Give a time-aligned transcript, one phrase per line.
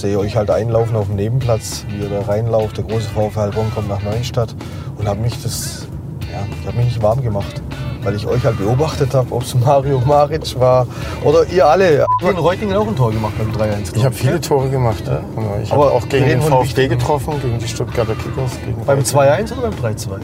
[0.00, 2.76] sehe euch halt einlaufen auf dem Nebenplatz, wie ihr da reinlauft.
[2.76, 4.54] Der große VfL Heilbronn kommt nach Neustadt
[4.96, 5.86] und habe mich das,
[6.32, 7.62] ja, ich habe mich nicht warm gemacht
[8.02, 10.86] weil ich euch halt beobachtet habe, ob es Mario Maric war
[11.22, 12.06] oder ihr alle.
[12.20, 13.94] Ich habe in Reutingen auch ein Tor gemacht beim 3-1.
[13.96, 15.02] Ich habe viele Tore gemacht.
[15.06, 15.20] Ja.
[15.62, 18.52] Ich habe auch gegen den VfB getroffen, gegen die Stuttgarter Kickers.
[18.86, 20.20] beim 2-1 oder beim 3-2?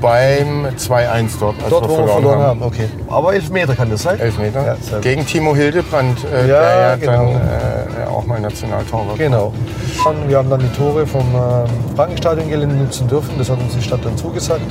[0.00, 2.60] Beim 2-1 dort, als dort, wir verloren, wir verloren haben.
[2.60, 2.62] haben.
[2.62, 2.88] Okay.
[3.08, 4.20] Aber Elfmeter kann das sein?
[4.20, 4.64] Elfmeter.
[4.64, 7.12] Ja, Gegen Timo Hildebrand, äh, ja, der ja genau.
[7.12, 9.52] dann äh, auch mal Nationaltorwart Genau.
[10.26, 13.34] Wir haben dann die Tore vom äh, Frankenstadion-Gelände nutzen dürfen.
[13.38, 14.62] Das hat uns die Stadt dann zugesagt.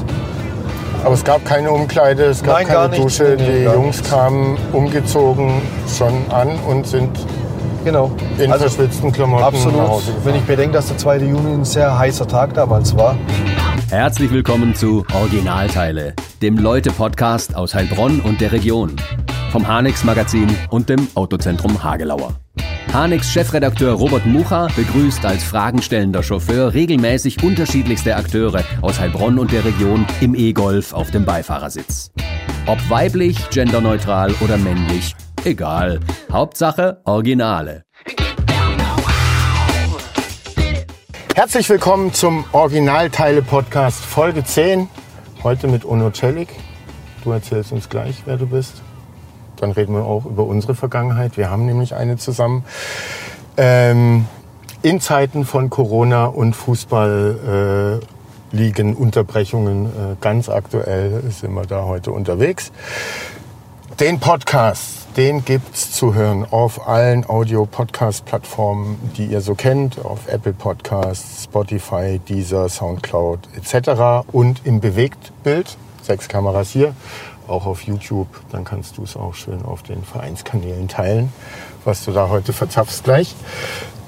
[1.03, 3.35] Aber es gab keine Umkleide, es gab Nein, keine Dusche.
[3.37, 4.09] Nee, die Jungs nichts.
[4.09, 7.17] kamen umgezogen schon an und sind
[7.85, 8.11] genau.
[8.37, 10.25] in also, verschwitzten Klamotten absolut, nach Hause gefahren.
[10.25, 11.17] Wenn ich bedenke, dass der 2.
[11.19, 13.15] Juni ein sehr heißer Tag damals war.
[13.89, 18.93] Herzlich willkommen zu Originalteile, dem Leute-Podcast aus Heilbronn und der Region.
[19.49, 22.35] Vom Hanex Magazin und dem Autozentrum Hagelauer.
[22.91, 29.63] Hanex Chefredakteur Robert Mucha begrüßt als fragenstellender Chauffeur regelmäßig unterschiedlichste Akteure aus Heilbronn und der
[29.63, 32.11] Region im E-Golf auf dem Beifahrersitz.
[32.65, 36.01] Ob weiblich, genderneutral oder männlich, egal.
[36.29, 37.86] Hauptsache Originale.
[41.37, 44.89] Herzlich willkommen zum Originalteile-Podcast Folge 10.
[45.43, 46.49] Heute mit Ono Celik.
[47.23, 48.81] Du erzählst uns gleich, wer du bist
[49.57, 51.37] dann reden wir auch über unsere Vergangenheit.
[51.37, 52.65] Wir haben nämlich eine zusammen.
[53.55, 54.25] Ähm,
[54.81, 61.83] in Zeiten von Corona und Fußball äh, liegen Unterbrechungen äh, ganz aktuell sind wir da
[61.83, 62.71] heute unterwegs.
[63.99, 70.53] Den Podcast, den gibt's zu hören auf allen Audio-Podcast-Plattformen, die ihr so kennt, auf Apple
[70.53, 74.27] Podcasts, Spotify, Deezer, Soundcloud etc.
[74.31, 76.93] und im Bewegtbild, sechs Kameras hier,
[77.47, 78.27] auch auf YouTube.
[78.51, 81.33] Dann kannst du es auch schön auf den Vereinskanälen teilen,
[81.83, 83.35] was du da heute verzapfst gleich.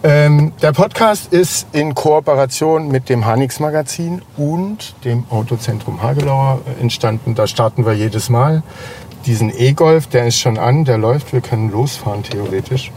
[0.02, 7.36] Ähm, der Podcast ist in Kooperation mit dem Hanix Magazin und dem Autozentrum Hagelauer entstanden.
[7.36, 8.64] Da starten wir jedes Mal.
[9.30, 11.34] Diesen E-Golf, der ist schon an, der läuft.
[11.34, 12.92] Wir können losfahren theoretisch.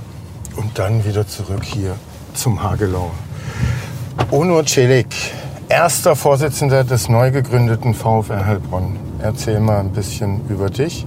[0.57, 1.95] Und dann wieder zurück hier
[2.33, 3.11] zum Hagelau.
[4.31, 5.15] Onur Celik,
[5.69, 8.97] erster Vorsitzender des neu gegründeten VfR Heilbronn.
[9.19, 11.05] Erzähl mal ein bisschen über dich.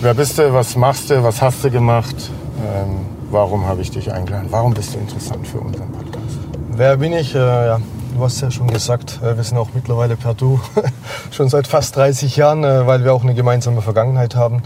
[0.00, 2.16] Wer bist du, was machst du, was hast du gemacht?
[2.58, 4.48] Ähm, warum habe ich dich eingeladen?
[4.50, 6.38] Warum bist du interessant für unseren Podcast?
[6.70, 7.34] Wer bin ich?
[7.34, 7.80] Äh, ja,
[8.14, 10.60] du hast ja schon gesagt, äh, wir sind auch mittlerweile per Du,
[11.30, 14.62] schon seit fast 30 Jahren, äh, weil wir auch eine gemeinsame Vergangenheit haben.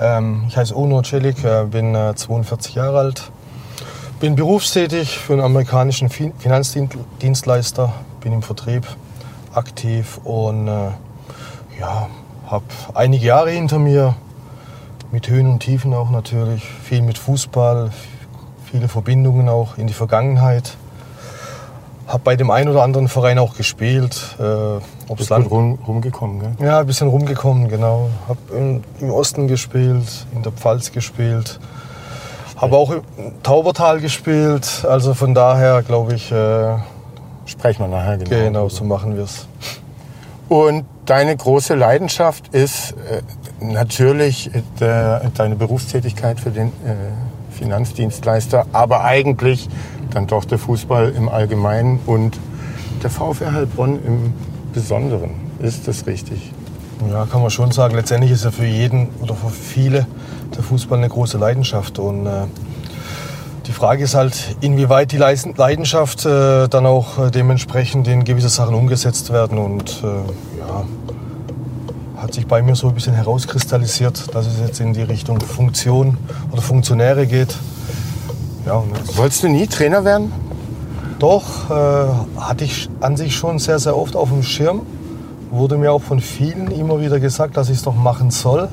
[0.00, 3.30] Ähm, ich heiße Ono Celik, äh, bin 42 äh, Jahre alt,
[4.22, 8.86] bin berufstätig für einen amerikanischen Finanzdienstleister, bin im Vertrieb
[9.52, 10.90] aktiv und äh,
[11.80, 12.06] ja,
[12.46, 14.14] habe einige Jahre hinter mir,
[15.10, 17.90] mit Höhen und Tiefen auch natürlich, viel mit Fußball,
[18.70, 20.76] viele Verbindungen auch in die Vergangenheit.
[22.06, 24.36] Habe bei dem einen oder anderen Verein auch gespielt.
[24.38, 26.64] Äh, Bist Land rum, rumgekommen, gell?
[26.64, 28.08] Ja, ein bisschen rumgekommen, genau.
[28.28, 28.38] Habe
[29.00, 31.58] im Osten gespielt, in der Pfalz gespielt.
[32.62, 33.02] Habe auch im
[33.42, 34.86] Taubertal gespielt.
[34.88, 36.30] Also von daher glaube ich.
[36.30, 36.76] Äh,
[37.44, 38.30] Sprechen wir nachher genau.
[38.30, 39.48] Genau, so machen wir es.
[40.48, 43.22] Und deine große Leidenschaft ist äh,
[43.64, 44.48] natürlich
[44.78, 46.94] der, deine Berufstätigkeit für den äh,
[47.50, 49.68] Finanzdienstleister, aber eigentlich
[50.12, 52.38] dann doch der Fußball im Allgemeinen und
[53.02, 54.34] der VfR Heilbronn im
[54.72, 55.30] Besonderen.
[55.58, 56.52] Ist das richtig?
[57.10, 57.96] Ja, kann man schon sagen.
[57.96, 60.06] Letztendlich ist ja für jeden oder für viele
[60.56, 61.98] der Fußball eine große Leidenschaft.
[61.98, 62.44] Und äh,
[63.66, 68.74] die Frage ist halt, inwieweit die Leidenschaft äh, dann auch äh, dementsprechend in gewisse Sachen
[68.74, 69.58] umgesetzt werden.
[69.58, 70.84] Und äh, ja,
[72.16, 76.16] hat sich bei mir so ein bisschen herauskristallisiert, dass es jetzt in die Richtung Funktion
[76.52, 77.56] oder Funktionäre geht.
[78.64, 78.82] Ja,
[79.16, 80.32] Wolltest du nie Trainer werden?
[81.18, 84.82] Doch, äh, hatte ich an sich schon sehr, sehr oft auf dem Schirm,
[85.50, 88.68] wurde mir auch von vielen immer wieder gesagt, dass ich es doch machen soll.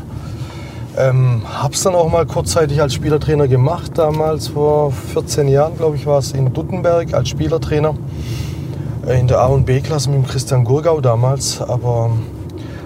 [1.00, 5.96] Ähm, habe es dann auch mal kurzzeitig als Spielertrainer gemacht, damals vor 14 Jahren, glaube
[5.96, 7.96] ich, war es in Duttenberg als Spielertrainer.
[9.08, 11.62] Äh, in der A- und B-Klasse mit dem Christian Gurgau damals.
[11.62, 12.12] Aber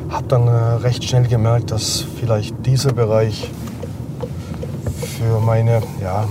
[0.09, 3.49] habe dann äh, recht schnell gemerkt, dass vielleicht dieser Bereich
[5.17, 6.25] für meine ja,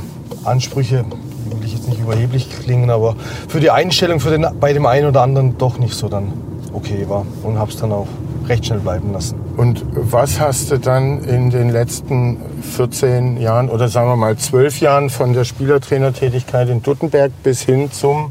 [0.45, 1.05] Ansprüche,
[1.51, 3.17] will ich jetzt nicht überheblich klingen, aber
[3.49, 6.33] für die Einstellung für den, bei dem einen oder anderen doch nicht so dann
[6.73, 7.27] okay war.
[7.43, 8.07] Und habe es dann auch
[8.53, 9.41] recht schnell bleiben lassen.
[9.57, 14.81] Und was hast du dann in den letzten 14 Jahren oder sagen wir mal 12
[14.81, 18.31] Jahren von der Spielertrainertätigkeit in Duttenberg bis hin zum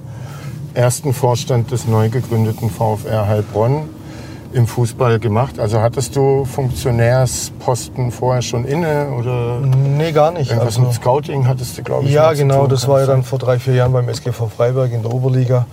[0.76, 3.90] ersten Vorstand des neu gegründeten VfR Heilbronn
[4.54, 5.60] im Fußball gemacht?
[5.60, 10.50] Also hattest du Funktionärsposten vorher schon inne oder Nee, gar nicht.
[10.52, 13.24] irgendwas Also- mit Scouting hattest du, glaube ich, Ja, genau, das war ja dann sein?
[13.24, 15.66] vor drei, vier Jahren beim SGV Freiberg in der Oberliga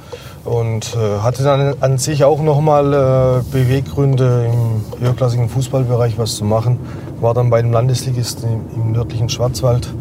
[0.49, 6.45] und äh, hatte dann an sich auch nochmal äh, Beweggründe im höherklassigen Fußballbereich was zu
[6.45, 6.79] machen.
[7.21, 9.93] War dann bei dem Landesligisten im, im nördlichen Schwarzwald.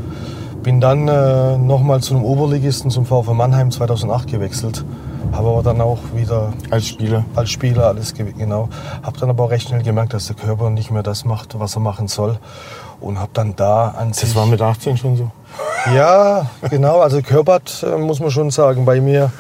[0.64, 4.84] Bin dann äh, nochmal zu einem Oberligisten, zum VfL Mannheim 2008 gewechselt.
[5.34, 7.26] Habe aber dann auch wieder als Spieler.
[7.36, 8.70] als Spieler alles ge- genau.
[9.04, 11.76] Habe dann aber auch recht schnell gemerkt, dass der Körper nicht mehr das macht, was
[11.76, 12.38] er machen soll.
[13.02, 14.30] Und habe dann da an sich...
[14.30, 15.30] Das war mit 18 schon so.
[15.94, 17.00] Ja, genau.
[17.02, 19.32] Also Körpert äh, muss man schon sagen, bei mir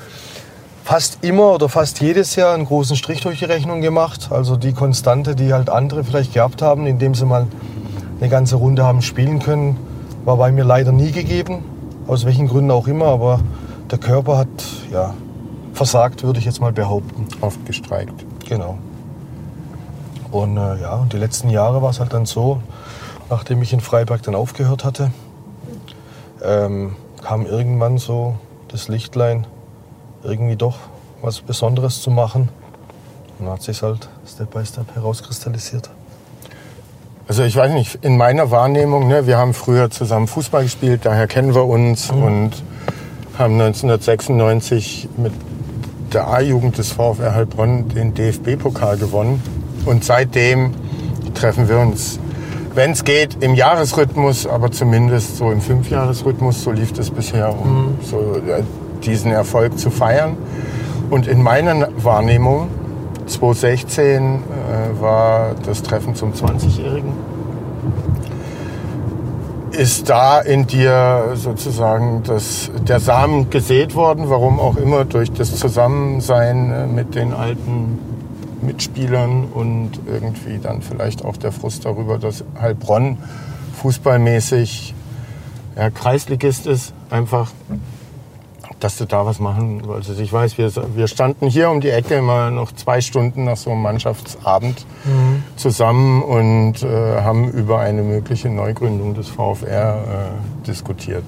[0.87, 4.29] fast immer oder fast jedes Jahr einen großen Strich durch die Rechnung gemacht.
[4.31, 7.45] Also die Konstante, die halt andere vielleicht gehabt haben, indem sie mal
[8.21, 9.75] eine ganze Runde haben spielen können,
[10.23, 11.65] war bei mir leider nie gegeben.
[12.07, 13.41] Aus welchen Gründen auch immer, aber
[13.91, 14.47] der Körper hat
[14.89, 15.13] ja
[15.73, 17.27] versagt, würde ich jetzt mal behaupten.
[17.41, 18.23] Oft gestreikt.
[18.47, 18.77] Genau.
[20.31, 22.61] Und äh, ja, und die letzten Jahre war es halt dann so,
[23.29, 25.11] nachdem ich in Freiberg dann aufgehört hatte,
[26.41, 28.35] ähm, kam irgendwann so
[28.69, 29.45] das Lichtlein,
[30.27, 30.77] irgendwie doch
[31.21, 32.50] was Besonderes zu machen.
[33.39, 35.89] Und dann hat sich halt Step by Step herauskristallisiert.
[37.27, 41.27] Also ich weiß nicht, in meiner Wahrnehmung, ne, wir haben früher zusammen Fußball gespielt, daher
[41.27, 42.51] kennen wir uns und
[43.38, 45.33] haben 1996 mit
[46.13, 49.44] der A-Jugend des VfR Heilbronn den DFB-Pokal gewonnen.
[49.85, 50.73] Und seitdem
[51.33, 52.19] treffen wir uns,
[52.73, 57.97] wenn es geht, im Jahresrhythmus, aber zumindest so im Fünfjahresrhythmus, so lief es bisher, um
[58.01, 58.39] so
[59.05, 60.38] diesen Erfolg zu feiern.
[61.09, 62.67] Und in meiner Wahrnehmung
[63.27, 67.13] 2016 äh, war das Treffen zum 20-Jährigen.
[69.71, 75.55] Ist da in dir sozusagen das, der Samen gesät worden, warum auch immer, durch das
[75.55, 77.99] Zusammensein äh, mit den alten
[78.61, 83.17] Mitspielern und irgendwie dann vielleicht auch der Frust darüber, dass Heilbronn
[83.81, 84.95] fußballmäßig
[85.75, 87.51] ja, Kreisligist ist, einfach
[88.79, 90.19] dass du da was machen wolltest.
[90.19, 93.71] Ich weiß, wir, wir standen hier um die Ecke mal noch zwei Stunden nach so
[93.71, 95.44] einem Mannschaftsabend Mhm.
[95.56, 101.24] zusammen und äh, haben über eine mögliche Neugründung des VfR äh, diskutiert.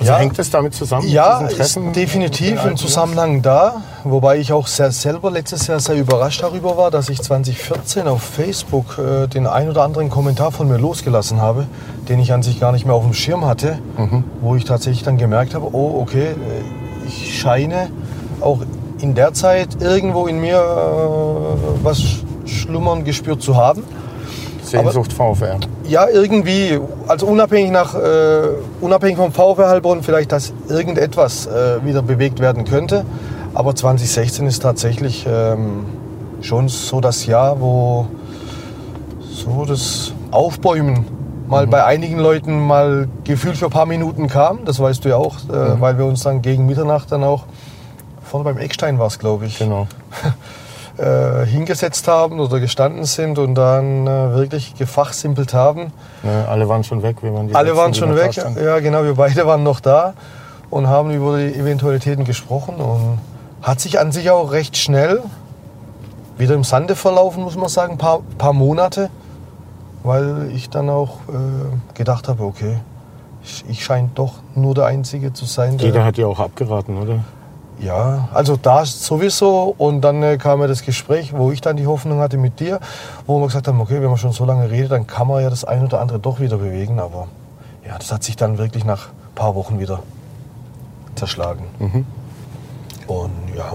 [0.00, 0.18] Also Ja.
[0.18, 1.06] hängt das damit zusammen?
[1.08, 3.82] Ja, ist definitiv im Zusammenhang da.
[4.04, 8.22] Wobei ich auch sehr, selber letztes Jahr sehr überrascht darüber war, dass ich 2014 auf
[8.22, 11.66] Facebook äh, den ein oder anderen Kommentar von mir losgelassen habe,
[12.08, 13.78] den ich an sich gar nicht mehr auf dem Schirm hatte,
[14.40, 17.90] wo ich tatsächlich dann gemerkt habe, oh okay, äh, ich scheine
[18.40, 18.60] auch
[19.02, 22.02] in der Zeit irgendwo in mir äh, was
[22.46, 23.84] schlummern gespürt zu haben.
[24.70, 25.58] Sehnsucht VfR.
[25.88, 28.48] Ja, irgendwie, also unabhängig, nach, äh,
[28.80, 33.04] unabhängig vom VfR Heilbronn vielleicht, dass irgendetwas äh, wieder bewegt werden könnte.
[33.54, 35.86] Aber 2016 ist tatsächlich ähm,
[36.40, 38.06] schon so das Jahr, wo
[39.32, 41.04] so das Aufbäumen
[41.48, 44.64] mal bei einigen Leuten mal gefühlt für ein paar Minuten kam.
[44.64, 47.44] Das weißt du ja auch, äh, weil wir uns dann gegen Mitternacht dann auch,
[48.22, 49.88] vorne beim Eckstein war es, glaube ich, Genau.
[51.00, 55.92] äh, hingesetzt haben oder gestanden sind und dann äh, wirklich gefachsimpelt haben.
[56.22, 57.22] Ne, alle waren schon weg.
[57.22, 60.14] Wir waren die Alle Letzten, waren schon weg, ja genau, wir beide waren noch da
[60.68, 63.18] und haben über die Eventualitäten gesprochen und
[63.62, 65.22] hat sich an sich auch recht schnell
[66.36, 69.10] wieder im Sande verlaufen, muss man sagen, ein paar, paar Monate,
[70.02, 72.76] weil ich dann auch äh, gedacht habe, okay,
[73.42, 75.86] ich, ich scheine doch nur der Einzige zu sein, der...
[75.86, 77.20] Jeder hat ja auch abgeraten, oder?
[77.80, 79.74] Ja, also da sowieso.
[79.78, 82.78] Und dann äh, kam ja das Gespräch, wo ich dann die Hoffnung hatte mit dir,
[83.26, 85.48] wo wir gesagt haben, okay, wenn man schon so lange redet, dann kann man ja
[85.50, 86.98] das ein oder andere doch wieder bewegen.
[87.00, 87.28] Aber
[87.86, 90.00] ja, das hat sich dann wirklich nach ein paar Wochen wieder
[91.14, 91.64] zerschlagen.
[93.06, 93.72] Und ja,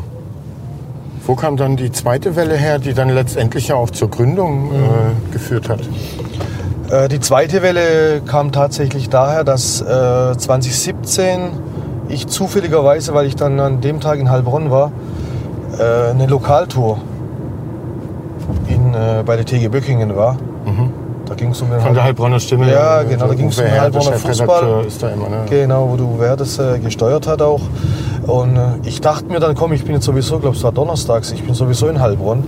[1.25, 5.33] Wo kam dann die zweite Welle her, die dann letztendlich ja auch zur Gründung äh,
[5.33, 5.79] geführt hat?
[6.91, 11.49] Äh, Die zweite Welle kam tatsächlich daher, dass äh, 2017
[12.09, 14.91] ich zufälligerweise, weil ich dann an dem Tag in Heilbronn war,
[15.79, 16.99] äh, eine Lokaltour
[18.67, 20.37] in, äh, bei der TG Böckingen war.
[21.25, 21.83] Da ging es um den Mhm.
[21.83, 22.71] Von der Heilbronner Stimme.
[22.71, 24.85] Ja, äh, genau, da ging es um den Heilbronner Fußball.
[24.85, 25.37] Ist da immer, ne?
[25.49, 27.61] Genau, wo du wer das äh, gesteuert hat auch.
[28.27, 31.31] Und äh, ich dachte mir dann, komm, ich bin jetzt sowieso, glaube es war donnerstags,
[31.31, 32.43] ich bin sowieso in Heilbronn.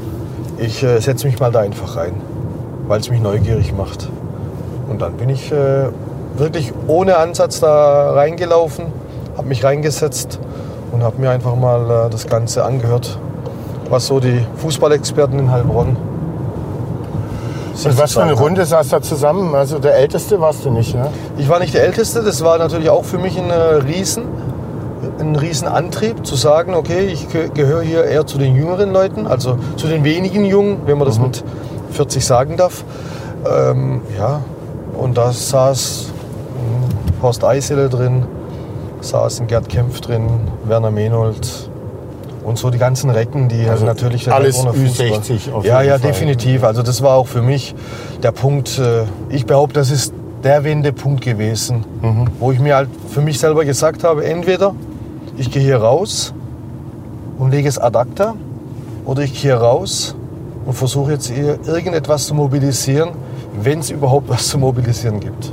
[0.60, 2.14] Ich äh, setze mich mal da einfach rein,
[2.88, 4.10] weil es mich neugierig macht.
[4.90, 5.52] Und dann bin ich
[6.38, 8.86] wirklich ohne Ansatz da reingelaufen,
[9.38, 10.40] habe mich reingesetzt
[10.92, 13.18] und habe mir einfach mal äh, das Ganze angehört,
[13.90, 15.96] was so die Fußballexperten in Heilbronn.
[17.86, 18.34] Und was für eine.
[18.34, 19.54] Runde saß da zusammen?
[19.54, 21.08] Also der Älteste warst du nicht, ne?
[21.38, 24.24] Ich war nicht der Älteste, das war natürlich auch für mich ein äh, Riesen,
[25.20, 29.58] ein Riesenantrieb zu sagen, okay, ich geh- gehöre hier eher zu den jüngeren Leuten, also
[29.76, 31.44] zu den wenigen Jungen, wenn man das mit
[31.92, 32.84] 40 sagen darf.
[33.48, 34.42] Ähm, ja,
[34.98, 36.08] und da saß
[36.56, 38.26] ein Horst Eisele drin,
[39.02, 40.28] saß ein Gerd Kempf drin,
[40.66, 41.70] Werner Menold
[42.44, 45.98] und so die ganzen Recken, die Also natürlich alles Heilbronner Fußball- Ü60 auf Ja, ja,
[45.98, 46.10] Fall.
[46.12, 46.64] definitiv.
[46.64, 47.76] Also das war auch für mich
[48.24, 48.80] der Punkt.
[48.80, 50.14] äh, Ich behaupte, das ist
[50.44, 52.26] der Wendepunkt gewesen, Mhm.
[52.40, 54.74] wo ich mir halt für mich selber gesagt habe, entweder
[55.38, 56.34] ich gehe hier raus
[57.38, 58.34] und lege es ad acta
[59.06, 60.16] oder ich gehe raus
[60.66, 63.10] und versuche jetzt hier irgendetwas zu mobilisieren,
[63.62, 65.52] wenn es überhaupt was zu mobilisieren gibt.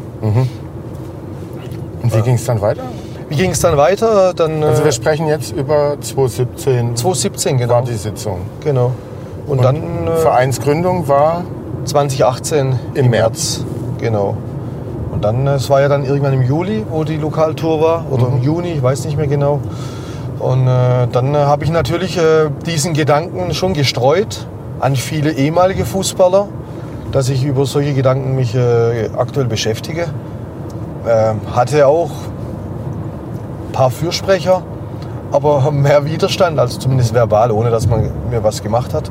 [2.03, 2.83] Und wie ging es dann weiter?
[3.29, 4.35] Wie ging es dann weiter?
[4.35, 7.81] Dann Also äh, wir sprechen jetzt über 2017 2017, war genau.
[7.83, 8.39] die Sitzung.
[8.63, 8.93] genau.
[9.47, 11.45] Und, dann äh, Vereinsgründung war
[11.85, 13.65] 2018 Im im März.
[13.99, 14.37] Genau.
[15.13, 18.29] Und dann, äh, es war ja dann irgendwann im Juli, wo die Lokaltour war, oder
[18.29, 19.61] im Juni, ich weiß nicht mehr genau.
[20.39, 24.47] Und äh, dann äh, habe ich natürlich äh, diesen Gedanken schon gestreut
[24.81, 26.49] an viele ehemalige Fußballer,
[27.13, 28.57] dass ich über solche Gedanken mich
[29.17, 30.07] aktuell beschäftige.
[31.09, 32.11] Ähm, hatte auch
[33.75, 34.63] paar Fürsprecher,
[35.33, 39.11] aber mehr Widerstand, also zumindest verbal, ohne dass man mir was gemacht hat.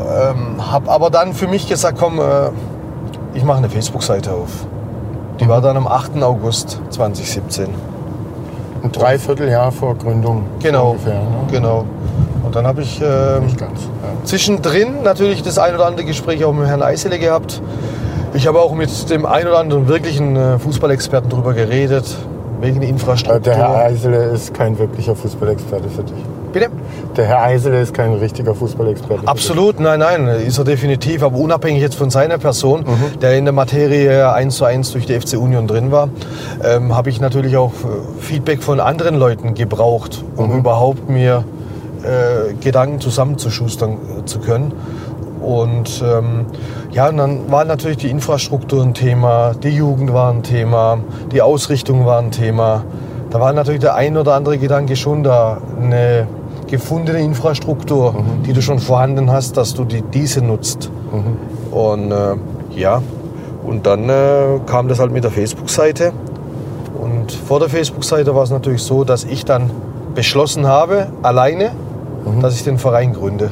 [0.00, 2.22] Ähm, habe aber dann für mich gesagt, komm, äh,
[3.34, 4.66] ich mache eine Facebook-Seite auf.
[5.40, 6.22] Die war dann am 8.
[6.22, 7.68] August 2017.
[8.82, 10.44] ein Dreivierteljahr vor Gründung.
[10.60, 11.46] Genau, Ungefähr, ne?
[11.50, 11.84] genau.
[12.44, 13.80] Und dann habe ich ähm, Nicht ganz.
[13.82, 14.24] Ja.
[14.24, 17.62] zwischendrin natürlich das ein oder andere Gespräch auch mit Herrn Eisele gehabt.
[18.34, 22.16] Ich habe auch mit dem ein oder anderen wirklichen äh, Fußballexperten darüber geredet,
[22.62, 23.40] wegen der Äh, Infrastruktur.
[23.40, 26.14] Der Herr Eisele ist kein wirklicher Fußballexperte für dich.
[26.52, 26.68] Bitte?
[27.16, 29.26] Der Herr Eisele ist kein richtiger Fußballexperte.
[29.26, 31.22] Absolut, nein, nein, ist er definitiv.
[31.22, 32.84] Aber unabhängig jetzt von seiner Person,
[33.20, 36.08] der in der Materie eins zu eins durch die FC Union drin war,
[36.62, 41.44] ähm, habe ich natürlich auch äh, Feedback von anderen Leuten gebraucht, um überhaupt mir
[42.02, 44.72] äh, Gedanken zusammenzuschustern äh, zu können.
[45.42, 46.46] Und ähm,
[46.92, 50.98] ja, und dann war natürlich die Infrastruktur ein Thema, die Jugend war ein Thema,
[51.32, 52.84] die Ausrichtung war ein Thema.
[53.30, 56.26] Da war natürlich der ein oder andere Gedanke schon da, eine
[56.68, 58.14] gefundene Infrastruktur,
[58.46, 60.90] die du schon vorhanden hast, dass du die, diese nutzt.
[61.70, 62.36] Und äh,
[62.76, 63.02] ja,
[63.64, 66.12] und dann äh, kam das halt mit der Facebook-Seite.
[67.00, 69.70] Und vor der Facebook-Seite war es natürlich so, dass ich dann
[70.14, 71.72] beschlossen habe, alleine,
[72.40, 73.50] dass ich den Verein gründe.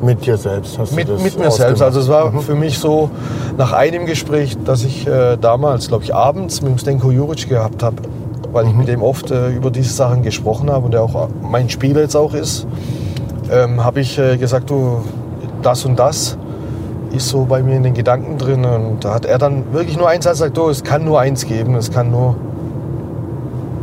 [0.00, 1.82] Mit dir selbst hast Mit, du das mit mir selbst.
[1.82, 3.10] Also es war für mich so
[3.56, 7.82] nach einem Gespräch, das ich äh, damals, glaube ich, abends mit dem Stenko Juric gehabt
[7.82, 7.96] habe,
[8.52, 11.68] weil ich mit dem oft äh, über diese Sachen gesprochen habe und der auch mein
[11.68, 12.66] Spieler jetzt auch ist,
[13.50, 15.02] ähm, habe ich äh, gesagt, du,
[15.62, 16.38] das und das
[17.12, 18.64] ist so bei mir in den Gedanken drin.
[18.64, 21.74] Und da hat er dann wirklich nur eins gesagt, du, es kann nur eins geben,
[21.74, 22.36] es kann nur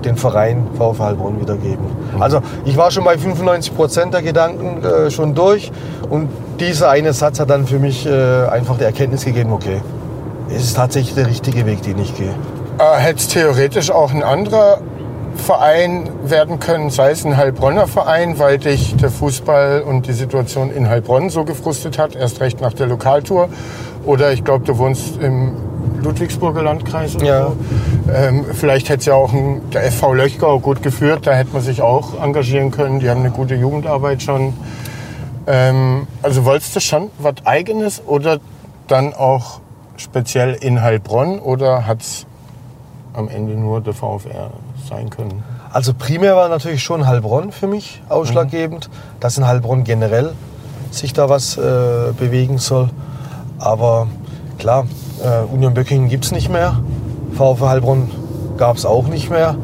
[0.06, 1.86] den Verein VfL Heilbronn wiedergeben.
[2.20, 5.72] Also ich war schon bei 95 Prozent der Gedanken äh, schon durch
[6.10, 9.82] und dieser eine Satz hat dann für mich äh, einfach die Erkenntnis gegeben, okay,
[10.50, 12.34] es ist tatsächlich der richtige Weg, den ich gehe.
[12.78, 14.80] Äh, Hätte es theoretisch auch ein anderer
[15.36, 20.72] Verein werden können, sei es ein Heilbronner Verein, weil dich der Fußball und die Situation
[20.72, 23.50] in Heilbronn so gefrustet hat, erst recht nach der Lokaltour.
[24.06, 25.56] Oder ich glaube, du wohnst im
[26.01, 27.48] Ludwigsburger Landkreis oder Ja.
[27.48, 27.56] so.
[28.13, 31.62] Ähm, vielleicht hätte es ja auch ein, der FV Löchgau gut geführt, da hätte man
[31.62, 33.00] sich auch engagieren können.
[33.00, 34.54] Die haben eine gute Jugendarbeit schon.
[35.48, 38.39] Ähm, also wolltest du schon was Eigenes oder
[38.88, 39.60] dann auch
[39.98, 42.25] speziell in Heilbronn oder hat es
[43.13, 44.51] am Ende nur der VfR
[44.89, 45.44] sein können?
[45.72, 48.89] Also primär war natürlich schon Heilbronn für mich ausschlaggebend,
[49.20, 50.34] dass in Heilbronn generell
[50.92, 51.62] sich da was äh,
[52.18, 52.89] bewegen soll.
[53.60, 54.08] Aber
[54.58, 54.86] klar,
[55.24, 56.79] äh, Union Böckingen gibt es nicht mehr.
[57.34, 58.10] VfL Heilbronn
[58.57, 59.55] gab es auch nicht mehr.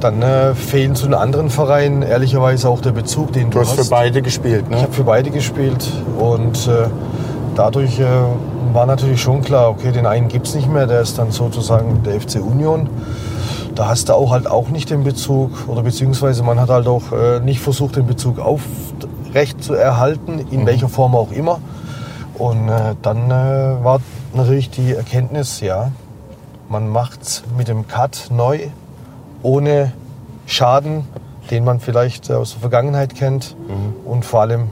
[0.00, 3.78] Dann äh, fehlen zu den anderen Vereinen ehrlicherweise auch der Bezug, den du, Du hast
[3.78, 3.84] hast.
[3.88, 4.82] für beide gespielt, Ich ne?
[4.82, 6.88] habe für beide gespielt und äh,
[7.54, 8.04] dadurch äh,
[8.72, 12.02] war natürlich schon klar, okay, den einen gibt es nicht mehr, der ist dann sozusagen
[12.04, 12.88] der FC Union.
[13.74, 17.12] Da hast du auch halt auch nicht den Bezug oder beziehungsweise man hat halt auch
[17.12, 21.58] äh, nicht versucht, den Bezug aufrecht zu erhalten, in welcher Form auch immer.
[22.38, 24.00] Und äh, dann äh, war
[24.36, 25.92] natürlich die Erkenntnis, ja,
[26.68, 28.68] man macht es mit dem Cut neu,
[29.42, 29.92] ohne
[30.46, 31.04] Schaden,
[31.50, 33.56] den man vielleicht aus der Vergangenheit kennt
[34.04, 34.68] und vor allem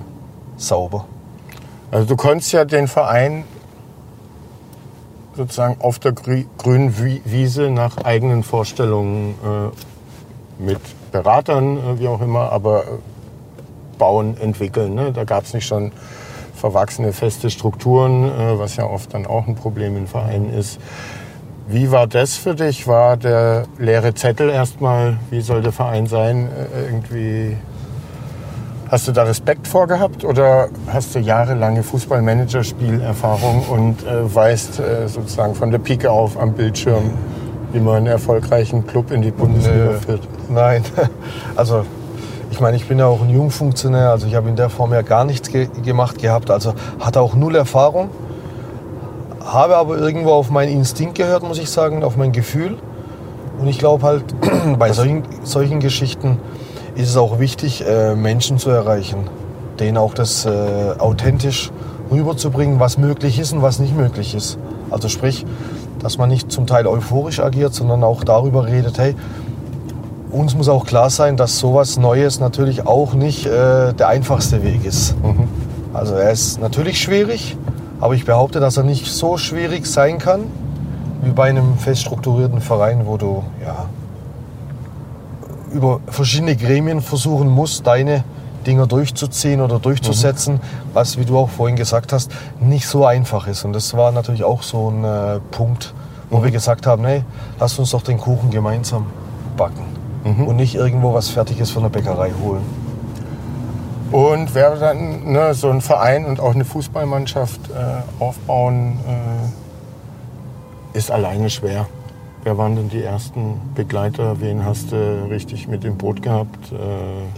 [0.57, 1.05] sauber.
[1.91, 3.45] Also du konntest ja den Verein
[5.37, 10.81] sozusagen auf der grü grünen Wi- Wiese nach eigenen Vorstellungen äh, mit
[11.13, 12.87] Beratern, äh, wie auch immer, aber äh,
[13.99, 14.95] bauen, entwickeln.
[14.95, 15.13] Ne?
[15.13, 15.93] Da gab es nicht schon
[16.65, 20.81] verwachsene, feste Strukturen, äh, was ja oft dann auch ein Problem in Vereinen ist.
[21.69, 22.87] Wie war das für dich?
[22.87, 27.57] War der leere Zettel erstmal, wie soll der Verein sein, äh, irgendwie
[28.91, 35.09] Hast du da Respekt vor gehabt oder hast du jahrelange Fußballmanagerspielerfahrung und äh, weißt äh,
[35.09, 37.11] sozusagen von der Pike auf am Bildschirm,
[37.73, 39.99] wie man einen erfolgreichen Club in die Bundesliga Nö.
[39.99, 40.29] führt?
[40.49, 40.85] Nein,
[41.57, 41.85] also
[42.55, 45.03] ich meine, ich bin ja auch ein Jungfunktionär, also ich habe in der Form ja
[45.03, 48.11] gar nichts ge gemacht gehabt, also hatte auch null Erfahrung,
[49.45, 52.77] habe aber irgendwo auf meinen Instinkt gehört, muss ich sagen, auf mein Gefühl.
[53.59, 54.23] Und ich glaube halt,
[54.79, 56.39] bei solchen, solchen Geschichten
[56.95, 59.29] ist es auch wichtig, äh, Menschen zu erreichen,
[59.81, 60.51] denen auch das äh,
[60.97, 61.73] authentisch
[62.13, 64.59] rüberzubringen, was möglich ist und was nicht möglich ist.
[64.91, 65.45] Also sprich,
[65.99, 69.17] dass man nicht zum Teil euphorisch agiert, sondern auch darüber redet, hey,
[70.35, 74.85] uns muss auch klar sein, dass sowas Neues natürlich auch nicht äh, der einfachste Weg
[74.85, 75.15] ist.
[75.93, 77.57] Also er ist natürlich schwierig,
[78.01, 80.41] aber ich behaupte, dass er nicht so schwierig sein kann
[81.23, 83.87] wie bei einem fest strukturierten Verein, wo du ja,
[85.73, 88.25] über verschiedene Gremien versuchen musst, deine
[88.67, 90.61] Dinger durchzuziehen oder durchzusetzen,
[90.93, 93.65] was, wie du auch vorhin gesagt hast, nicht so einfach ist.
[93.65, 95.95] Und das war natürlich auch so ein äh, Punkt,
[96.29, 97.23] wo wir gesagt haben, hey,
[97.61, 99.07] lass uns doch den Kuchen gemeinsam
[99.57, 102.63] backen und nicht irgendwo was Fertiges von der Bäckerei holen.
[104.11, 111.11] Und wäre dann ne, so ein Verein und auch eine Fußballmannschaft äh, aufbauen, äh, ist
[111.11, 111.87] alleine schwer.
[112.45, 114.41] Wer waren denn die ersten Begleiter?
[114.41, 116.73] Wen hast du richtig mit im Boot gehabt?
[116.73, 116.77] Äh,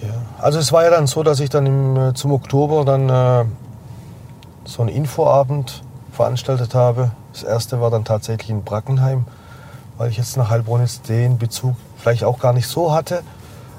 [0.07, 0.15] Ja.
[0.39, 3.45] Also es war ja dann so, dass ich dann im, äh, zum Oktober dann äh,
[4.65, 7.13] so einen Infoabend veranstaltet habe.
[7.33, 9.25] Das erste war dann tatsächlich in Brackenheim,
[9.97, 13.23] weil ich jetzt nach Heilbronn jetzt den Bezug vielleicht auch gar nicht so hatte.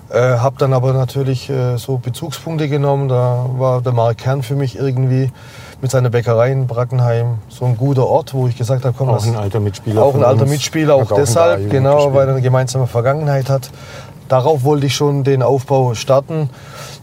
[0.09, 3.07] Äh, habe dann aber natürlich äh, so Bezugspunkte genommen.
[3.07, 5.31] Da war der Mark Kern für mich irgendwie
[5.81, 9.25] mit seiner Bäckerei in Brackenheim so ein guter Ort, wo ich gesagt habe, komm, auch
[9.25, 10.03] ein alter Mitspieler.
[10.03, 10.45] auch ein alter.
[10.45, 13.69] Mitspieler, auch der deshalb, genau, weil er eine gemeinsame Vergangenheit hat.
[14.27, 16.49] Darauf wollte ich schon den Aufbau starten,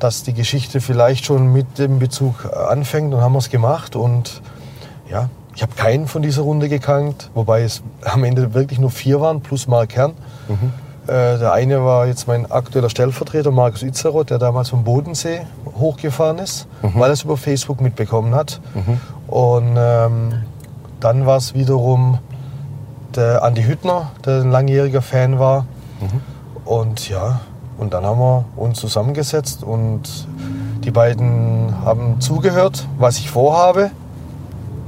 [0.01, 3.97] dass die Geschichte vielleicht schon mit dem Bezug anfängt und haben wir es gemacht.
[3.97, 4.43] Und
[5.11, 9.23] ja, ich habe keinen von dieser Runde gekannt, wobei es am Ende wirklich nur vier
[9.23, 10.13] waren, plus Mark Kern.
[10.49, 15.43] Äh, der eine war jetzt mein aktueller Stellvertreter, Markus Itzeroth, der damals vom Bodensee
[15.79, 18.61] hochgefahren ist, weil er es über Facebook mitbekommen hat.
[19.27, 20.43] Und ähm,
[21.01, 22.19] dann war es wiederum
[23.14, 25.67] der Andi Hüttner, der ein langjähriger Fan war.
[26.64, 27.40] Und ja,
[27.77, 30.27] und dann haben wir uns zusammengesetzt und
[30.85, 33.90] die beiden haben zugehört, was ich vorhabe.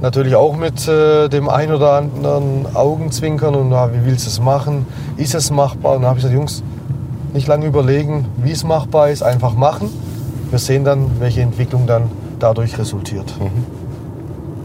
[0.01, 4.39] Natürlich auch mit äh, dem ein oder anderen Augenzwinkern und ah, wie willst du es
[4.39, 4.85] machen?
[5.17, 5.95] Ist es machbar?
[5.95, 6.63] Und dann habe ich gesagt, Jungs,
[7.33, 9.89] nicht lange überlegen, wie es machbar ist, einfach machen.
[10.49, 12.03] Wir sehen dann, welche Entwicklung dann
[12.39, 13.33] dadurch resultiert.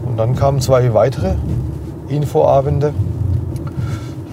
[0.05, 1.33] Und dann kamen zwei weitere
[2.07, 2.93] Infoabende.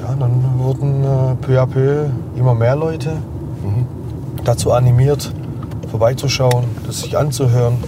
[0.03, 3.17] Ja, dann wurden äh, peu à peu immer mehr Leute
[4.45, 5.33] dazu animiert,
[5.91, 7.79] vorbeizuschauen, das sich anzuhören.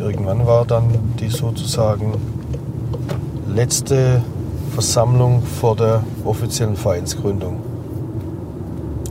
[0.00, 0.84] Irgendwann war dann
[1.20, 2.14] die sozusagen
[3.54, 4.22] letzte
[4.72, 7.56] Versammlung vor der offiziellen Vereinsgründung.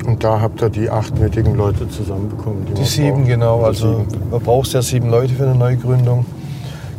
[0.08, 2.65] Und da habt ihr die acht nötigen Leute zusammenbekommen.
[2.65, 3.28] Die man sieben, braucht.
[3.28, 3.60] genau.
[3.60, 4.30] Die Also sieben.
[4.32, 6.25] man braucht ja sieben Leute für eine Neugründung.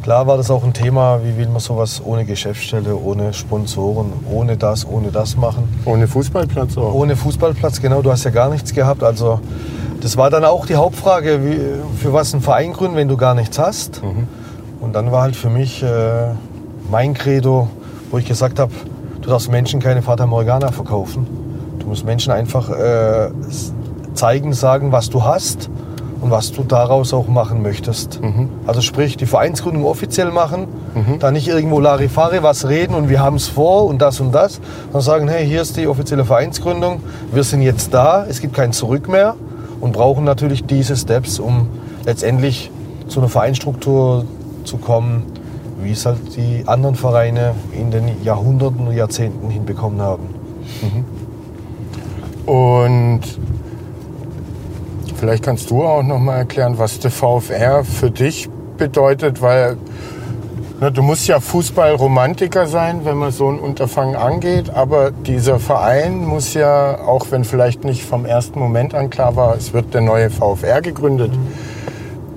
[0.02, 4.56] Klar war das auch ein Thema, wie will man sowas ohne Geschäftsstelle, ohne Sponsoren, ohne
[4.56, 5.64] das, ohne das machen.
[5.84, 6.94] Ohne Fußballplatz auch.
[6.94, 9.02] Ohne Fußballplatz, genau, du hast ja gar nichts gehabt.
[9.02, 9.40] Also
[10.00, 11.60] das war dann auch die Hauptfrage, wie,
[11.98, 14.02] für was einen Verein gründen, wenn du gar nichts hast.
[14.80, 16.32] Und dann war halt für mich äh,
[16.90, 17.68] mein Credo,
[18.10, 18.72] wo ich gesagt habe,
[19.20, 21.26] du darfst Menschen keine Fata Morgana verkaufen.
[21.78, 23.30] Du musst Menschen einfach äh,
[24.14, 25.68] zeigen, sagen, was du hast
[26.20, 28.20] und was du daraus auch machen möchtest.
[28.66, 30.66] Also sprich, die Vereinsgründung offiziell machen,
[31.18, 34.60] da nicht irgendwo Larifari was reden und wir haben es vor und das und das,
[34.86, 37.00] sondern sagen, hey, hier ist die offizielle Vereinsgründung,
[37.32, 39.34] wir sind jetzt da, es gibt kein Zurück mehr
[39.80, 41.68] und brauchen natürlich diese Steps, um
[42.04, 42.70] letztendlich
[43.08, 44.24] zu einer Vereinsstruktur
[44.64, 45.24] zu kommen,
[45.82, 50.28] wie es halt die anderen Vereine in den Jahrhunderten und Jahrzehnten hinbekommen haben.
[52.46, 53.20] Und
[55.16, 59.76] vielleicht kannst du auch noch mal erklären, was der VfR für dich bedeutet, weil
[60.88, 64.70] du musst ja Fußballromantiker sein, wenn man so ein Unterfangen angeht.
[64.70, 69.54] Aber dieser Verein muss ja, auch wenn vielleicht nicht vom ersten Moment an klar war,
[69.56, 71.32] es wird der neue VfR gegründet.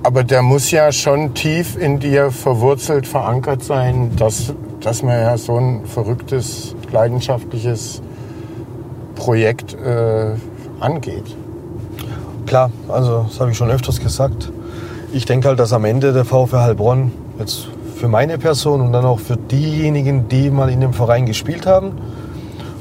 [0.02, 5.38] Aber der muss ja schon tief in dir verwurzelt, verankert sein, dass, dass man ja
[5.38, 8.02] so ein verrücktes, leidenschaftliches
[9.14, 10.32] Projekt äh,
[10.80, 11.34] angeht.
[12.44, 14.52] Klar, also das habe ich schon öfters gesagt.
[15.14, 17.68] Ich denke halt, dass am Ende der VfR Heilbronn jetzt
[18.04, 21.92] für meine Person und dann auch für diejenigen, die mal in dem Verein gespielt haben,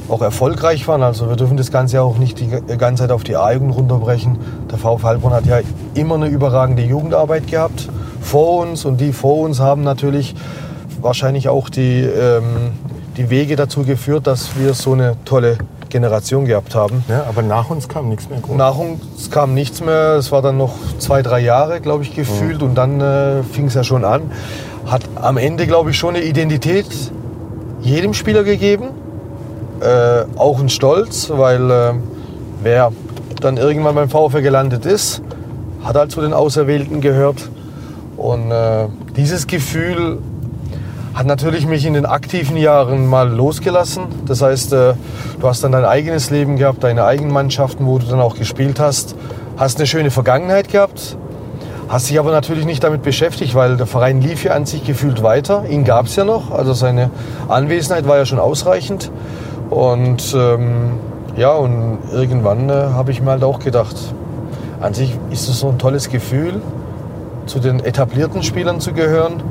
[0.10, 1.02] auch erfolgreich waren.
[1.02, 4.38] Also wir dürfen das Ganze auch nicht die ganze Zeit auf die A-Jugend runterbrechen.
[4.70, 5.62] Der VfL Heilbronn hat ja
[5.94, 7.88] immer eine überragende Jugendarbeit gehabt
[8.20, 10.36] vor uns und die vor uns haben natürlich
[11.00, 12.74] wahrscheinlich auch die, ähm,
[13.16, 15.58] die Wege dazu geführt, dass wir so eine tolle
[15.88, 17.06] Generation gehabt haben.
[17.08, 18.40] Ja, aber nach uns kam nichts mehr.
[18.42, 18.58] Groß.
[18.58, 20.16] Nach uns kam nichts mehr.
[20.16, 22.62] Es war dann noch zwei, drei Jahre, glaube ich, gefühlt.
[22.62, 24.24] Und dann äh, fing es ja schon an.
[24.86, 26.88] Hat am Ende, glaube ich, schon eine Identität
[27.82, 28.90] jedem Spieler gegeben.
[29.82, 31.94] Äh, auch ein Stolz, weil äh,
[32.62, 32.92] wer
[33.42, 35.22] dann irgendwann beim VfL gelandet ist,
[35.84, 37.50] hat halt zu den Auserwählten gehört.
[38.16, 40.20] Und äh, dieses Gefühl
[41.14, 44.04] hat natürlich mich in den aktiven Jahren mal losgelassen.
[44.26, 44.94] Das heißt, äh,
[45.40, 48.80] du hast dann dein eigenes Leben gehabt, deine eigenen Mannschaften, wo du dann auch gespielt
[48.80, 49.16] hast,
[49.58, 51.18] hast eine schöne Vergangenheit gehabt,
[51.94, 55.22] hast dich aber natürlich nicht damit beschäftigt, weil der Verein lief ja an sich gefühlt
[55.22, 55.66] weiter.
[55.70, 57.12] Ihn gab es ja noch, also seine
[57.48, 59.12] Anwesenheit war ja schon ausreichend.
[59.70, 60.94] Und ähm,
[61.38, 63.96] ja, und irgendwann äh, habe ich mir halt auch gedacht,
[64.82, 66.62] an sich ist es so ein tolles Gefühl,
[67.46, 69.44] zu den etablierten Spielern zu gehören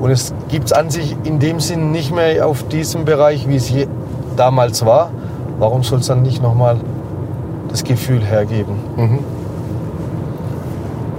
[0.00, 3.56] und es gibt es an sich in dem Sinn nicht mehr auf diesem Bereich, wie
[3.56, 3.72] es
[4.36, 5.10] damals war.
[5.60, 6.76] Warum soll es dann nicht nochmal
[7.68, 8.74] das Gefühl hergeben?
[8.96, 9.18] Mhm.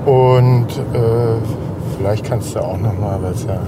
[0.06, 1.38] Und äh,
[1.98, 3.60] vielleicht kannst du auch nochmal, weil es ja,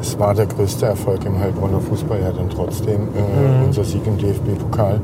[0.00, 3.66] es war der größte Erfolg im Heilbronner Fußball, ja dann trotzdem äh, mhm.
[3.66, 5.00] unser Sieg im DFB-Pokal.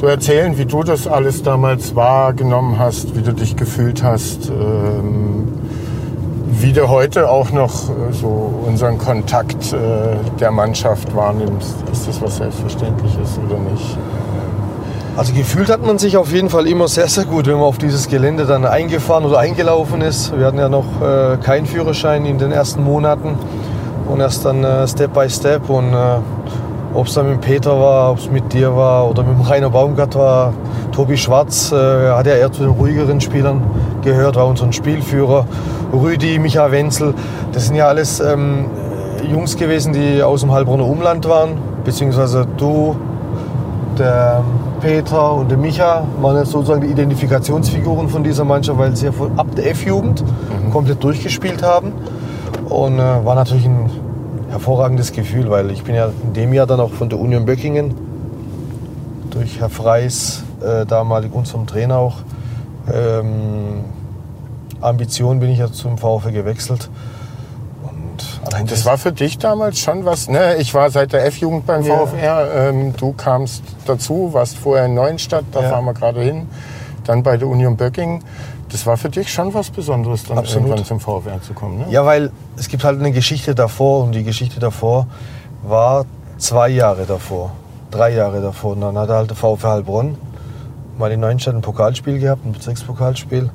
[0.00, 4.50] So erzählen, wie du das alles damals wahrgenommen hast, wie du dich gefühlt hast.
[4.50, 5.48] Ähm,
[6.60, 11.74] wie du heute auch noch äh, so unseren Kontakt äh, der Mannschaft wahrnimmst.
[11.92, 13.98] Ist das was Selbstverständliches oder nicht?
[15.16, 17.78] Also gefühlt hat man sich auf jeden Fall immer sehr, sehr gut, wenn man auf
[17.78, 20.36] dieses Gelände dann eingefahren oder eingelaufen ist.
[20.38, 23.38] Wir hatten ja noch äh, keinen Führerschein in den ersten Monaten
[24.06, 25.70] und erst dann äh, Step by Step.
[25.70, 26.18] Und äh,
[26.92, 30.14] ob es dann mit Peter war, ob es mit dir war oder mit Rainer Baumgart
[30.16, 30.52] war,
[30.92, 33.62] Tobi Schwarz äh, hat ja eher zu den ruhigeren Spielern
[34.02, 35.46] gehört, war unser Spielführer.
[35.94, 37.14] Rüdi, Micha Wenzel,
[37.52, 38.66] das sind ja alles ähm,
[39.26, 42.96] Jungs gewesen, die aus dem Heilbronner Umland waren, beziehungsweise du,
[43.98, 44.44] der
[44.80, 49.12] Peter und der Micha waren jetzt sozusagen die Identifikationsfiguren von dieser Mannschaft, weil sie ja
[49.12, 50.70] von, ab der F-Jugend mhm.
[50.70, 51.92] komplett durchgespielt haben.
[52.68, 53.90] Und äh, war natürlich ein
[54.50, 57.94] hervorragendes Gefühl, weil ich bin ja in dem Jahr dann auch von der Union Böckingen
[59.30, 62.18] durch Herr Freis, äh, damalig unserem Trainer auch,
[62.92, 63.84] ähm,
[64.80, 66.90] Ambition bin ich ja zum VfL gewechselt.
[68.60, 70.28] Und das war für dich damals schon was.
[70.28, 70.56] Ne?
[70.56, 72.06] Ich war seit der F-Jugend beim ja.
[72.06, 72.68] VfR.
[72.68, 75.70] Ähm, du kamst dazu, warst vorher in Neuenstadt, da ja.
[75.70, 76.48] fahren wir gerade hin.
[77.04, 78.22] Dann bei der Union Böcking.
[78.70, 80.68] Das war für dich schon was Besonderes, dann Absolut.
[80.68, 81.78] irgendwann zum VfR zu kommen.
[81.78, 81.86] Ne?
[81.90, 85.06] Ja, weil es gibt halt eine Geschichte davor und die Geschichte davor
[85.62, 86.04] war
[86.38, 87.52] zwei Jahre davor,
[87.90, 88.72] drei Jahre davor.
[88.72, 90.18] Und dann hat halt der VfR Heilbronn
[90.98, 93.50] mal in Neuenstadt ein Pokalspiel gehabt, ein Bezirkspokalspiel.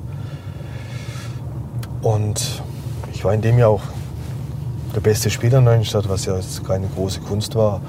[2.00, 2.62] Und
[3.12, 3.82] ich war in dem Jahr auch
[4.94, 7.80] der beste Spieler in Neuenstadt, was ja jetzt keine große Kunst war.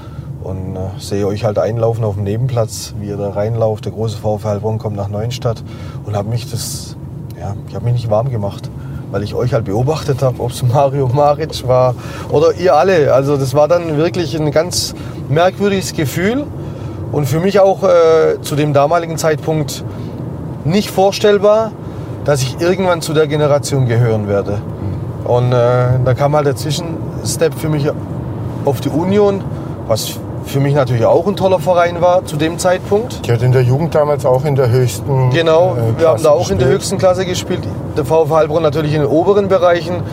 [0.44, 3.86] Und äh, sehe euch halt einlaufen auf dem Nebenplatz, wie ihr da reinlauft.
[3.86, 5.63] Der große VfL Heilbronn kommt nach Neuenstadt
[6.06, 6.98] und habe mich das,
[7.39, 8.70] ja, ich habe mich nicht warm gemacht,
[9.12, 11.96] weil ich euch halt beobachtet habe, ob es Mario Maric war
[12.30, 13.13] oder ihr alle.
[13.13, 14.96] Also das war dann wirklich ein ganz
[15.30, 16.46] merkwürdiges Gefühl
[17.12, 19.86] und für mich auch äh, zu dem damaligen Zeitpunkt
[20.66, 21.72] nicht vorstellbar,
[22.26, 24.62] dass ich irgendwann zu der Generation gehören werde.
[25.26, 25.56] Und äh,
[26.04, 27.90] da kam halt der Zwischenstep für mich
[28.66, 29.44] auf die Union,
[29.88, 33.26] was für mich natürlich auch ein toller Verein war zu dem Zeitpunkt.
[33.26, 36.32] Die hat in der Jugend damals auch in der höchsten Genau, äh, wir haben da
[36.32, 36.52] auch gespielt.
[36.62, 37.62] in der höchsten Klasse gespielt.
[37.96, 40.04] Der VfL Heilbronn natürlich in den oberen Bereichen.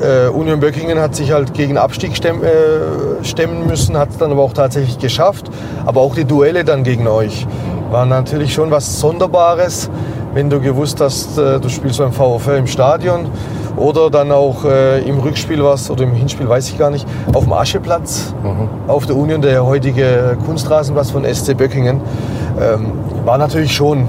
[0.00, 4.32] Äh, Union Böckingen hat sich halt gegen Abstieg stemmen, äh, stemmen müssen, hat es dann
[4.32, 5.50] aber auch tatsächlich geschafft.
[5.86, 7.46] Aber auch die Duelle dann gegen euch
[7.90, 9.90] waren natürlich schon was Sonderbares
[10.32, 13.26] wenn du gewusst hast, äh, du spielst beim VfL im Stadion
[13.80, 17.44] oder dann auch äh, im Rückspiel was oder im Hinspiel weiß ich gar nicht, auf
[17.44, 18.68] dem Ascheplatz, mhm.
[18.88, 22.00] auf der Union, der heutige Kunstrasenplatz von SC Böckingen,
[22.60, 22.92] ähm,
[23.24, 24.06] war natürlich schon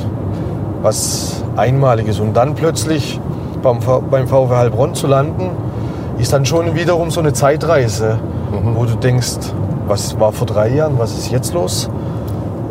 [0.81, 2.19] was Einmaliges.
[2.19, 3.19] Und dann plötzlich
[3.63, 3.79] beim,
[4.09, 5.51] beim VfL Heilbronn zu landen,
[6.17, 8.19] ist dann schon wiederum so eine Zeitreise,
[8.75, 9.37] wo du denkst,
[9.87, 11.89] was war vor drei Jahren, was ist jetzt los?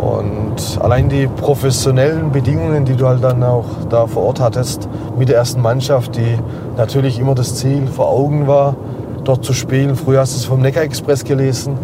[0.01, 5.29] Und allein die professionellen Bedingungen, die du halt dann auch da vor Ort hattest, mit
[5.29, 6.39] der ersten Mannschaft, die
[6.77, 8.77] natürlich immer das Ziel vor Augen war,
[9.25, 9.97] dort zu spielen.
[9.97, 11.75] Früher hast du es vom Neckar Express gelesen,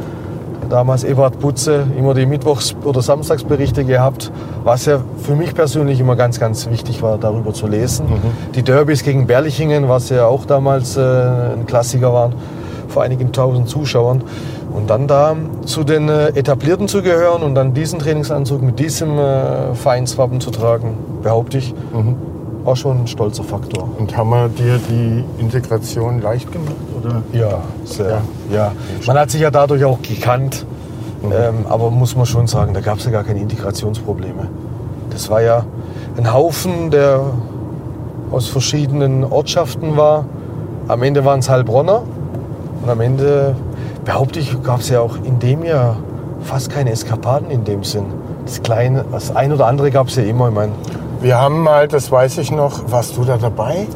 [0.71, 4.33] damals Eberhard Butze, immer die Mittwochs- oder Samstagsberichte gehabt,
[4.65, 8.07] was ja für mich persönlich immer ganz, ganz wichtig war, darüber zu lesen.
[8.55, 12.33] Die Derbys gegen Berlichingen, was ja auch damals äh, ein Klassiker waren,
[12.89, 14.23] vor einigen tausend Zuschauern.
[14.77, 15.35] Und dann da
[15.65, 20.51] zu den äh, Etablierten zu gehören und dann diesen Trainingsanzug mit diesem äh, Vereinswappen zu
[20.51, 21.75] tragen, behaupte ich,
[22.63, 23.89] war schon ein stolzer Faktor.
[23.99, 26.75] Und haben wir dir die Integration leicht gemacht?
[27.01, 27.23] Oder?
[27.33, 28.21] Ja, sehr.
[28.53, 28.73] Ja.
[29.07, 30.67] Man hat sich ja dadurch auch gekannt.
[31.25, 34.49] Ähm, aber muss man schon sagen, da gab es ja gar keine Integrationsprobleme.
[35.11, 35.65] Das war ja
[36.17, 37.21] ein Haufen, der
[38.31, 40.27] aus verschiedenen Ortschaften war.
[40.89, 42.03] Am Ende waren es Heilbronner.
[42.83, 43.57] Und am Ende,
[44.07, 45.97] behaupte ich, gab es ja auch in dem Jahr
[46.43, 48.07] fast keine Eskapaden in dem Sinn.
[48.47, 50.49] Das kleine, das ein oder andere gab es ja immer.
[50.49, 50.73] Ich meine,
[51.21, 53.87] Wir haben mal, das weiß ich noch, warst du da dabei?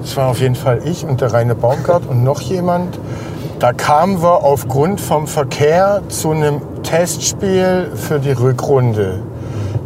[0.00, 2.98] Das war auf jeden Fall ich und der Rainer Baumgart und noch jemand.
[3.58, 9.18] Da kamen wir aufgrund vom Verkehr zu einem Testspiel für die Rückrunde.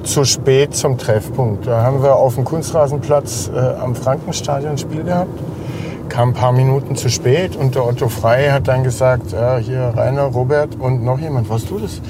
[0.05, 1.67] Zu spät zum Treffpunkt.
[1.67, 5.31] Da haben wir auf dem Kunstrasenplatz äh, am Frankenstadion ein Spiel gehabt.
[6.15, 9.93] Kam ein paar Minuten zu spät und der Otto Frei hat dann gesagt, ja, hier
[9.97, 12.01] Rainer, Robert und noch jemand, warst du das?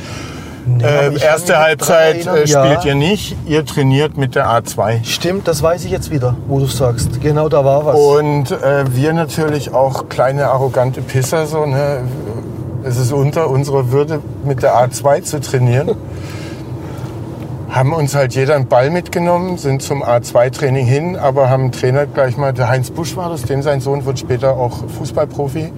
[0.66, 2.84] aber Äh, ich erste Halbzeit äh, spielt ja.
[2.84, 5.04] ihr nicht, ihr trainiert mit der A2.
[5.04, 7.22] Stimmt, das weiß ich jetzt wieder, wo du sagst.
[7.22, 7.96] Genau da war was.
[7.98, 12.02] Und äh, wir natürlich auch kleine arrogante Pisser, so, ne?
[12.84, 15.92] es ist unter unserer Würde, mit der A2 zu trainieren.
[17.74, 22.36] haben uns halt jeder einen Ball mitgenommen, sind zum A2-Training hin, aber haben Trainer gleich
[22.36, 25.72] mal, der Heinz Busch war das, dem sein Sohn wird später auch Fußballprofi,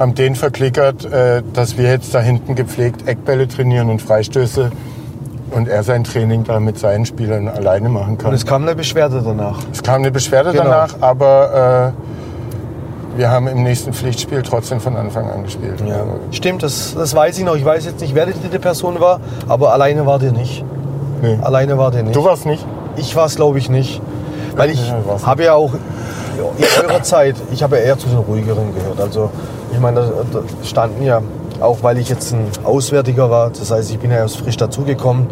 [0.00, 4.70] haben den verklickert, äh, dass wir jetzt da hinten gepflegt Eckbälle trainieren und Freistöße
[5.52, 8.30] und er sein Training da mit seinen Spielern alleine machen kann.
[8.30, 9.60] Und es kam eine Beschwerde danach.
[9.72, 10.64] Es kam eine Beschwerde Genau.
[10.64, 11.92] danach, aber
[13.14, 15.80] äh, wir haben im nächsten Pflichtspiel trotzdem von Anfang an gespielt.
[15.82, 17.54] Also, Stimmt, das, das weiß ich noch.
[17.54, 20.64] Ich weiß jetzt nicht, wer die dritte Person war, aber alleine war der nicht.
[21.22, 21.38] Nee.
[21.40, 22.16] Alleine war der nicht.
[22.16, 22.66] Du warst nicht?
[22.96, 24.02] Ich war es, glaube ich, nicht.
[24.56, 28.18] Weil ich Ja, habe ja auch in eurer Zeit, ich habe ja eher zu den
[28.18, 29.00] ruhigeren gehört.
[29.00, 29.30] Also
[29.72, 31.22] ich meine, da, standen ja,
[31.60, 35.28] auch weil ich jetzt ein Auswärtiger war, das heißt, ich bin ja erst frisch dazugekommen.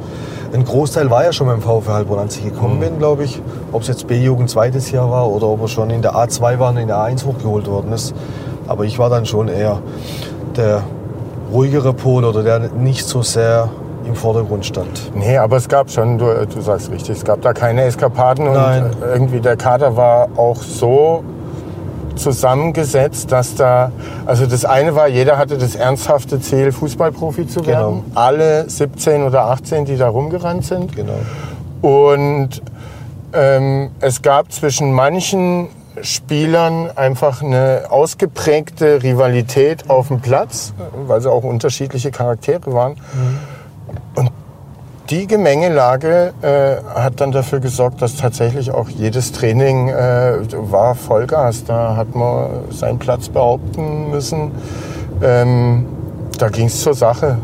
[0.53, 3.43] Ein Großteil war ja schon beim VfL Heilbronn, als ich gekommen bin, glaube ich.
[3.73, 6.71] Ob es jetzt B-Jugend zweites Jahr war oder ob er schon in der A2 war
[6.71, 8.15] und in der A1 hochgeholt worden ist.
[8.67, 9.79] Aber ich war dann schon eher
[10.57, 10.83] der
[11.53, 13.69] ruhigere Pol oder der nicht so sehr
[14.07, 15.13] im Vordergrund stand.
[15.15, 18.85] Nee, aber es gab schon, du, du sagst richtig, es gab da keine Eskapaden Nein.
[18.85, 21.23] und irgendwie der Kader war auch so
[22.17, 23.93] zusammengesetzt, dass da,
[24.27, 28.05] also das eine war, jeder hatte das ernsthafte Ziel, Fußballprofi zu werden.
[28.05, 28.21] Genau.
[28.21, 30.95] Alle 17 oder 18, die da rumgerannt sind.
[30.95, 31.15] Genau.
[31.81, 32.63] Und
[33.33, 35.69] ähm, es gab zwischen manchen
[36.03, 40.73] Spielern einfach eine ausgeprägte Rivalität auf dem Platz,
[41.07, 42.97] weil sie auch unterschiedliche Charaktere waren.
[44.15, 44.31] Und
[45.11, 51.65] die Gemengelage äh, hat dann dafür gesorgt, dass tatsächlich auch jedes Training äh, war Vollgas.
[51.65, 54.53] Da hat man seinen Platz behaupten müssen.
[55.23, 55.87] Ähm,
[56.39, 57.39] da ging es zur Sache.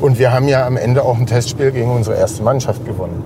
[0.00, 3.24] Und wir haben ja am Ende auch ein Testspiel gegen unsere erste Mannschaft gewonnen,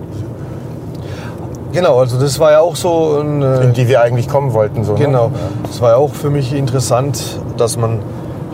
[1.73, 3.43] Genau, also das war ja auch so ein...
[3.43, 4.85] äh, in die wir eigentlich kommen wollten.
[4.85, 4.99] So, ne?
[4.99, 5.31] Genau.
[5.67, 8.01] Das war ja auch für mich interessant, dass man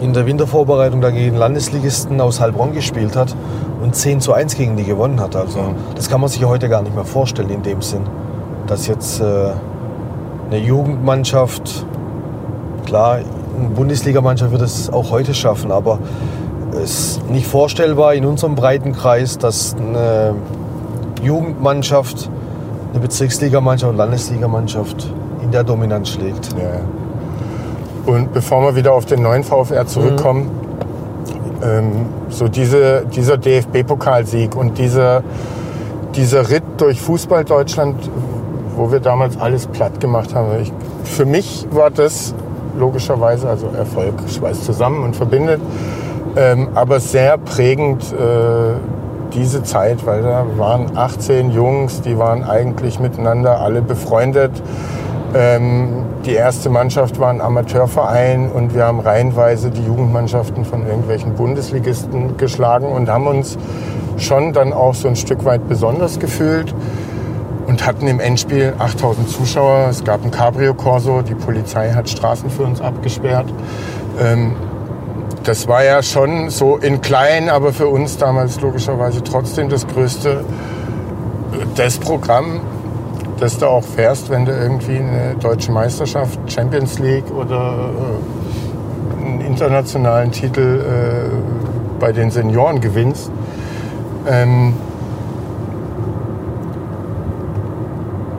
[0.00, 3.34] in der Wintervorbereitung da gegen Landesligisten aus Heilbronn gespielt hat
[3.82, 5.36] und 10 zu 1 gegen die gewonnen hat.
[5.36, 8.02] Also das kann man sich heute gar nicht mehr vorstellen in dem Sinn.
[8.66, 9.52] Dass jetzt äh,
[10.50, 11.86] eine Jugendmannschaft,
[12.84, 13.16] klar,
[13.58, 15.98] eine Bundesligamannschaft wird es auch heute schaffen, aber
[16.72, 20.34] es ist nicht vorstellbar in unserem breiten Kreis, dass eine
[21.22, 22.30] Jugendmannschaft,
[22.92, 25.10] eine Bezirksligamannschaft und Landesligamannschaft
[25.42, 26.50] in der Dominanz schlägt.
[26.52, 26.80] Ja.
[28.06, 30.50] Und bevor wir wieder auf den neuen VfR zurückkommen,
[31.62, 35.22] ähm, so diese, dieser DFB-Pokalsieg und dieser,
[36.14, 37.96] dieser Ritt durch Fußball Deutschland,
[38.76, 40.48] wo wir damals alles platt gemacht haben.
[40.62, 40.72] Ich,
[41.04, 42.34] für mich war das
[42.78, 45.60] logischerweise, also Erfolg schweißt zusammen und verbindet,
[46.36, 48.74] ähm, aber sehr prägend äh,
[49.34, 54.52] diese Zeit, weil da waren 18 Jungs, die waren eigentlich miteinander alle befreundet.
[55.34, 61.34] Ähm, die erste Mannschaft war ein Amateurverein und wir haben reihenweise die Jugendmannschaften von irgendwelchen
[67.66, 69.88] und hatten im Endspiel 8000 Zuschauer.
[69.90, 73.52] Es gab ein Cabrio-Corso, die Polizei hat Straßen für uns abgesperrt.
[74.20, 74.52] Ähm,
[75.44, 80.44] das war ja schon so in klein, aber für uns damals logischerweise trotzdem das größte
[81.74, 82.60] das Programm,
[83.38, 87.90] das du auch fährst, wenn du irgendwie eine deutsche Meisterschaft, Champions League oder
[89.22, 93.30] äh, einen internationalen Titel äh, bei den Senioren gewinnst.
[94.28, 94.74] Ähm,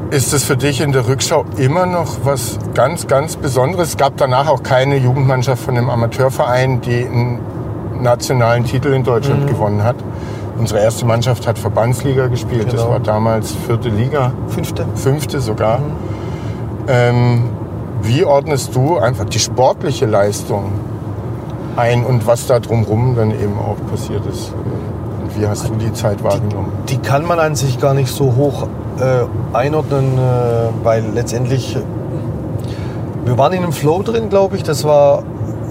[0.09, 3.89] ist es für dich in der Rückschau immer noch was ganz, ganz Besonderes?
[3.89, 7.39] Es gab danach auch keine Jugendmannschaft von einem Amateurverein, die einen
[8.01, 9.47] nationalen Titel in Deutschland mhm.
[9.47, 9.97] gewonnen hat.
[10.57, 12.69] Unsere erste Mannschaft hat Verbandsliga gespielt.
[12.69, 12.73] Genau.
[12.73, 14.33] Das war damals vierte Liga.
[14.47, 14.85] Fünfte.
[14.95, 15.79] Fünfte sogar.
[15.79, 15.83] Mhm.
[16.87, 17.49] Ähm,
[18.01, 20.71] wie ordnest du einfach die sportliche Leistung
[21.75, 24.53] ein und was da drumherum dann eben auch passiert ist?
[25.21, 26.71] Und wie hast du die Zeit wahrgenommen?
[26.87, 28.67] Die, die kann man an sich gar nicht so hoch
[28.99, 31.77] äh, einordnen, äh, weil letztendlich
[33.25, 34.63] wir waren in einem Flow drin, glaube ich.
[34.63, 35.23] Das war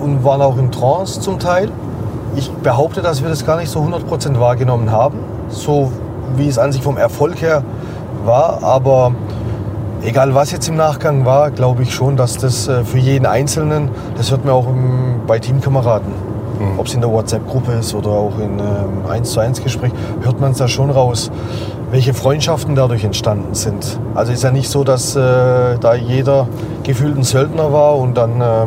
[0.03, 1.71] und waren auch in Trance zum Teil.
[2.37, 5.19] Ich behaupte, dass wir das gar nicht so 100% wahrgenommen haben,
[5.49, 5.91] so
[6.37, 7.63] wie es an sich vom Erfolg her
[8.25, 8.63] war.
[8.63, 9.13] Aber
[10.03, 13.89] egal was jetzt im Nachgang war, glaube ich schon, dass das äh, für jeden Einzelnen,
[14.17, 14.67] das hört man auch
[15.27, 16.13] bei Teamkameraden,
[16.61, 16.79] mhm.
[16.79, 20.39] ob es in der WhatsApp-Gruppe ist oder auch in einem 1 zu 1 Gespräch, hört
[20.39, 21.31] man es da schon raus
[21.91, 23.99] welche Freundschaften dadurch entstanden sind.
[24.15, 26.49] Also ist ja nicht so, dass äh, da jeder
[26.83, 28.67] gefühlt ein Söldner war und dann äh,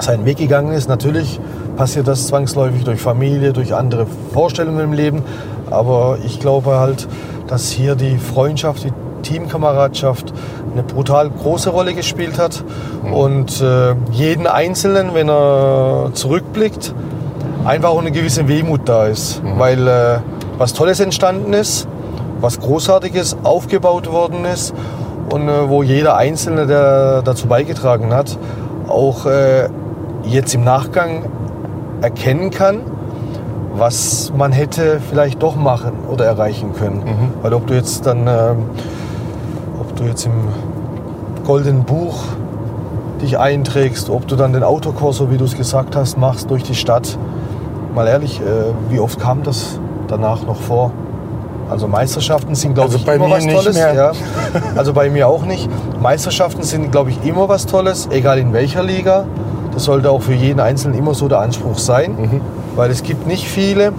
[0.00, 0.88] seinen Weg gegangen ist.
[0.88, 1.40] Natürlich
[1.76, 5.22] passiert das zwangsläufig durch Familie, durch andere Vorstellungen im Leben.
[5.70, 7.08] Aber ich glaube halt,
[7.46, 10.32] dass hier die Freundschaft, die Teamkameradschaft
[10.72, 12.64] eine brutal große Rolle gespielt hat.
[13.02, 13.12] Mhm.
[13.12, 16.94] Und äh, jeden Einzelnen, wenn er zurückblickt,
[17.64, 19.42] einfach auch eine gewisse Wehmut da ist.
[19.42, 19.58] Mhm.
[19.58, 20.18] Weil äh,
[20.58, 21.86] was Tolles entstanden ist,
[22.40, 24.74] was Großartiges aufgebaut worden ist
[25.30, 28.38] und äh, wo jeder Einzelne, der dazu beigetragen hat,
[28.88, 29.68] auch äh,
[30.30, 31.24] jetzt im Nachgang
[32.00, 32.80] erkennen kann,
[33.74, 36.98] was man hätte vielleicht doch machen oder erreichen können.
[36.98, 37.42] Mhm.
[37.42, 38.54] Weil ob du jetzt dann, äh,
[39.80, 40.48] ob du jetzt im
[41.44, 42.24] goldenen Buch
[43.20, 46.62] dich einträgst, ob du dann den Autokurs, so wie du es gesagt hast, machst durch
[46.62, 47.18] die Stadt.
[47.94, 48.44] Mal ehrlich, äh,
[48.88, 50.92] wie oft kam das danach noch vor?
[51.70, 53.78] Also Meisterschaften sind, glaube also ich, immer was Tolles.
[53.78, 54.12] Ja.
[54.76, 55.68] Also bei mir auch nicht.
[56.00, 59.24] Meisterschaften sind, glaube ich, immer was Tolles, egal in welcher Liga.
[59.80, 62.40] Das sollte auch für jeden Einzelnen immer so der Anspruch sein, mhm.
[62.76, 63.94] weil es gibt nicht viele,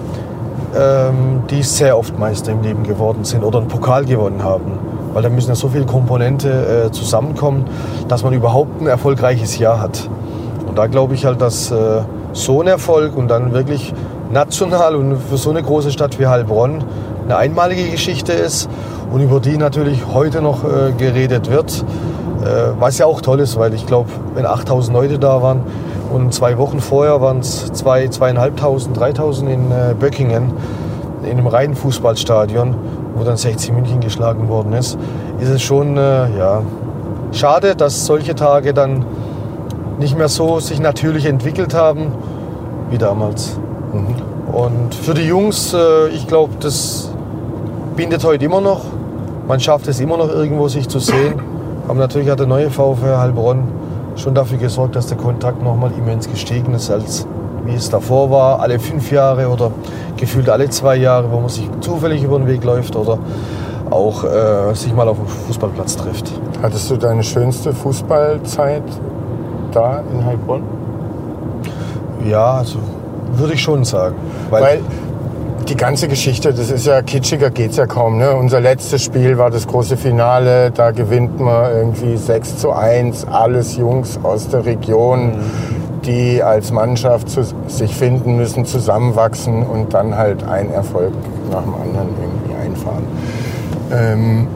[0.77, 4.77] ähm, die sehr oft Meister im Leben geworden sind oder einen Pokal gewonnen haben.
[5.13, 7.65] Weil da müssen ja so viele Komponente äh, zusammenkommen,
[8.07, 10.07] dass man überhaupt ein erfolgreiches Jahr hat.
[10.67, 13.91] Und da glaube ich halt, dass äh, so ein Erfolg und dann wirklich
[14.31, 16.83] national und für so eine große Stadt wie Heilbronn
[17.23, 18.69] eine einmalige Geschichte ist
[19.11, 21.83] und über die natürlich heute noch äh, geredet wird.
[22.43, 25.61] Äh, was ja auch toll ist, weil ich glaube, wenn 8000 Leute da waren
[26.11, 30.53] und zwei Wochen vorher waren es zwei, zweieinhalbtausend, dreitausend in äh, Böckingen
[31.23, 32.75] in einem reinen Fußballstadion,
[33.15, 34.97] wo dann 60 München geschlagen worden ist,
[35.39, 36.63] ist es schon äh, ja,
[37.31, 39.05] schade, dass solche Tage dann
[39.99, 42.11] nicht mehr so sich natürlich entwickelt haben
[42.89, 43.59] wie damals.
[43.93, 44.53] Mhm.
[44.53, 47.09] Und für die Jungs, äh, ich glaube, das
[47.95, 48.81] bindet heute immer noch.
[49.47, 51.39] Man schafft es immer noch irgendwo, sich zu sehen.
[51.91, 53.67] Aber natürlich hat der neue VfR Heilbronn
[54.15, 57.27] schon dafür gesorgt, dass der Kontakt nochmal immens gestiegen ist, als
[57.65, 59.71] wie es davor war, alle fünf Jahre oder
[60.15, 63.19] gefühlt alle zwei Jahre, wo man sich zufällig über den Weg läuft oder
[63.89, 66.31] auch äh, sich mal auf dem Fußballplatz trifft.
[66.61, 68.83] Hattest du deine schönste Fußballzeit
[69.73, 70.63] da in Heilbronn?
[72.25, 72.79] Ja, also
[73.33, 74.15] würde ich schon sagen.
[74.49, 74.81] Weil, Weil
[75.71, 78.17] die ganze Geschichte, das ist ja kitschiger geht's ja kaum.
[78.17, 78.35] Ne?
[78.35, 83.77] Unser letztes Spiel war das große Finale, da gewinnt man irgendwie 6 zu 1, alles
[83.77, 85.31] Jungs aus der Region, mhm.
[86.05, 91.13] die als Mannschaft zu, sich finden müssen, zusammenwachsen und dann halt ein Erfolg
[91.49, 93.03] nach dem anderen irgendwie einfahren.
[93.93, 94.47] Ähm,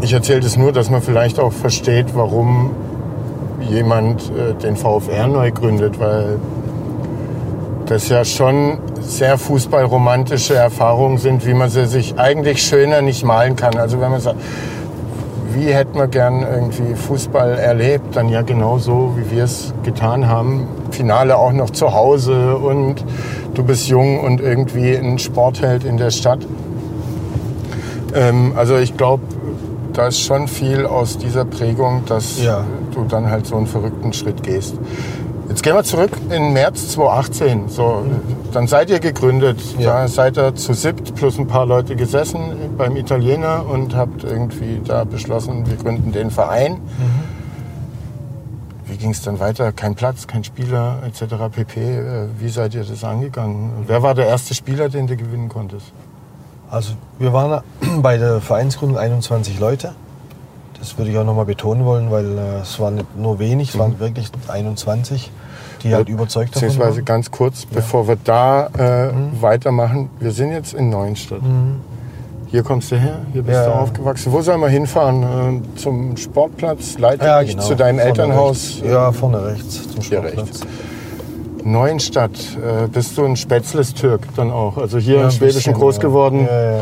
[0.00, 2.70] ich erzähle das nur, dass man vielleicht auch versteht, warum
[3.60, 6.38] jemand äh, den VfR neu gründet, weil
[7.84, 13.56] das ja schon sehr fußballromantische Erfahrungen sind, wie man sie sich eigentlich schöner nicht malen
[13.56, 13.76] kann.
[13.76, 14.40] Also wenn man sagt,
[15.54, 20.26] wie hätte man gern irgendwie Fußball erlebt, dann ja genau so, wie wir es getan
[20.28, 20.66] haben.
[20.90, 23.04] Finale auch noch zu Hause und
[23.54, 26.40] du bist jung und irgendwie ein Sportheld in der Stadt.
[28.14, 29.22] Ähm, also ich glaube,
[29.92, 32.64] da ist schon viel aus dieser Prägung, dass ja.
[32.92, 34.74] du dann halt so einen verrückten Schritt gehst.
[35.64, 37.70] Gehen wir zurück in März 2018.
[37.70, 38.04] So,
[38.52, 39.58] dann seid ihr gegründet.
[39.78, 40.02] Ja.
[40.02, 44.82] Da seid ihr zu siebt plus ein paar Leute gesessen beim Italiener und habt irgendwie
[44.84, 46.82] da beschlossen, wir gründen den Verein.
[48.84, 49.72] Wie ging es dann weiter?
[49.72, 51.34] Kein Platz, kein Spieler etc.
[51.50, 51.80] pp.
[51.80, 53.70] Äh, Wie seid ihr das angegangen?
[53.86, 55.92] Wer war der erste Spieler, den du gewinnen konntest?
[56.68, 57.62] Also wir waren
[58.02, 59.94] bei der Vereinsgründung 21 Leute.
[60.84, 63.78] Das würde ich auch nochmal betonen wollen, weil äh, es waren nicht nur wenig, es
[63.78, 65.30] waren wirklich 21,
[65.82, 67.04] die halt überzeugt davon Beziehungsweise waren.
[67.06, 69.10] ganz kurz, bevor wir da äh,
[69.40, 70.10] weitermachen.
[70.20, 71.40] Wir sind jetzt in Neuenstadt.
[72.48, 73.64] Hier kommst du her, hier bist Ja.
[73.64, 74.30] du aufgewachsen.
[74.30, 75.62] Wo sollen wir hinfahren?
[75.74, 76.98] Äh, zum Sportplatz?
[76.98, 77.62] Leite Ja, genau.
[77.62, 78.74] zu deinem Vorne Elternhaus?
[78.82, 78.82] Rechts.
[78.92, 80.60] Ja, vorne rechts zum Sportplatz.
[81.64, 82.32] Neuenstadt.
[82.62, 84.76] Äh, bist du ein Spätzles-Türk dann auch?
[84.76, 86.02] Also hier Ja, im Schwäbischen bisschen, groß ja.
[86.02, 86.80] geworden, Ja, ja.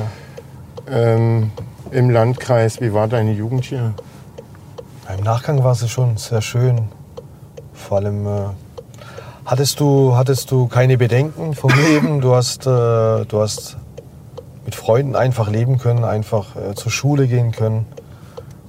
[0.91, 1.51] ähm,
[1.93, 2.81] im Landkreis.
[2.81, 3.95] Wie war deine Jugend hier?
[5.17, 6.89] Im Nachgang war es schon sehr schön.
[7.75, 8.31] Vor allem äh,
[9.45, 12.21] hattest, du, hattest du keine Bedenken vom Leben.
[12.21, 12.71] Du hast, äh,
[13.25, 13.77] du hast
[14.65, 17.85] mit Freunden einfach leben können, einfach äh, zur Schule gehen können.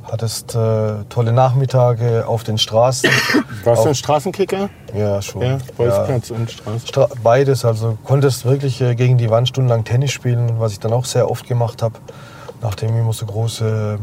[0.04, 3.10] Hattest äh, tolle Nachmittage auf den Straßen.
[3.64, 4.70] Warst Auch- du ein Straßenkicker?
[4.94, 5.42] Ja, schon.
[5.42, 5.58] Ja, Ja.
[5.78, 6.88] Bolzplatz und Straße.
[6.88, 10.92] Stra beides, also konntest wirklich äh, gegen die Wand stundenlang Tennis spielen, was ich dann
[10.94, 11.96] auch sehr oft gemacht habe,
[12.64, 14.00] nachdem immer so große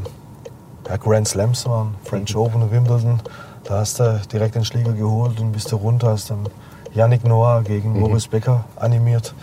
[0.89, 3.21] ja, Grand Slams waren, French Open und Wimbledon.
[3.65, 6.49] Da hast du direkt den Schläger geholt und bist du runter, hast dann
[6.95, 9.35] Yannick Noah gegen Boris Becker animiert.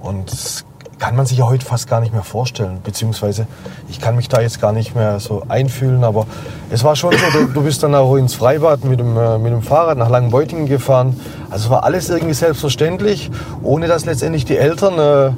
[0.00, 0.64] Und das
[0.98, 3.46] kann man sich ja heute fast gar nicht mehr vorstellen, beziehungsweise
[3.88, 6.26] ich kann mich da jetzt gar nicht mehr so einfühlen, aber
[6.68, 9.62] es war schon so, du, bist dann auch ins Freibad mit dem, äh, mit dem
[9.62, 11.18] Fahrrad nach Langenbeutingen gefahren.
[11.48, 13.30] Also es war alles irgendwie selbstverständlich,
[13.62, 15.32] ohne dass letztendlich die Eltern äh,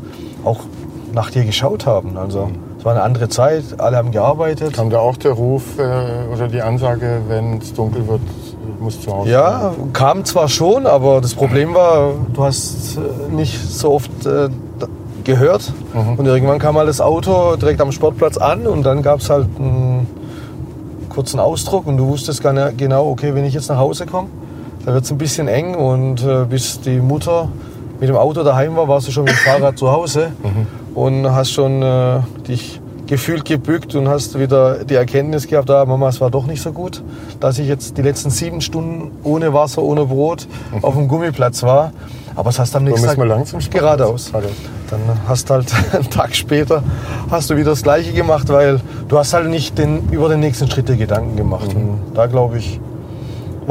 [0.45, 0.61] auch
[1.13, 2.17] nach dir geschaut haben.
[2.17, 2.51] Also
[2.83, 4.73] es war eine andere Zeit, alle haben gearbeitet.
[4.73, 5.83] Kam da auch der Ruf äh,
[6.35, 8.21] oder die Ansage, wenn es dunkel wird,
[8.81, 9.93] muss zu Hause Ja, sein?
[9.93, 14.49] kam zwar schon, aber das Problem war, du hast äh, nicht so oft äh,
[15.23, 15.73] gehört.
[16.17, 19.47] Und irgendwann kam mal das Auto direkt am Sportplatz an und dann gab es halt
[19.61, 20.09] einen
[21.09, 22.43] kurzen Ausdruck und du wusstest
[22.77, 24.27] genau, okay, wenn ich jetzt nach Hause komme,
[24.85, 27.47] da wird es ein bisschen eng und äh, bis die Mutter
[28.01, 30.33] mit dem Auto daheim war, warst du schon mit dem Fahrrad zu Hause
[30.95, 36.09] und hast schon äh, dich gefühlt gebückt und hast wieder die Erkenntnis gehabt, ah, Mama,
[36.09, 37.03] es war doch nicht so gut,
[37.41, 40.47] dass ich jetzt die letzten sieben Stunden ohne Wasser, ohne Brot
[40.81, 41.93] auf dem Gummiplatz war.
[42.35, 43.99] Aber es hast am nächsten Tag wir lang zum Sportplatz?
[43.99, 44.33] geradeaus.
[44.89, 46.83] Dann hast halt einen Tag später
[47.31, 50.71] hast du wieder das Gleiche gemacht, weil du hast halt nicht den, über den nächsten
[50.71, 51.75] Schritt dir Gedanken gemacht.
[51.75, 52.81] Und da glaube ich,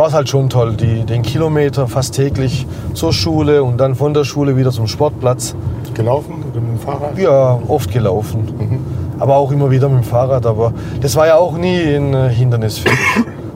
[0.02, 4.16] war es halt schon toll, die, den Kilometer fast täglich zur Schule und dann von
[4.16, 5.54] der Schule wieder zum Sportplatz.
[5.94, 7.16] Gelaufen oder mit dem Fahrrad?
[7.20, 8.80] Ja, oft gelaufen.
[9.20, 10.48] Aber auch immer wieder mit dem Fahrrad.
[10.48, 12.98] Aber das war ja auch nie ein äh, Hindernis für dich.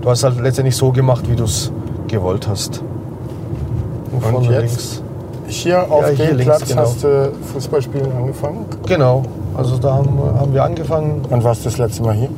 [0.04, 1.72] Du hast halt letztendlich so gemacht, wie du es
[2.08, 2.84] gewollt hast.
[4.12, 5.02] Und vorne jetzt?
[5.48, 6.82] Hier auf Ja, hier dem links, Platz genau.
[6.84, 8.66] hast du Fußballspielen angefangen.
[8.88, 9.24] Genau.
[9.58, 12.30] Also da haben, wir- haben wir angefangen Wann warst du das letzte Mal hier?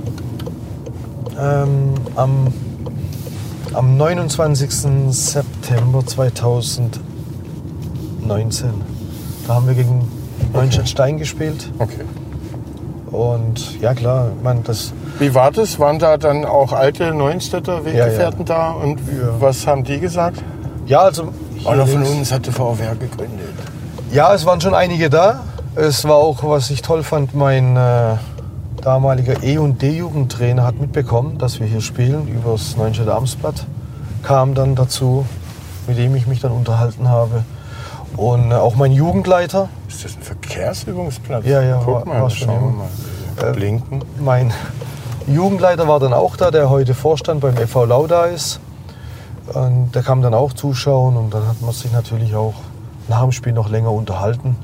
[1.38, 2.48] ähm, am,
[3.78, 4.72] am 29.
[5.12, 7.00] September 2019.
[9.46, 10.12] Da haben wir gegen
[10.52, 11.72] Neuenstadt Stein gespielt.
[11.78, 12.02] Okay.
[13.12, 15.80] Und ja klar, meine, das Wie war das?
[15.80, 18.72] Waren da dann auch alte Neuenstädter Weggefährten da?
[18.72, 19.00] Und
[19.40, 20.44] was haben die gesagt?
[20.88, 21.32] Ja, also.
[21.64, 23.54] Einer von uns hatte VfR gegründet.
[24.12, 25.44] Ja, es waren schon einige da.
[25.76, 28.16] Es war auch, was ich toll fand, mein äh,
[28.92, 33.66] damaliger E- und D-Jugendtrainer hat mitbekommen, dass wir hier spielen, übers Neunstädter Amtsblatt.
[34.24, 35.26] Kam dann dazu,
[35.88, 37.44] mit dem ich mich dann unterhalten habe.
[38.16, 41.46] Und äh, auch mein Jugendleiter, Ist das ein Verkehrsübungsplatz?
[41.46, 42.78] Ja, ja, Guck war- mal, war schauen
[43.36, 43.50] wir mal.
[43.52, 44.04] Äh, Blinken.
[44.22, 44.54] mein
[45.28, 48.62] Jugendleiter war dann auch da, der heute Vorstand beim FV Lauda ist.
[49.54, 52.54] Und der kam dann auch zuschauen und dann hat man sich natürlich auch
[53.10, 54.56] nach dem Spiel noch länger unterhalten,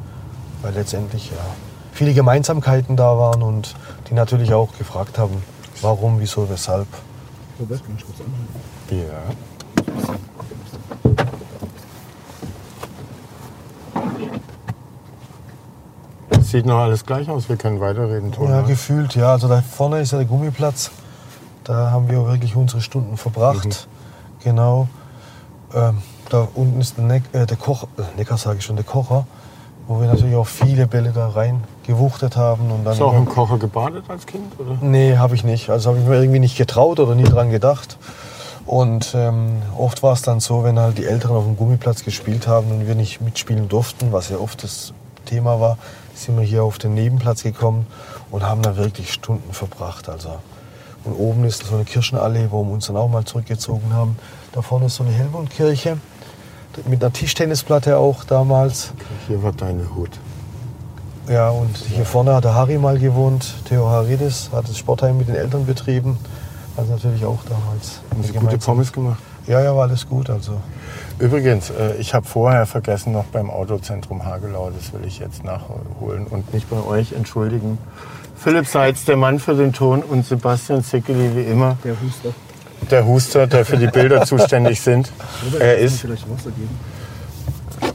[0.62, 1.38] weil letztendlich ja,
[1.94, 3.76] viele Gemeinsamkeiten da waren und
[4.10, 5.44] die natürlich auch gefragt haben,
[5.82, 6.88] warum, wieso, weshalb.
[8.90, 8.98] Ja.
[16.42, 17.50] Sieht noch alles gleich aus.
[17.50, 18.32] Wir können weiterreden.
[18.32, 18.68] Ja, Thomas.
[18.68, 19.32] gefühlt, ja.
[19.32, 20.92] Also da vorne ist ja der Gummiplatz.
[21.64, 23.88] Da haben wir wirklich unsere Stunden verbracht.
[24.44, 24.88] Genau.
[25.74, 28.86] Ähm, da unten ist der, Neck, äh, der Koch, äh, Neckar sage ich schon, der
[28.86, 29.26] Kocher,
[29.88, 32.72] wo wir natürlich auch viele Bälle da rein gewuchtet haben.
[32.72, 34.60] Und dann Hast du auch im Kocher gebadet als Kind?
[34.60, 34.78] Oder?
[34.82, 35.70] Nee, habe ich nicht.
[35.70, 37.98] Also habe ich mir irgendwie nicht getraut oder nie dran gedacht.
[38.66, 42.48] Und ähm, oft war es dann so, wenn halt die Eltern auf dem Gummiplatz gespielt
[42.48, 44.94] haben und wir nicht mitspielen durften, was ja oft das
[45.26, 45.78] Thema war,
[46.16, 47.88] sind wir hier auf den Nebenplatz gekommen
[48.32, 50.08] und haben da wirklich Stunden verbracht.
[50.08, 50.30] Also
[51.04, 54.18] und oben ist so eine Kirchenallee, wo wir uns dann auch mal zurückgezogen haben.
[54.54, 55.98] Da vorne ist so eine Helmundkirche.
[56.86, 58.94] mit einer Tischtennisplatte auch damals.
[59.28, 60.12] Hier war deine Hut.
[61.30, 63.54] Ja, und hier vorne hat der Harry mal gewohnt.
[63.66, 66.18] Theo Haridis hat das Sportheim mit den Eltern betrieben.
[66.76, 68.02] Also natürlich auch damals.
[68.12, 69.20] Haben Sie gute Pommes gemacht?
[69.48, 70.30] Ja, ja, war alles gut.
[70.30, 70.54] Also
[71.20, 76.26] Übrigens, äh, ich habe vorher vergessen, noch beim Autozentrum Hagelau, das will ich jetzt nachholen
[76.28, 77.78] und nicht bei euch entschuldigen.
[78.36, 82.30] Philipp Seitz, der Mann für den Ton und Sebastian Sickeli, wie immer, Der Huster.
[82.90, 85.12] der Huster, der für die Bilder zuständig sind.
[85.60, 86.02] Er ist.
[86.02, 86.78] Vielleicht Wasser geben.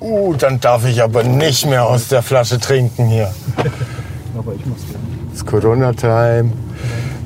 [0.00, 3.32] Uh, dann darf ich aber nicht mehr aus der Flasche trinken hier.
[4.36, 5.06] Aber ich mach's gerne.
[5.32, 6.52] Das Corona-Time.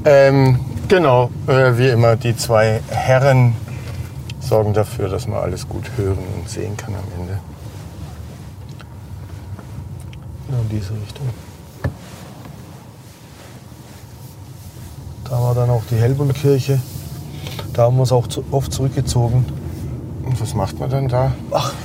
[0.05, 3.55] Ähm, genau, äh, wie immer, die zwei Herren
[4.41, 7.39] sorgen dafür, dass man alles gut hören und sehen kann am Ende.
[10.53, 11.29] genau in diese Richtung.
[15.25, 16.81] Da war dann auch die Hellbundkirche.
[17.73, 19.47] Da haben wir uns auch zu, oft zurückgezogen.
[20.25, 21.33] Und was macht man dann da?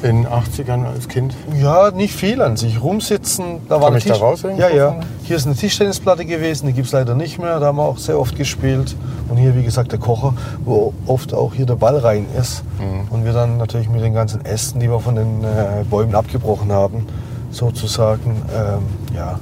[0.04, 1.36] In den 80ern als Kind?
[1.60, 2.82] Ja, nicht viel an sich.
[2.82, 3.62] Rumsitzen.
[3.68, 5.00] Da war eine ich da raus irgendwo Ja, ja.
[5.24, 7.60] Hier ist eine Tischtennisplatte gewesen, die gibt es leider nicht mehr.
[7.60, 8.96] Da haben wir auch sehr oft gespielt.
[9.30, 10.34] Und hier, wie gesagt, der Kocher,
[10.64, 12.64] wo oft auch hier der Ball rein ist.
[12.80, 13.08] Mhm.
[13.10, 16.72] Und wir dann natürlich mit den ganzen Ästen, die wir von den äh, Bäumen abgebrochen
[16.72, 17.08] haben,
[17.50, 19.40] sozusagen ähm, ja,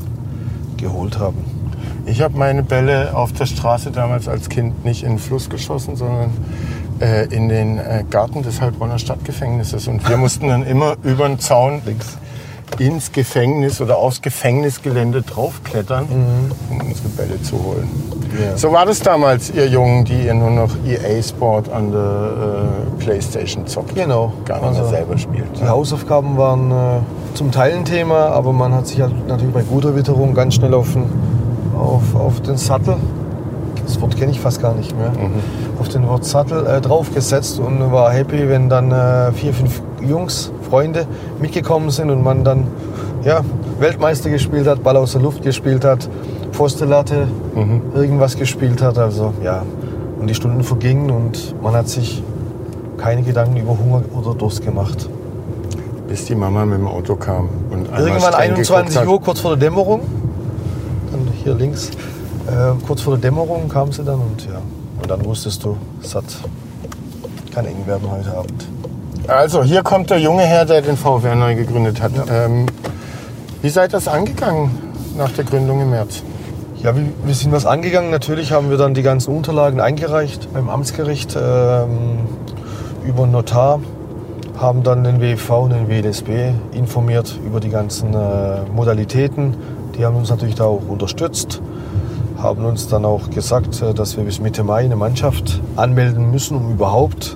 [0.78, 1.44] geholt haben.
[2.08, 5.96] Ich habe meine Bälle auf der Straße damals als Kind nicht in den Fluss geschossen,
[5.96, 6.32] sondern
[7.00, 9.88] äh, in den äh, Garten des Heilbronner Stadtgefängnisses.
[9.88, 11.82] Und wir mussten dann immer über den Zaun
[12.80, 17.90] ins Gefängnis oder aufs Gefängnisgelände draufklettern, um unsere Bälle zu holen.
[18.40, 18.58] Ja.
[18.58, 22.68] So war das damals, ihr Jungen, die ihr nur noch EA Sport an der
[23.00, 23.96] äh, Playstation zockt.
[23.96, 24.34] Genau.
[24.46, 25.60] Gar nicht mehr Also, selber spielt.
[25.60, 29.62] Die Hausaufgaben waren äh, zum Teil ein Thema, aber man hat sich halt natürlich bei
[29.62, 31.06] guter Witterung ganz schnell auf den,
[31.80, 32.98] auf, auf den Sattel,
[33.86, 35.12] das Wort kenne ich fast gar nicht mehr,
[35.80, 40.52] auf den Wort Sattel äh, draufgesetzt und war happy, wenn dann äh, vier, fünf Jungs,
[40.70, 41.08] Freunde
[41.40, 42.68] mitgekommen sind und man dann
[43.24, 43.42] ja,
[43.80, 46.08] Weltmeister gespielt hat, Ball aus der Luft gespielt hat,
[46.52, 47.28] Pfostenlatte,
[47.94, 48.98] irgendwas gespielt hat.
[48.98, 49.64] Also ja,
[50.20, 52.24] und die Stunden vergingen und man hat sich
[52.98, 55.10] keine Gedanken über Hunger oder Durst gemacht.
[56.08, 57.50] Bis die Mama mit dem Auto kam.
[57.72, 59.08] Und Irgendwann streng 21 geguckt hat.
[59.08, 60.02] Uhr, kurz vor der Dämmerung,
[61.12, 61.92] dann hier links,
[62.48, 64.62] äh, kurz vor der Dämmerung kam sie dann und ja,
[65.02, 66.26] und dann wusstest du, es hat,
[67.54, 68.68] kann eng werden heute Abend.
[69.28, 72.12] Also, hier kommt der junge Herr, der den VfR neu gegründet hat.
[72.30, 72.68] Ähm,
[73.62, 74.70] wie seid ihr das angegangen
[75.18, 76.22] nach der Gründung im März?
[76.84, 78.12] Ja, wir, wir sind was angegangen.
[78.12, 82.20] Natürlich haben wir dann die ganzen Unterlagen eingereicht beim Amtsgericht ähm,
[83.04, 83.80] über einen Notar,
[84.60, 89.56] haben dann den WV und den WLSB informiert über die ganzen äh, Modalitäten.
[89.98, 91.62] Die haben uns natürlich da auch unterstützt,
[92.46, 96.56] haben uns dann auch gesagt, äh, dass wir bis Mitte Mai eine Mannschaft anmelden müssen,
[96.58, 97.36] um überhaupt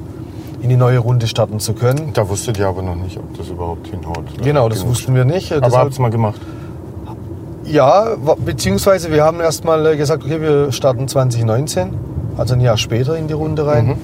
[0.62, 2.12] in die neue Runde starten zu können.
[2.14, 4.24] Da wusstet ihr aber noch nicht, ob das überhaupt hinhaut.
[4.43, 5.51] Genau, das wussten wir nicht.
[5.51, 6.41] Aber Deshalb- habt ihr mal gemacht?
[7.66, 11.93] Ja, beziehungsweise wir haben erstmal äh, gesagt, okay, wir starten 2019,
[12.38, 13.95] also ein Jahr später in die Runde rein,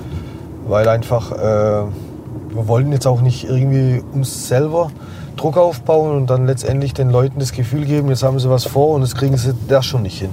[0.68, 4.90] weil einfach, äh, wir wollten jetzt auch nicht irgendwie uns selber
[5.36, 8.90] Druck aufbauen und dann letztendlich den Leuten das Gefühl geben, jetzt haben sie was vor
[8.96, 10.30] und das kriegen sie das schon nicht hin.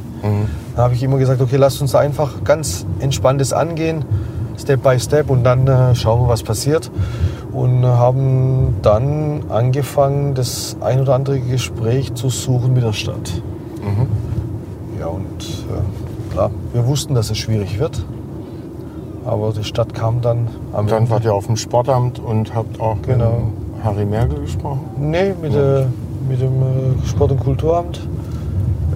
[0.77, 4.05] Da habe ich immer gesagt, okay, lasst uns einfach ganz entspanntes angehen,
[4.59, 6.91] Step by Step und dann äh, schauen wir, was passiert.
[7.53, 13.43] Und haben dann angefangen, das ein oder andere Gespräch zu suchen mit der Stadt.
[14.99, 18.03] Ja, und äh, klar, wir wussten, dass es schwierig wird.
[19.27, 22.81] Aber die Stadt kam dann am Und dann wart ihr auf dem Sportamt und habt
[22.81, 23.53] auch Genau.
[23.83, 24.81] Harry Merkel gesprochen.
[24.99, 25.87] Nee, mit, der,
[26.29, 28.01] mit dem äh, Sport- und Kulturamt,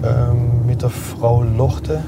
[0.03, 2.01] ähm, mit der Frau Lochte,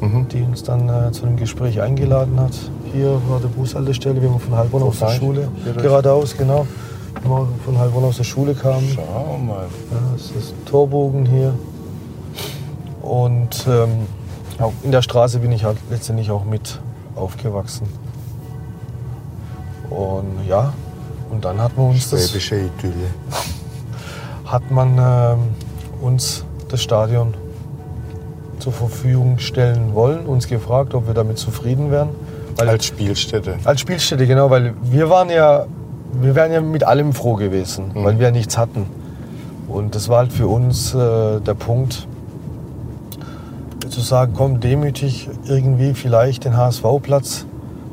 [0.00, 0.26] Mhm.
[0.28, 2.50] die uns dann äh, zu einem Gespräch eingeladen hat.
[2.92, 5.10] Hier war die Bushaltestelle, wie wir von Heilbronn aus der?
[5.10, 5.46] Schule,
[5.80, 6.66] geradeaus, genau.
[7.22, 8.82] Wir von Heilbronn aus der Schule kamen.
[8.96, 9.66] Schau mal.
[9.92, 11.54] Ja, das ist Torbogen hier.
[13.00, 13.90] Und ähm,
[14.82, 16.80] in der Straße bin ich halt letztendlich auch mit
[17.14, 17.86] aufgewachsen.
[19.88, 20.72] Und ja,
[21.32, 23.08] und dann hat man uns das, Schwäbische Idylle.
[24.44, 25.38] hat man ähm,
[26.00, 27.34] uns das Stadion
[28.58, 32.10] zur Verfügung stellen wollen, uns gefragt, ob wir damit zufrieden wären.
[32.56, 33.56] Weil Als Spielstätte.
[33.64, 35.66] als Spielstätte, genau, weil wir waren ja,
[36.20, 38.86] wir wären ja mit allem froh gewesen, weil wir ja nichts hatten.
[39.68, 42.06] Und das war halt für uns äh, der Punkt,
[43.88, 47.46] zu sagen, komm, demütig irgendwie vielleicht den HSV-Platz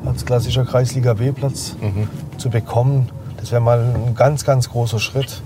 [0.06, 1.76] als klassischer Kreisliga B-Platz
[2.38, 3.10] zu bekommen.
[3.40, 5.42] Das wäre mal ein ganz, ganz großer Schritt.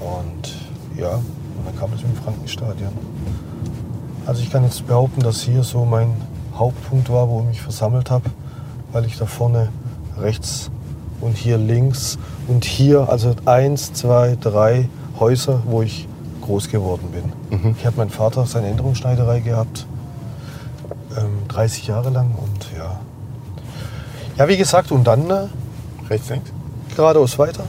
[0.00, 0.54] Und
[0.96, 2.92] ja, und dann kam es mit dem Frankenstadion.
[4.26, 6.14] Also ich kann jetzt behaupten, dass hier so mein
[6.54, 8.30] Hauptpunkt war, wo ich mich versammelt habe,
[8.92, 9.70] weil ich da vorne
[10.18, 10.70] rechts
[11.20, 16.06] und hier links und hier, also eins, zwei, drei Häuser, wo ich
[16.42, 17.74] groß geworden bin.
[17.78, 19.86] Hier hat mein Vater seine Änderungsschneiderei gehabt,
[21.16, 23.00] ähm, 30 Jahre lang und ja.
[24.36, 25.46] Ja, wie gesagt, und dann äh,
[26.08, 26.50] Rechts, links?
[26.98, 27.62] Geradeaus weiter.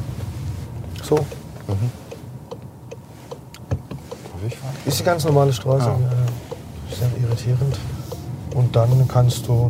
[1.03, 1.91] So, fahren?
[4.85, 5.87] ist die ganz normale Straße.
[5.87, 5.97] Ah.
[6.89, 7.77] Ja, sehr irritierend.
[8.55, 9.69] Und dann kannst du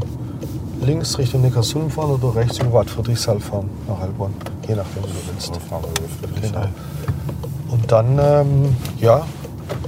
[0.81, 4.33] links Richtung Neckarsulm fahren oder rechts über Bad Friedrichshall fahren, nach Heilbronn.
[4.65, 5.51] Je nachdem, wie du willst.
[6.41, 6.65] Genau.
[7.69, 9.25] Und dann, ähm, ja,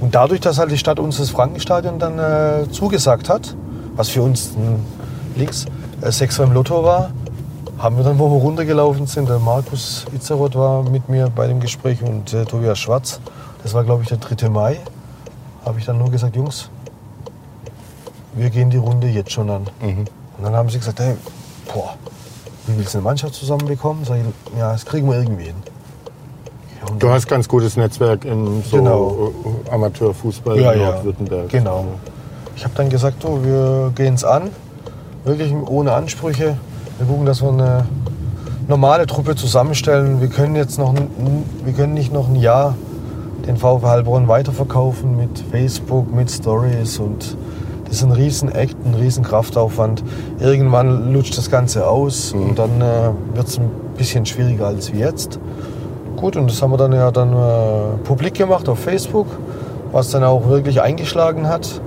[0.01, 3.55] und dadurch, dass halt die Stadt uns das Frankenstadion dann äh, zugesagt hat,
[3.95, 4.85] was für uns ein
[5.37, 5.65] links
[6.01, 7.11] äh, sechs beim Lotto war,
[7.81, 11.59] haben wir dann, wo wir runtergelaufen sind, der Markus Itzeroth war mit mir bei dem
[11.59, 13.19] Gespräch und äh, Tobias Schwarz,
[13.63, 14.49] das war glaube ich der 3.
[14.49, 14.79] Mai,
[15.65, 16.69] habe ich dann nur gesagt, Jungs,
[18.33, 19.67] wir gehen die Runde jetzt schon an.
[19.81, 20.07] Und
[20.43, 21.15] dann haben sie gesagt, hey,
[21.73, 21.95] boah,
[22.67, 24.05] wie willst du eine Mannschaft zusammenbekommen?
[24.05, 25.55] Sag ich, ja, das kriegen wir irgendwie hin.
[26.87, 29.31] Ja, Du hast ganz gutes Netzwerk im so Genau.
[29.67, 30.91] äh, Amateurfußball Ja, in ja.
[30.91, 31.49] Nordwürttemberg.
[31.49, 31.85] Genau.
[32.55, 34.49] Ich habe dann gesagt, oh, wir gehen es an,
[35.25, 36.57] wirklich ohne Ansprüche.
[37.01, 37.85] Wir gucken, dass wir eine
[38.67, 40.21] normale Truppe zusammenstellen.
[40.21, 42.75] Wir können jetzt noch, wir können nicht noch ein Jahr
[43.47, 47.35] den VfB Heilbronn weiterverkaufen mit Facebook, mit Stories und
[47.85, 50.03] das ist ein riesen Act, ein riesen Kraftaufwand.
[50.39, 55.39] Irgendwann lutscht das Ganze aus und dann äh, wird es ein bisschen schwieriger als jetzt.
[56.17, 59.25] Gut, und das haben wir dann ja dann äh, publik gemacht auf Facebook,
[59.91, 61.81] was dann auch wirklich eingeschlagen hat.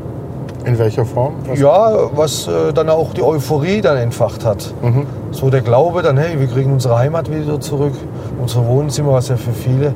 [0.64, 1.34] In welcher Form?
[1.46, 4.72] Was- Ja, was äh, dann auch die Euphorie dann entfacht hat.
[5.30, 7.92] So der Glaube dann, hey, wir kriegen unsere Heimat wieder zurück,
[8.40, 9.94] unsere Wohnzimmer, was ja für viele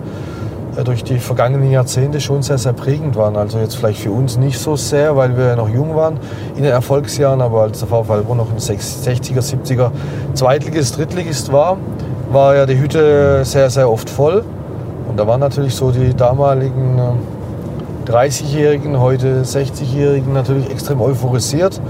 [0.77, 3.37] äh, durch die vergangenen Jahrzehnte schon sehr, sehr prägend waren.
[3.37, 6.19] Also jetzt vielleicht für uns nicht so sehr, weil wir ja noch jung waren
[6.57, 9.91] in den Erfolgsjahren, aber als der VfL Heilbronn noch ein 60er, 70er
[10.35, 11.79] Zweitligist, Drittligist war,
[12.31, 14.45] war ja die Hütte sehr, sehr oft voll.
[15.09, 17.03] Und da waren natürlich so die damaligen äh,
[18.09, 21.81] 30-Jährigen, heute 60-Jährigen natürlich extrem euphorisiert,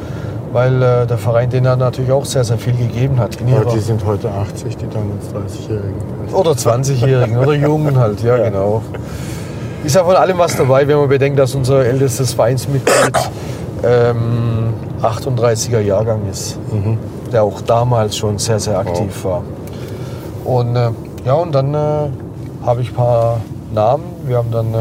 [0.52, 3.36] weil äh, der Verein denen natürlich auch sehr, sehr viel gegeben hat.
[3.40, 5.94] In Ja, ihrer, die sind heute 80, die damals 30-Jährigen.
[6.34, 8.82] oder 20-Jährigen oder Jungen halt, ja, genau.
[9.84, 13.14] Ist ja von allem was dabei, wenn man bedenkt, dass unser ältestes Vereinsmitglied
[13.84, 16.58] ähm, 38er Jahrgang ist,
[17.32, 19.42] der auch damals schon sehr, sehr aktiv war.
[20.44, 20.90] Und äh,
[21.24, 22.08] ja, und dann äh,
[22.66, 23.40] habe ich ein paar
[23.72, 24.02] Namen.
[24.26, 24.76] Wir haben dann äh,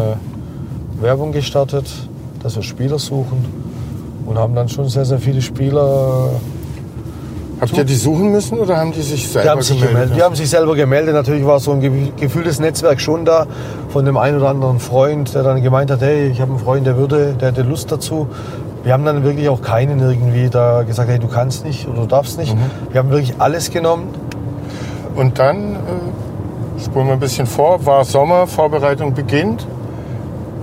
[1.00, 1.86] Werbung gestartet,
[2.42, 3.46] dass wir Spieler suchen
[4.26, 6.30] und haben dann schon sehr, sehr viele Spieler
[7.60, 10.16] Habt ihr die suchen müssen oder haben die sich selber die haben sich gemeldet.
[10.16, 11.16] Die haben sich selber gemeldet.
[11.16, 13.48] Natürlich war so ein ge- gefühltes Netzwerk schon da
[13.90, 16.86] von dem einen oder anderen Freund, der dann gemeint hat, hey, ich habe einen Freund,
[16.86, 18.28] der würde, der hätte Lust dazu.
[18.84, 22.06] Wir haben dann wirklich auch keinen irgendwie da gesagt, hey, du kannst nicht oder du
[22.08, 22.56] darfst nicht.
[22.92, 24.10] Wir haben wirklich alles genommen.
[25.16, 25.78] Und dann, äh,
[26.84, 29.66] spulen wir ein bisschen vor, war Sommer, Vorbereitung beginnt.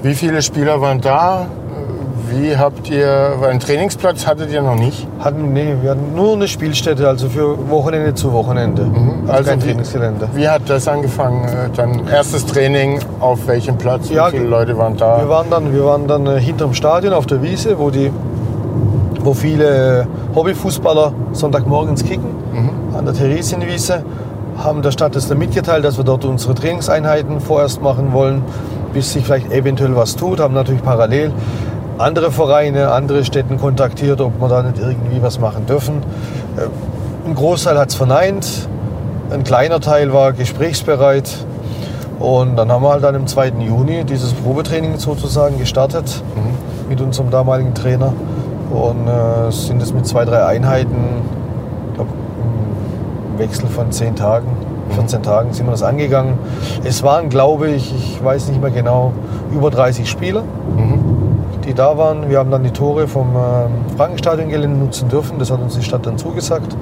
[0.04, 1.42] Wie viele Spieler waren da?
[1.42, 5.06] Äh, Wie habt ihr, weil einen Trainingsplatz hattet ihr noch nicht?
[5.18, 8.86] Hatten, nee, wir hatten nur eine Spielstätte, also für Wochenende zu Wochenende.
[9.28, 10.28] Also, kein wie- Trainingsgelände.
[10.34, 11.44] Wie hat das angefangen?
[11.44, 14.10] Äh, Dann erstes Training, auf welchem Platz?
[14.10, 15.20] Ja, Wie viele Leute waren da?
[15.20, 18.10] Wir waren dann, wir waren dann äh, hinterm Stadion auf der Wiese, wo, die,
[19.20, 22.28] wo viele Hobbyfußballer Sonntagmorgens kicken,
[22.96, 24.04] an der Theresienwiese.
[24.58, 28.42] Haben der Stadt das dann mitgeteilt, dass wir dort unsere Trainingseinheiten vorerst machen wollen,
[28.94, 30.40] bis sich vielleicht eventuell was tut.
[30.40, 31.32] Haben natürlich parallel
[31.98, 36.02] andere Vereine, andere Städten kontaktiert, ob wir da nicht irgendwie was machen dürfen.
[36.56, 38.68] Äh, Ein Großteil hat es verneint,
[39.30, 41.30] ein kleiner Teil war gesprächsbereit.
[42.20, 43.48] Und dann haben wir halt dann im 2.
[43.58, 46.22] Juni dieses Probetraining sozusagen gestartet
[46.88, 48.12] mit unserem damaligen Trainer.
[48.70, 51.22] Und äh, sind es mit zwei, drei Einheiten,
[51.88, 52.10] ich glaube
[53.32, 54.46] im Wechsel von 10 Tagen,
[54.94, 56.34] 14 Tagen sind wir das angegangen.
[56.84, 59.12] Es waren, glaube ich, ich weiß nicht mehr genau,
[59.52, 60.42] über 30 Spieler,
[61.66, 62.28] die da waren.
[62.30, 65.38] Wir haben dann die Tore vom äh, Frankenstadiongelände nutzen dürfen.
[65.38, 66.76] Das hat uns die Stadt dann zugesagt.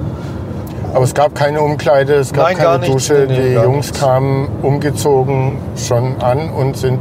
[0.94, 2.92] Aber es gab keine Umkleide, es gab Nein, keine nichts.
[3.08, 3.26] Dusche.
[3.28, 4.00] Nee, die Jungs nichts.
[4.00, 7.00] kamen umgezogen schon an und sind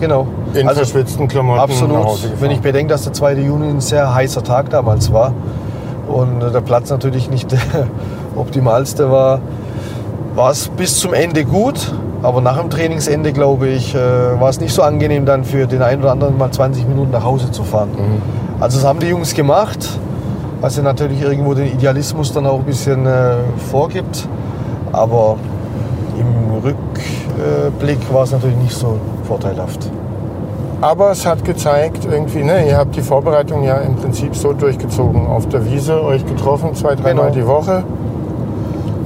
[0.00, 0.28] Genau.
[0.54, 1.96] in Also- verschwitzten Klamotten nach Absolut.
[1.96, 2.40] Hause gefahren.
[2.42, 3.32] Wenn ich bedenke, dass der 2.
[3.34, 5.32] Juni ein sehr heißer Tag damals war
[6.06, 7.88] und der Platz natürlich nicht der
[8.36, 9.40] optimalste war,
[10.38, 11.92] war es bis zum Ende gut.
[12.22, 13.98] Aber nach dem Trainingsende, glaube ich, äh,
[14.40, 17.24] war es nicht so angenehm, dann für den einen oder anderen mal 20 Minuten nach
[17.24, 17.90] Hause zu fahren.
[18.58, 19.98] Also das haben die Jungs gemacht,
[20.60, 23.34] was ja natürlich irgendwo den Idealismus dann auch ein bisschen äh,
[23.70, 24.26] vorgibt.
[24.92, 25.36] Aber
[26.18, 29.88] im Rückblick war es natürlich nicht so vorteilhaft.
[30.80, 35.26] Aber es hat gezeigt, irgendwie, ne, ihr habt die Vorbereitung ja im Prinzip so durchgezogen.
[35.26, 37.34] Auf der Wiese euch getroffen, zwei, dreimal Genau.
[37.34, 37.82] die Woche.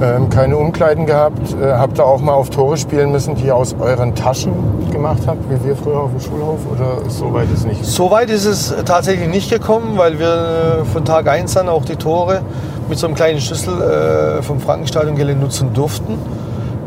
[0.01, 1.55] Ähm, keine Umkleiden gehabt.
[1.61, 4.53] Äh, habt ihr auch mal auf Tore spielen müssen, die ihr aus euren Taschen
[4.91, 6.59] gemacht habt, wie wir früher auf dem Schulhof?
[6.71, 7.85] Oder so weit ist nicht?
[7.85, 11.85] So weit ist es tatsächlich nicht gekommen, weil wir äh, von Tag 1 an auch
[11.85, 12.41] die Tore
[12.89, 16.17] mit so einem kleinen Schlüssel äh, vom Frankenstadion Gelände nutzen durften.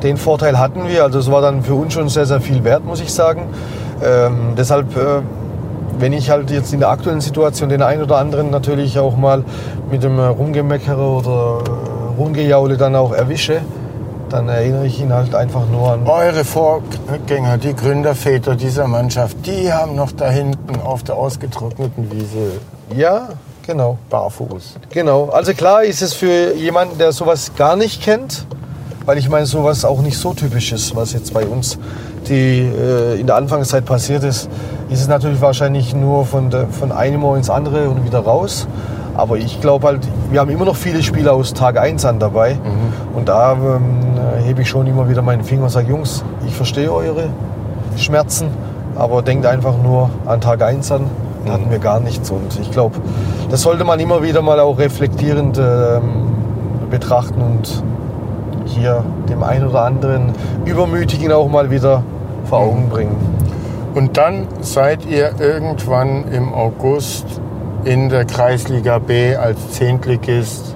[0.03, 2.85] Den Vorteil hatten wir, also es war dann für uns schon sehr, sehr viel wert,
[2.85, 3.49] muss ich sagen.
[4.05, 5.23] Ähm, deshalb, äh,
[5.99, 9.43] wenn ich halt jetzt in der aktuellen Situation den einen oder anderen natürlich auch mal
[9.91, 13.61] mit dem äh, Rumgemeckere oder äh, Rumgejaule dann auch erwische,
[14.29, 16.07] dann erinnere ich ihn halt einfach nur an.
[16.07, 22.61] Eure Vorgänger, die Gründerväter dieser Mannschaft, die haben noch da hinten auf der ausgetrockneten Wiese
[22.97, 23.29] Ja,
[23.67, 23.99] genau.
[24.11, 24.75] barfuß.
[24.91, 28.47] Genau, also klar ist es für jemanden, der sowas gar nicht kennt,
[29.05, 31.79] weil ich meine, sowas auch nicht so typisch ist, was jetzt bei uns
[32.29, 34.49] die, äh, in der Anfangszeit passiert ist,
[34.91, 38.67] ist es natürlich wahrscheinlich nur von, der, von einem Ohr ins andere und wieder raus.
[39.17, 40.01] Aber ich glaube halt,
[40.31, 42.59] wir haben immer noch viele Spieler aus Tag 1 an dabei.
[43.15, 43.83] Und da ähm,
[44.45, 47.31] hebe ich schon immer wieder meinen Finger und sage, Jungs, ich verstehe eure
[47.97, 48.49] Schmerzen,
[48.95, 51.07] aber denkt einfach nur an Tag 1 an.
[51.47, 52.31] Da hatten wir gar nichts.
[52.31, 52.97] Und ich glaube,
[53.51, 56.35] das sollte man immer wieder mal auch reflektierend ähm,
[56.91, 57.83] betrachten und
[58.67, 60.33] hier dem einen oder anderen
[60.65, 62.03] Übermütigen auch mal wieder
[62.45, 63.17] vor Augen bringen.
[63.95, 67.41] Und dann seid ihr irgendwann im August
[67.87, 70.75] in der Kreisliga B als Zehntligist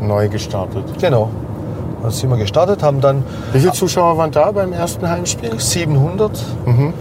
[0.00, 0.84] neu gestartet.
[1.00, 1.28] Genau.
[2.02, 5.58] Da sind wir gestartet, haben dann Wie viele Zuschauer waren da beim ersten Heimspiel?
[5.58, 6.30] 700
[6.64, 6.92] Mhm.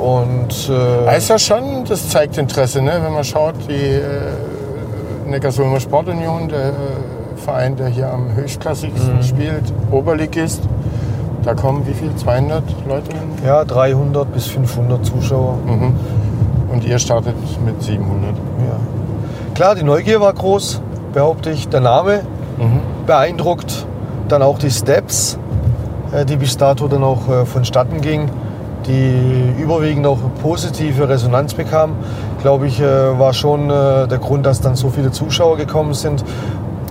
[0.00, 2.92] und äh, Das ist ja schon, das zeigt Interesse, ne?
[3.02, 6.72] wenn man schaut, die äh, Neckarsulmer Sportunion, der äh,
[7.36, 10.62] Verein, der hier am höchstklassigsten spielt, Oberligist,
[11.44, 12.14] da kommen wie viel?
[12.16, 13.28] 200 Leute hin?
[13.44, 15.58] ja, 300 bis 500 Zuschauer.
[15.66, 15.92] Mhm.
[16.70, 18.30] Und ihr startet mit 700.
[18.30, 18.76] Ja.
[19.54, 21.68] Klar, die Neugier war groß, behaupte ich.
[21.68, 22.20] Der Name
[23.06, 23.86] beeindruckt.
[24.28, 25.38] Dann auch die Steps,
[26.12, 28.30] äh, die bis dato dann auch äh, vonstatten gingen,
[28.86, 31.96] die überwiegend auch positive Resonanz bekamen.
[32.42, 36.24] Glaube ich, äh, war schon der Grund, dass dann so viele Zuschauer gekommen sind.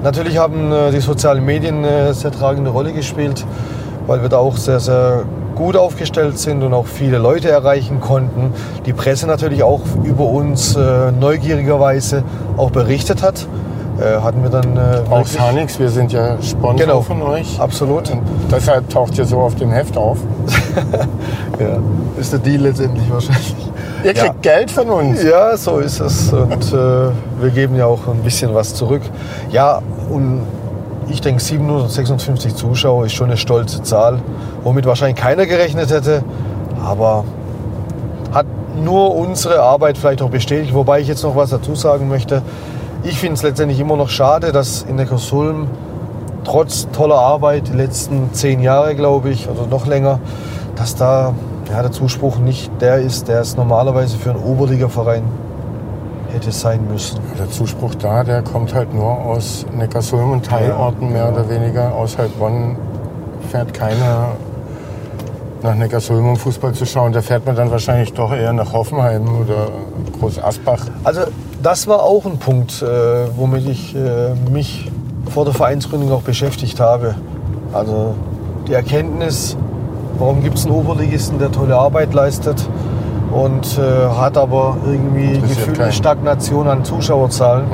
[0.04, 3.44] Natürlich haben die sozialen Medien eine sehr tragende Rolle gespielt,
[4.06, 5.24] weil wir da auch sehr, sehr
[5.56, 8.54] gut aufgestellt sind und auch viele Leute erreichen konnten.
[8.86, 12.24] Die Presse natürlich auch über uns äh, neugierigerweise
[12.58, 13.48] auch berichtet hat.
[13.98, 14.80] Äh, hatten wir dann äh,
[15.10, 17.02] Auch wirklich- Sanix, wir sind ja Sponsor Genau.
[17.02, 17.60] von euch.
[17.62, 18.12] Absolut.
[18.12, 20.18] Und deshalb taucht ihr so auf dem Heft auf.
[21.58, 21.78] Ja,
[22.20, 23.56] ist der Deal letztendlich wahrscheinlich.
[24.04, 24.56] Ihr kriegt Ja.
[24.58, 25.24] Geld von uns.
[25.24, 26.34] Ja, so ist es.
[26.34, 26.76] Und äh,
[27.42, 29.02] wir geben ja auch ein bisschen was zurück.
[29.52, 30.42] Ja, und
[31.10, 34.20] ich denke, 756 Zuschauer ist schon eine stolze Zahl,
[34.64, 36.24] womit wahrscheinlich keiner gerechnet hätte.
[36.84, 37.26] Aber
[38.34, 38.46] hat
[38.84, 40.74] nur unsere Arbeit vielleicht auch bestätigt.
[40.74, 42.42] Wobei ich jetzt noch was dazu sagen möchte.
[43.04, 45.68] Ich finde es letztendlich immer noch schade, dass in Neckarsulm
[46.44, 50.20] trotz toller Arbeit die letzten zehn Jahre, glaube ich, oder noch länger,
[50.76, 51.34] dass da
[51.70, 55.24] ja, der Zuspruch nicht der ist, der es normalerweise für einen Oberligaverein
[56.36, 57.20] hätte sein müssen.
[57.40, 61.96] Der Zuspruch da, der kommt halt nur aus Neckarsulm und Teilorten mehr oder weniger.
[61.96, 62.76] Außerhalb Bonn
[63.50, 64.34] fährt keiner
[65.64, 67.14] nach Neckarsulm, um Fußball zu schauen.
[67.14, 69.70] Da fährt man dann wahrscheinlich doch eher nach Hoffenheim oder
[70.20, 70.86] Groß Asbach.
[71.04, 71.22] Also
[71.64, 72.86] das war auch ein Punkt, äh,
[73.36, 74.92] womit ich äh, mich
[75.32, 77.16] vor der Vereinsgründung auch beschäftigt habe.
[77.74, 78.14] Also
[78.68, 79.56] die Erkenntnis,
[80.20, 82.68] warum gibt es einen Oberligisten, der tolle Arbeit leistet
[83.32, 87.66] und äh, hat aber irgendwie gefühlt eine Stagnation an Zuschauerzahlen,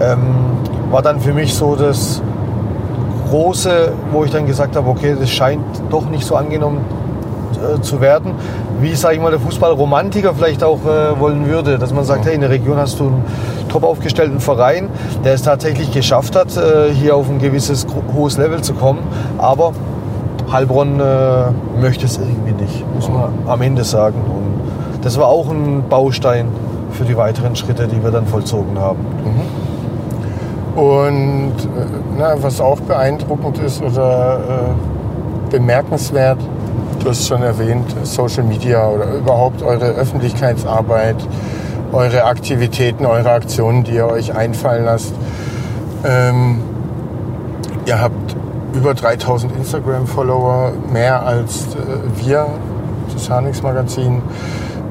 [0.00, 0.18] ähm,
[0.90, 2.22] war dann für mich so das
[3.30, 6.84] Große, wo ich dann gesagt habe, okay, das scheint doch nicht so angenommen
[7.62, 8.34] äh, zu werden,
[8.80, 12.34] wie sage ich mal der Fußballromantiker vielleicht auch äh, wollen würde, dass man sagt, hey,
[12.34, 13.24] in der Region hast du einen
[13.68, 14.88] top aufgestellten Verein,
[15.24, 19.00] der es tatsächlich geschafft hat, äh, hier auf ein gewisses hohes Level zu kommen,
[19.38, 19.72] aber
[20.50, 24.20] Heilbronn äh, möchte es irgendwie nicht, muss man am Ende sagen.
[24.28, 24.51] Und
[25.02, 26.48] das war auch ein Baustein
[26.92, 29.00] für die weiteren Schritte, die wir dann vollzogen haben.
[30.76, 31.84] Und äh,
[32.16, 36.38] na, was auch beeindruckend ist oder äh, bemerkenswert,
[37.02, 41.16] du hast schon erwähnt, Social Media oder überhaupt eure Öffentlichkeitsarbeit,
[41.92, 45.12] eure Aktivitäten, eure Aktionen, die ihr euch einfallen lasst.
[46.04, 46.62] Ähm,
[47.84, 48.36] ihr habt
[48.74, 52.46] über 3000 Instagram-Follower, mehr als äh, wir,
[53.12, 54.22] das Hanix Magazin.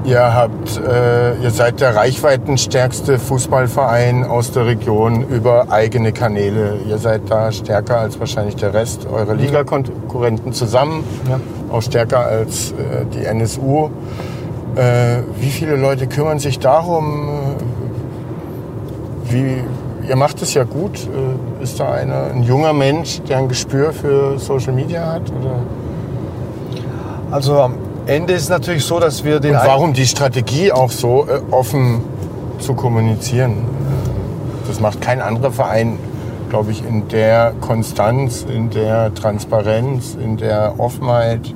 [0.03, 6.79] Ihr, habt, äh, ihr seid der reichweitenstärkste Fußballverein aus der Region über eigene Kanäle.
[6.89, 11.39] Ihr seid da stärker als wahrscheinlich der Rest eurer Ligakonkurrenten zusammen, Ja.
[11.71, 13.89] auch stärker als äh, die NSU.
[14.75, 17.29] Äh, wie viele Leute kümmern sich darum?
[19.29, 19.57] Wie,
[20.09, 20.97] ihr macht es ja gut.
[21.59, 25.29] Äh, Ist da eine, ein junger Mensch, der ein Gespür für Social Media hat?
[25.29, 25.59] Oder?
[27.29, 27.69] Also
[28.07, 31.41] Ende ist es natürlich so, dass wir den Und warum die Strategie auch so äh,
[31.51, 32.03] offen
[32.59, 33.57] zu kommunizieren?
[34.67, 35.99] Das macht kein anderer Verein,
[36.49, 41.53] glaube ich, in der Konstanz, in der Transparenz, in der Offenheit.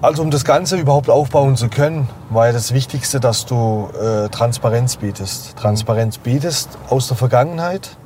[0.00, 4.28] Also um das Ganze überhaupt aufbauen zu können, war ja das Wichtigste, dass du äh,
[4.30, 5.56] Transparenz bietest.
[5.56, 7.96] Transparenz bietest aus der Vergangenheit,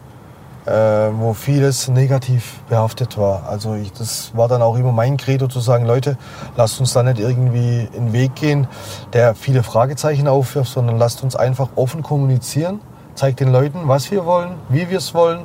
[0.66, 3.48] wo vieles negativ behaftet war.
[3.48, 6.18] Also ich, das war dann auch immer mein Credo zu sagen, Leute,
[6.56, 8.66] lasst uns da nicht irgendwie einen Weg gehen,
[9.12, 12.80] der viele Fragezeichen aufwirft, sondern lasst uns einfach offen kommunizieren,
[13.14, 15.44] zeigt den Leuten, was wir wollen, wie wir es wollen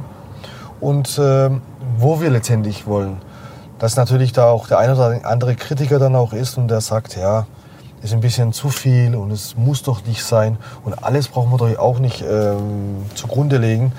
[0.79, 1.49] und äh,
[1.97, 3.17] wo wir letztendlich wollen.
[3.77, 7.15] Dass natürlich da auch der eine oder andere Kritiker dann auch ist und der sagt,
[7.15, 7.45] ja,
[8.01, 11.57] ist ein bisschen zu viel und es muss doch nicht sein und alles brauchen wir
[11.57, 13.91] doch auch nicht ähm, zugrunde legen.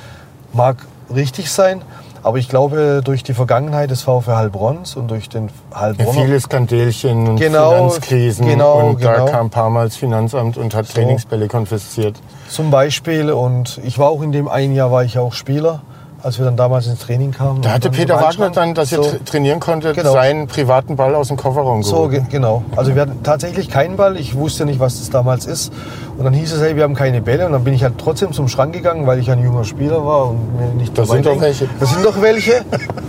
[0.52, 0.76] Mag
[1.14, 1.82] richtig sein,
[2.22, 6.22] aber ich glaube, durch die Vergangenheit des VfL Heilbronns und durch den Ja, Heilbronner...
[6.24, 8.46] viele Skandelchen und Genau, Finanzkrisen.
[8.46, 9.26] genau, und da genau.
[9.26, 10.94] kam ein paar Mal das Finanzamt und hat So.
[10.94, 12.16] Trainingsbälle konfisziert.
[12.48, 15.80] Zum Beispiel und ich war auch in dem einen Jahr war ich auch Spieler,
[16.22, 17.62] als wir dann damals ins Training kamen.
[17.62, 20.12] Da hatte Peter Wagner dann, dass ihr so- tra- trainieren konntet, Genau.
[20.12, 22.10] seinen privaten Ball aus dem Kofferraum So, geholt.
[22.12, 22.62] ge genau.
[22.76, 24.16] Also wir hatten tatsächlich keinen Ball.
[24.16, 25.72] Ich wusste nicht, was das damals ist.
[26.18, 27.46] Und dann hieß es, hey, wir haben keine Bälle.
[27.46, 30.30] Und dann bin ich halt trotzdem zum Schrank gegangen, weil ich ein junger Spieler war
[30.30, 31.68] und mir nicht Da dabei sind doch welche.
[31.80, 32.62] Da sind doch welche.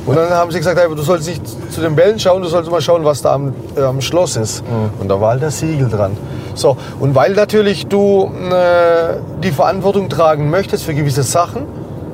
[0.05, 1.41] Und dann haben sie gesagt, hey, du sollst nicht
[1.71, 4.63] zu den Bällen schauen, du sollst mal schauen, was da am, äh, am Schloss ist.
[4.63, 5.01] Mhm.
[5.01, 6.17] Und da war halt der Siegel dran.
[6.55, 11.63] So, und weil natürlich du äh, die Verantwortung tragen möchtest für gewisse Sachen,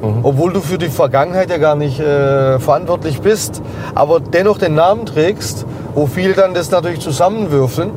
[0.02, 0.20] Mhm.
[0.24, 3.62] obwohl du für die Vergangenheit ja gar nicht äh, verantwortlich bist,
[3.96, 7.92] aber dennoch den Namen trägst, wo viele dann das natürlich zusammenwürfeln,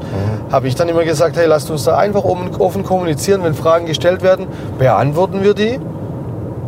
[0.50, 4.22] habe ich dann immer gesagt, hey, lasst uns da einfach offen, kommunizieren, wenn Fragen gestellt
[4.22, 4.46] werden,
[4.78, 5.78] beantworten wir die.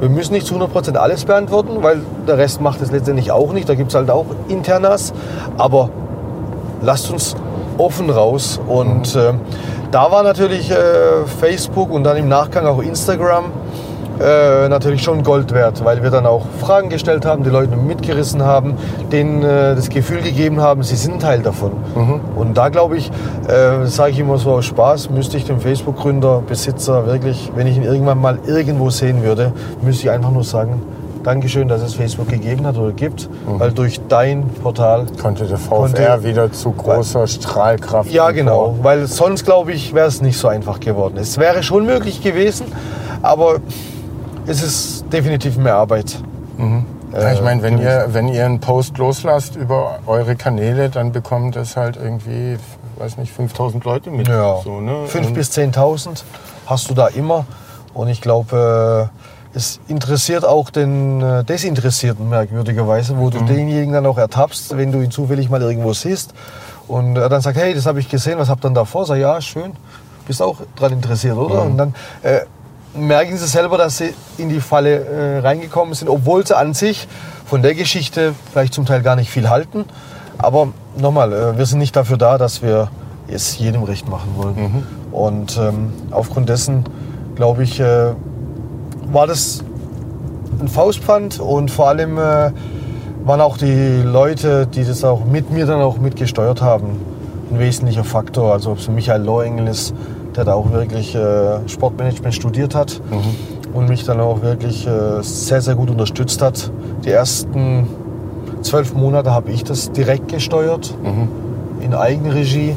[0.00, 3.68] Wir müssen nicht zu 100% alles beantworten, weil der Rest macht es letztendlich auch nicht.
[3.68, 5.12] Da gibt es halt auch Internas.
[5.56, 5.90] Aber
[6.82, 7.36] lasst uns
[7.78, 8.60] offen raus.
[8.66, 9.32] Und äh,
[9.90, 10.76] da war natürlich äh,
[11.40, 13.44] Facebook und dann im Nachgang auch Instagram
[14.20, 18.42] äh, natürlich schon Gold wert, weil wir dann auch Fragen gestellt haben, die Leute mitgerissen
[18.44, 18.74] haben,
[19.12, 21.72] denen äh, das Gefühl gegeben haben, sie sind Teil davon.
[22.36, 23.10] Und da glaube ich,
[23.48, 27.76] äh, sage ich immer so aus Spaß, müsste ich dem Facebook-Gründer, Besitzer wirklich, wenn ich
[27.76, 29.52] ihn irgendwann mal irgendwo sehen würde,
[29.82, 30.82] müsste ich einfach nur sagen,
[31.22, 35.74] Dankeschön, dass es Facebook gegeben hat oder gibt, weil durch dein Portal Konnte der VfR
[35.76, 38.10] Konnte- wieder zu großer Strahlkraft.
[38.12, 38.74] ja, genau.
[38.82, 41.14] Weil sonst, glaube ich, wäre es nicht so einfach geworden.
[41.18, 42.66] Es wäre schon möglich gewesen,
[43.22, 43.56] aber
[44.46, 46.18] es ist definitiv mehr Arbeit.
[47.12, 51.12] Ja, ich meine, wenn Äh, ihr, wenn ihr einen Post loslasst über eure Kanäle, dann
[51.12, 52.56] bekommt das halt irgendwie,
[52.96, 54.28] weiß nicht, 5000 Leute mit.
[54.28, 55.06] Ja, So, ne?
[55.06, 56.24] 5.000 Und- bis 10.000
[56.66, 57.44] hast du da immer.
[57.92, 59.10] Und ich glaube,
[59.54, 63.46] äh, es interessiert auch den äh, Desinteressierten merkwürdigerweise, wo du Mhm.
[63.46, 66.34] denjenigen dann auch ertappst, wenn du ihn zufällig mal irgendwo siehst.
[66.88, 69.06] Und er dann sagt, hey, das habe ich gesehen, was habt ihr denn da vor?
[69.06, 69.72] Sag, ja, schön,
[70.26, 71.64] bist auch dran interessiert, oder?
[71.64, 71.70] Mhm.
[71.70, 72.40] Und dann äh,
[72.94, 77.08] merken sie selber, dass sie in die Falle äh, reingekommen sind, obwohl sie an sich
[77.46, 79.84] von der Geschichte vielleicht zum Teil gar nicht viel halten.
[80.38, 82.88] Aber nochmal, äh, wir sind nicht dafür da, dass wir
[83.28, 84.56] es jedem recht machen wollen.
[85.12, 86.84] Und ähm, aufgrund dessen,
[87.36, 88.12] glaube ich, äh,
[89.12, 89.64] war das
[90.60, 92.50] ein Faustpfand und vor allem äh,
[93.24, 97.00] waren auch die Leute, die das auch mit mir dann auch mitgesteuert haben,
[97.50, 98.52] ein wesentlicher Faktor.
[98.52, 99.94] Also ob es Michael Lohengel ist,
[100.36, 103.00] der da auch wirklich äh, Sportmanagement studiert hat
[103.72, 106.70] und mich dann auch wirklich äh, sehr, sehr gut unterstützt hat.
[107.04, 107.88] Die ersten
[108.62, 110.94] zwölf Monate habe ich das direkt gesteuert,
[111.80, 112.74] in Eigenregie.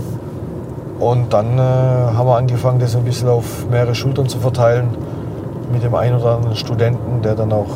[1.00, 4.90] Und dann äh, haben wir angefangen, das ein bisschen auf mehrere Schultern zu verteilen
[5.72, 7.68] mit dem einen oder anderen Studenten, der dann auch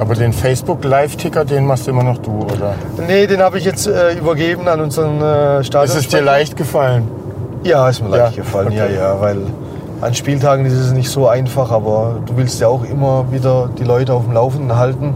[0.00, 2.74] Aber den Facebook-Live-Ticker, den machst immer noch du, oder?
[3.06, 5.96] Nee, den habe ich jetzt äh, übergeben an unseren äh, Stadion.
[5.96, 7.08] Ist es dir leicht gefallen?
[7.62, 8.96] Ja, ist mir leicht Ja, gefallen, ja, okay.
[8.96, 9.38] ja, weil
[10.00, 13.84] an Spieltagen ist es nicht so einfach, aber du willst ja auch immer wieder die
[13.84, 15.14] Leute auf dem Laufenden halten.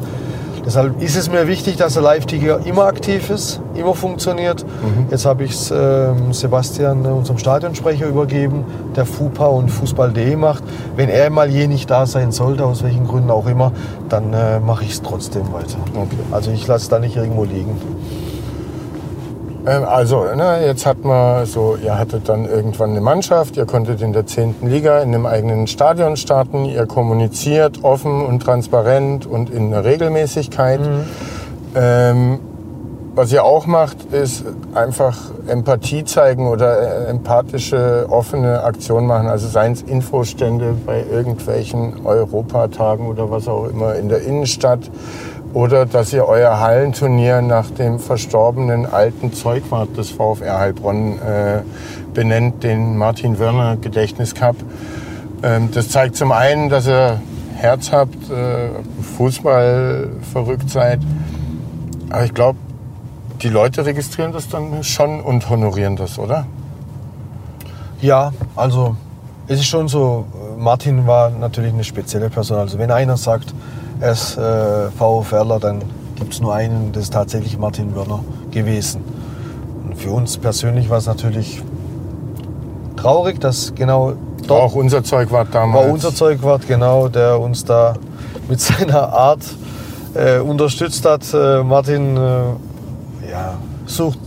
[0.64, 4.64] Deshalb ist es mir wichtig, dass der Live-Ticker immer aktiv ist, immer funktioniert.
[4.64, 5.06] Mhm.
[5.10, 8.64] Jetzt habe ich es ähm, Sebastian, äh, unserem Stadionsprecher, übergeben,
[8.94, 10.62] der FUPA und Fußball.de macht.
[10.94, 13.72] Wenn er mal je nicht da sein sollte, aus welchen Gründen auch immer,
[14.08, 15.78] dann äh, mache ich es trotzdem weiter.
[15.96, 16.16] Okay.
[16.30, 17.76] Also ich lasse es da nicht irgendwo liegen.
[19.66, 24.02] Ähm, Also, ne, jetzt hat man so, ihr hattet dann irgendwann eine Mannschaft, ihr konntet
[24.02, 24.56] in der 10.
[24.62, 30.80] Liga in einem eigenen Stadion starten, ihr kommuniziert offen und transparent und in einer Regelmäßigkeit.
[31.74, 32.40] Ähm,
[33.14, 34.42] was ihr auch macht, ist
[34.74, 39.28] einfach Empathie zeigen oder äh, empathische, offene Aktionen machen.
[39.28, 44.90] Also seien es Infostände bei irgendwelchen Europatagen oder was auch immer in der Innenstadt.
[45.54, 51.60] Oder dass ihr euer Hallenturnier nach dem verstorbenen alten Zeugwart des VfR Heilbronn äh,
[52.14, 54.56] benennt, den Martin Wörner Gedächtnis Cup.
[55.42, 57.20] Ähm, das zeigt zum einen, dass ihr
[57.54, 58.70] Herz habt, äh,
[59.18, 61.00] Fußball verrückt seid.
[62.08, 62.58] Aber ich glaube,
[63.42, 66.46] die Leute registrieren das dann schon und honorieren das, oder?
[68.00, 68.96] Ja, also
[69.48, 70.24] es ist schon so,
[70.56, 72.58] Martin war natürlich eine spezielle Person.
[72.58, 73.52] Also wenn einer sagt,
[74.10, 74.90] ist äh,
[75.60, 75.82] dann
[76.16, 79.02] gibt es nur einen, das ist tatsächlich Martin Wörner gewesen.
[79.84, 81.62] Und für uns persönlich war es natürlich
[82.96, 84.14] traurig, dass genau
[84.46, 85.86] dort Auch unser Zeugwart damals.
[85.86, 87.94] war unser Zeugwart, genau, der uns da
[88.48, 89.42] mit seiner Art
[90.14, 91.22] äh, unterstützt hat.
[91.32, 92.20] Äh, Martin äh,
[93.30, 93.54] ja,
[93.86, 94.18] sucht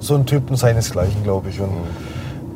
[0.00, 1.60] so einen Typen seinesgleichen, glaube ich.
[1.60, 1.70] Und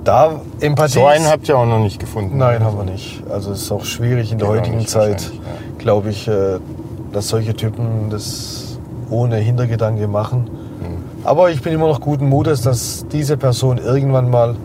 [0.04, 0.94] da Empathie.
[0.94, 2.38] so einen habt ihr auch noch nicht gefunden.
[2.38, 3.22] Nein, haben wir nicht.
[3.28, 5.28] Also es ist auch schwierig in der heutigen Zeit, ja.
[5.86, 6.58] Glaube ich, äh,
[7.12, 8.76] dass solche Typen das
[9.08, 10.50] ohne Hintergedanke machen.
[10.80, 11.24] Mhm.
[11.24, 14.56] Aber ich bin immer noch guten Mutes, dass diese Person irgendwann mal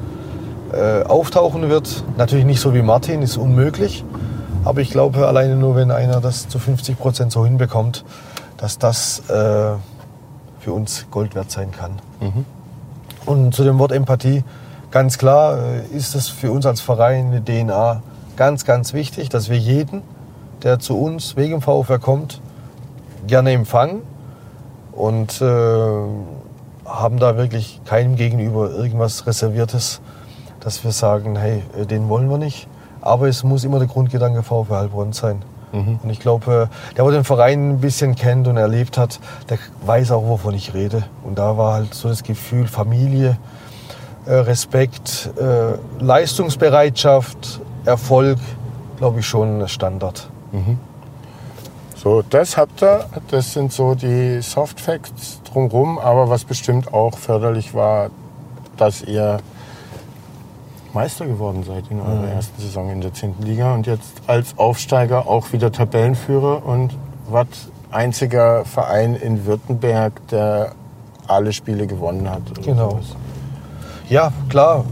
[0.73, 2.03] äh, auftauchen wird.
[2.17, 4.03] Natürlich nicht so wie Martin, ist unmöglich.
[4.63, 8.03] Aber ich glaube alleine nur, wenn einer das zu 50 Prozent so hinbekommt,
[8.57, 9.73] dass das äh,
[10.59, 11.99] für uns Gold wert sein kann.
[13.27, 14.43] Und zu dem Wort Empathie,
[14.89, 18.01] ganz klar äh, ist es für uns als Verein eine DNA
[18.37, 20.01] ganz, ganz wichtig, dass wir jeden,
[20.63, 22.41] der zu uns wegen dem VfR kommt,
[23.27, 24.01] gerne empfangen
[24.91, 25.45] und äh,
[26.85, 30.01] haben da wirklich keinem gegenüber irgendwas Reserviertes,
[30.59, 32.67] dass wir sagen, hey, äh, den wollen wir nicht.
[33.01, 35.41] Aber es muss immer der Grundgedanke VfR Heilbronn sein.
[36.03, 39.57] Und ich glaube, äh, der, der den Verein ein bisschen kennt und erlebt hat, der
[39.85, 41.03] weiß auch, wovon ich rede.
[41.23, 43.37] Und da war halt so das Gefühl Familie,
[44.25, 45.31] äh, Respekt,
[45.99, 48.37] Leistungsbereitschaft, Erfolg,
[48.97, 50.30] glaube ich schon Standard.
[51.95, 57.17] So, das habt ihr, das sind so die Soft Facts drumherum, aber was bestimmt auch
[57.17, 58.09] förderlich war,
[58.77, 59.37] dass ihr
[60.93, 63.35] Meister geworden seid in eurer ersten Saison in der 10.
[63.41, 66.97] Liga und jetzt als Aufsteiger auch wieder Tabellenführer und
[67.29, 67.47] was
[67.91, 70.73] einziger Verein in Württemberg, der
[71.27, 72.41] alle Spiele gewonnen hat.
[72.63, 72.91] Genau.
[72.91, 73.15] sowas.
[74.09, 74.83] Ja, klar.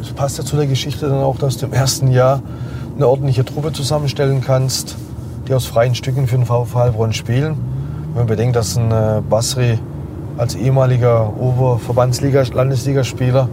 [0.00, 2.42] Es passt ja zu der Geschichte dann auch, dass du im ersten Jahr
[2.96, 4.96] eine ordentliche Truppe zusammenstellen kannst,
[5.48, 7.56] die aus freien Stücken für den VfL Heilbronn spielen.
[8.08, 9.78] Wenn man bedenkt, dass ein äh, Basri
[10.36, 13.48] als ehemaliger Oberverbandsliga-Landesligaspieler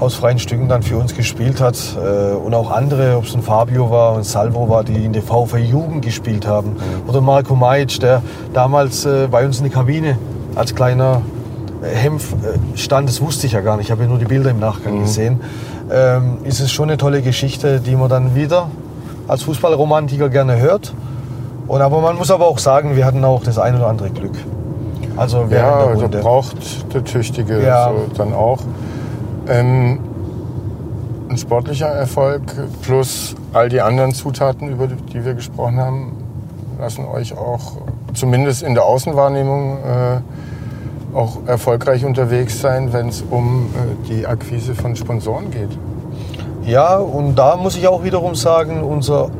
[0.00, 3.42] aus freien Stücken dann für uns gespielt hat äh, und auch andere, ob es ein
[3.42, 6.76] Fabio war und Salvo war, die in der VfL Jugend gespielt haben.
[7.06, 8.22] Oder Marco Majic, der
[8.52, 10.18] damals äh, bei uns in der Kabine
[10.54, 11.22] als kleiner
[11.82, 12.34] Hempf
[12.74, 15.00] stand, das wusste ich ja gar nicht, ich habe ja nur die Bilder im Nachgang
[15.00, 15.40] gesehen,
[15.90, 18.70] ähm, ist es schon eine tolle Geschichte, die man dann wieder
[19.26, 20.92] als Fußballromantiker gerne hört.
[21.66, 24.32] Und aber man muss aber auch sagen, wir hatten auch das ein oder andere Glück.
[25.16, 26.18] Also Ja, der da Runde.
[26.18, 27.90] braucht der Tüchtige Ja.
[27.90, 28.60] so dann auch.
[29.48, 30.00] Ähm,
[31.28, 32.42] ein sportlicher Erfolg
[32.82, 36.12] plus all die anderen Zutaten, über die wir gesprochen haben,
[36.80, 37.72] lassen euch auch
[38.14, 40.20] zumindest in der Außenwahrnehmung äh,
[41.14, 45.70] auch erfolgreich unterwegs sein, wenn es um äh, die Akquise von Sponsoren geht.
[46.64, 49.30] Ja, und da muss ich auch wiederum sagen, unser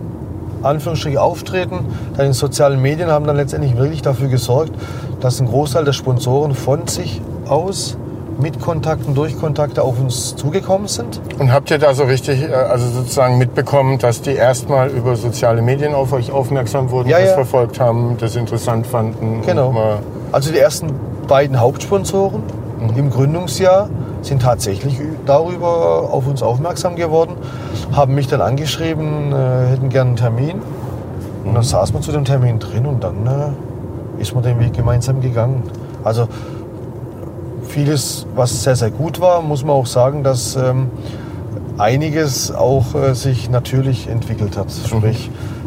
[0.62, 1.81] Anführungsstrich Auftreten
[2.12, 4.73] in den sozialen Medien haben dann letztendlich wirklich dafür gesorgt,
[5.21, 7.97] dass ein Großteil der Sponsoren von sich aus
[8.41, 11.21] mit Kontakten, durch Kontakte auf uns zugekommen sind.
[11.39, 15.61] Und habt ihr da so richtig, äh, also sozusagen mitbekommen, dass die erstmal über soziale
[15.61, 17.35] Medien auf euch aufmerksam wurden, Ja, das ja.
[17.35, 19.43] verfolgt haben, das interessant fanden?
[19.45, 19.99] Genau.
[20.31, 20.93] Also die ersten
[21.26, 22.43] beiden Hauptsponsoren
[22.97, 23.89] im Gründungsjahr
[24.22, 27.37] sind tatsächlich darüber auf uns aufmerksam geworden,
[27.93, 30.62] haben mich dann angeschrieben, äh, hätten gerne einen Termin.
[31.45, 34.74] Und dann saß man zu dem Termin drin und dann äh, ist man den Weg
[34.74, 35.62] gemeinsam gegangen.
[36.05, 36.29] Also
[37.62, 40.91] vieles, was sehr, sehr gut war, muss man auch sagen, dass ähm,
[41.79, 44.66] einiges auch äh, sich natürlich entwickelt hat.
[44.70, 45.57] Sprich, äh,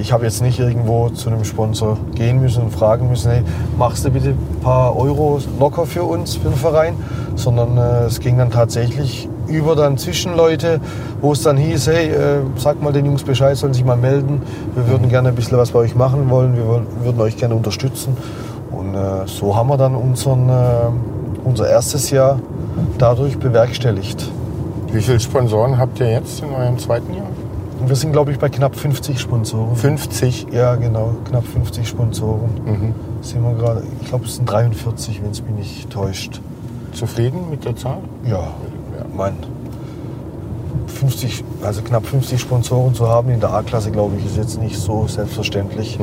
[0.00, 3.42] ich habe jetzt nicht irgendwo zu einem Sponsor gehen müssen und fragen müssen, hey,
[3.76, 6.94] machst du bitte ein paar Euro locker für uns, für den Verein,
[7.36, 10.80] sondern äh, es ging dann tatsächlich über dann Zwischenleute,
[11.20, 14.42] wo es dann hieß, hey, äh, sag mal den Jungs Bescheid, sollen sich mal melden,
[14.74, 17.54] wir würden gerne ein bisschen was bei euch machen wollen, wir wollen- würden euch gerne
[17.54, 18.16] unterstützen.
[18.70, 20.52] Und äh, so haben wir dann unseren, äh,
[21.44, 22.38] unser erstes Jahr
[22.98, 24.30] dadurch bewerkstelligt.
[24.92, 27.26] Wie viele Sponsoren habt ihr jetzt in eurem zweiten Jahr?
[27.86, 29.76] Wir sind, glaube ich, bei knapp 50 Sponsoren.
[29.76, 30.48] 50.
[30.52, 32.50] Ja, genau, knapp 50 Sponsoren.
[32.64, 32.94] Mhm.
[33.22, 36.40] Sind wir gerade, ich glaube, es sind 43, wenn es mich nicht täuscht.
[36.92, 37.98] Zufrieden mit der Zahl?
[38.24, 38.48] Ja,
[39.16, 39.34] mein
[40.86, 44.76] 50, also knapp 50 Sponsoren zu haben in der A-Klasse, glaube ich, ist jetzt nicht
[44.76, 45.98] so selbstverständlich.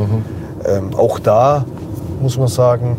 [0.65, 1.65] Ähm, auch da
[2.21, 2.97] muss man sagen,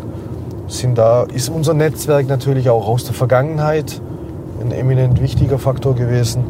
[0.67, 4.01] sind da, ist unser Netzwerk natürlich auch aus der Vergangenheit
[4.61, 6.43] ein eminent wichtiger Faktor gewesen,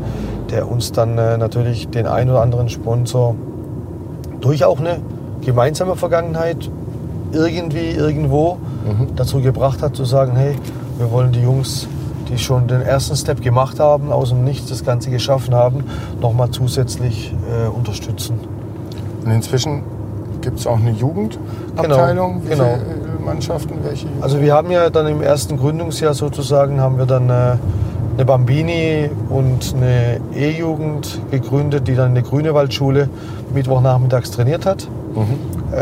[0.51, 3.35] der uns dann äh, natürlich den ein oder anderen Sponsor
[4.41, 4.99] durch auch eine
[5.41, 6.69] gemeinsame Vergangenheit
[7.31, 8.57] irgendwie, irgendwo
[9.15, 10.55] dazu gebracht hat, zu sagen, hey,
[10.97, 11.87] wir wollen die Jungs,
[12.29, 15.83] die schon den ersten Step gemacht haben, aus dem Nichts das Ganze geschaffen haben,
[16.21, 18.39] nochmal zusätzlich äh, unterstützen.
[19.23, 19.83] Und inzwischen
[20.41, 22.43] gibt es auch eine Jugendabteilung.
[22.43, 22.75] Wie genau.
[22.75, 23.75] viele Mannschaften?
[23.83, 24.07] Welche?
[24.21, 27.55] Also wir haben ja dann im ersten Gründungsjahr sozusagen, haben wir dann äh,
[28.17, 33.09] eine Bambini und eine E-Jugend gegründet, die dann eine Grünewaldschule
[33.53, 34.87] Mittwochnachmittags trainiert hat.
[35.71, 35.75] Äh,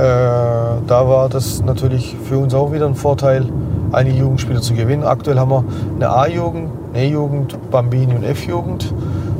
[0.88, 3.46] da war das natürlich für uns auch wieder ein Vorteil,
[3.94, 5.04] einige Jugendspieler zu gewinnen.
[5.04, 5.64] Aktuell haben wir
[5.96, 8.94] eine A-Jugend, eine E-Jugend, Bambini und F-Jugend.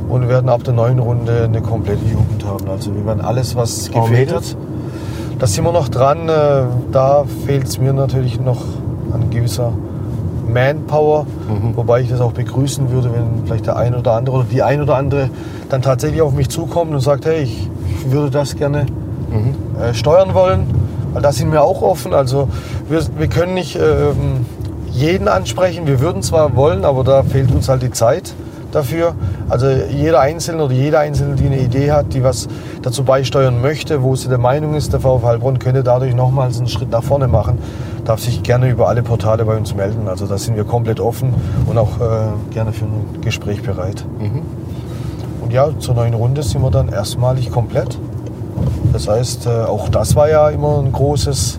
[0.08, 2.70] Und werden ab der neuen Runde eine komplette Jugend haben.
[2.70, 4.56] Also wir werden alles, was gefehlt hat.
[5.40, 6.28] Da sind wir noch dran.
[6.28, 8.62] Äh, Da fehlt es mir natürlich noch
[9.12, 9.72] an gewisser
[10.56, 11.26] Manpower.
[11.74, 14.80] Wobei ich das auch begrüßen würde, wenn vielleicht der ein oder andere oder die ein
[14.80, 15.30] oder andere
[15.68, 17.68] dann tatsächlich auf mich zukommt und sagt, hey, ich,
[18.08, 18.86] würde das gerne
[19.80, 20.66] äh, steuern wollen.
[21.12, 22.12] Weil da sind wir auch offen.
[22.12, 22.48] Also
[22.88, 24.46] wir, wir können nicht ähm,
[24.92, 25.86] jeden ansprechen.
[25.86, 28.32] Wir würden zwar wollen, aber da fehlt uns halt die Zeit
[28.72, 29.14] dafür.
[29.48, 32.48] Also jeder Einzelne oder jede Einzelne, die eine Idee hat, die was
[32.82, 36.68] dazu beisteuern möchte, wo sie der Meinung ist, der VfL Heilbronn könnte dadurch nochmals einen
[36.68, 37.58] Schritt nach vorne machen,
[38.06, 40.08] darf sich gerne über alle Portale bei uns melden.
[40.08, 41.34] Also da sind wir komplett offen
[41.66, 44.04] und auch äh, gerne für ein Gespräch bereit.
[45.42, 47.98] Und ja, zur neuen Runde sind wir dann erstmalig komplett.
[48.92, 51.58] Das heißt, äh, auch das war ja immer ein großes,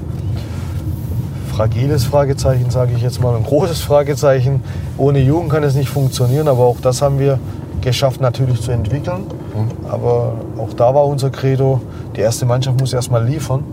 [1.53, 4.63] fragiles Fragezeichen, sage ich jetzt mal, ein großes Fragezeichen.
[4.97, 7.39] Ohne Jugend kann es nicht funktionieren, aber auch das haben wir
[7.81, 9.25] geschafft natürlich zu entwickeln.
[9.89, 11.81] Aber auch da war unser Credo,
[12.15, 13.63] die erste Mannschaft muss erstmal liefern,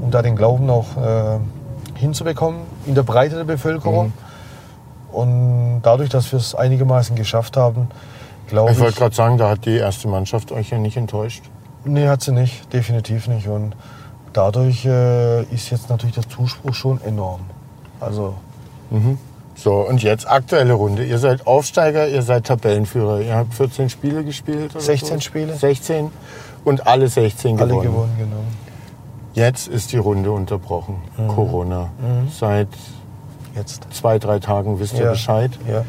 [0.00, 1.38] um da den Glauben auch äh,
[1.98, 4.12] hinzubekommen in der Breite der Bevölkerung.
[5.12, 7.88] Und dadurch, dass wir es einigermaßen geschafft haben,
[8.48, 8.82] glaube Ich ich.
[8.82, 11.42] wollte gerade sagen, da hat die erste Mannschaft euch ja nicht enttäuscht.
[11.84, 13.48] Nee, hat sie nicht, definitiv nicht.
[13.48, 13.74] Und
[14.32, 17.40] dadurch äh, ist jetzt natürlich der Zuspruch schon enorm.
[18.00, 18.34] Also,
[19.56, 21.04] So, und jetzt aktuelle Runde.
[21.04, 23.20] Ihr seid Aufsteiger, ihr seid Tabellenführer.
[23.20, 24.72] Ihr habt 14 Spiele gespielt.
[24.72, 25.20] Oder 16 so?
[25.20, 25.54] Spiele.
[25.56, 26.10] 16
[26.64, 27.82] und alle 16 alle gewonnen.
[27.90, 28.36] gewonnen, genau.
[29.38, 30.96] Jetzt ist die Runde unterbrochen.
[31.28, 31.90] Corona.
[32.36, 32.66] Seit
[33.54, 33.86] Jetzt.
[33.92, 35.10] zwei, drei Tagen wisst ihr Ja.
[35.12, 35.52] Bescheid.
[35.70, 35.84] Ja.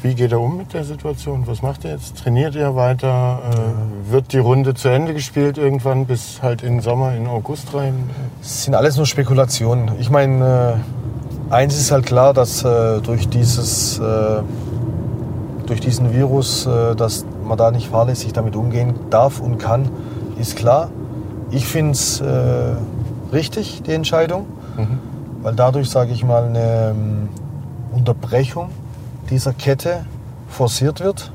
[0.00, 1.46] Wie geht er um mit der Situation?
[1.46, 2.16] Was macht er jetzt?
[2.16, 3.40] Trainiert er weiter?
[3.50, 8.08] Äh, wird die Runde zu Ende gespielt irgendwann bis halt in Sommer, in August rein?
[8.40, 9.92] Es sind alles nur Spekulationen.
[9.98, 10.78] Ich meine,
[11.50, 14.40] äh, eins ist halt klar, dass äh, durch, dieses, äh,
[15.66, 19.90] durch diesen Virus, äh, dass man da nicht fahrlässig damit umgehen darf und kann,
[20.38, 20.88] ist klar.
[21.54, 22.74] Ich finde es äh,
[23.32, 24.46] richtig, die Entscheidung,
[25.40, 27.28] weil dadurch, sage ich mal, eine ähm,
[27.92, 28.70] Unterbrechung
[29.30, 30.04] dieser Kette
[30.48, 31.30] forciert wird.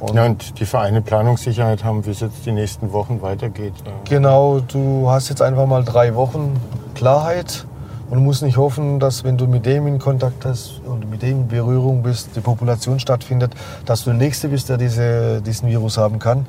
[0.00, 3.74] Und Ja, und die Vereine Planungssicherheit haben, wie es jetzt die nächsten Wochen weitergeht.
[3.84, 6.56] Äh, Genau, du hast jetzt einfach mal drei Wochen
[6.94, 7.66] Klarheit
[8.08, 11.42] und musst nicht hoffen, dass wenn du mit dem in Kontakt hast und mit dem
[11.42, 13.52] in Berührung bist, die Population stattfindet,
[13.84, 16.46] dass du der Nächste bist, der diese, diesen Virus haben kann.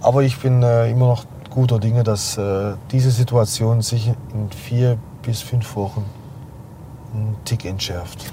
[0.00, 1.24] Aber ich bin äh, immer noch
[1.56, 6.04] guter Dinge, dass äh, diese Situation sich in vier bis fünf Wochen
[7.14, 8.30] einen Tick entschärft.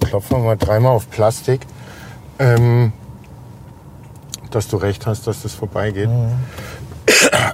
[0.00, 1.60] Klopfen wir mal dreimal auf Plastik.
[2.40, 2.92] Ähm,
[4.50, 6.08] dass du recht hast, dass das vorbeigeht.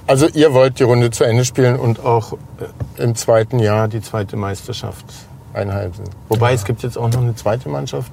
[0.07, 2.33] Also ihr wollt die Runde zu Ende spielen und auch
[2.97, 5.05] äh, im zweiten Jahr die zweite Meisterschaft
[5.53, 6.03] einhalten.
[6.29, 8.11] Wobei es gibt jetzt auch noch eine zweite Mannschaft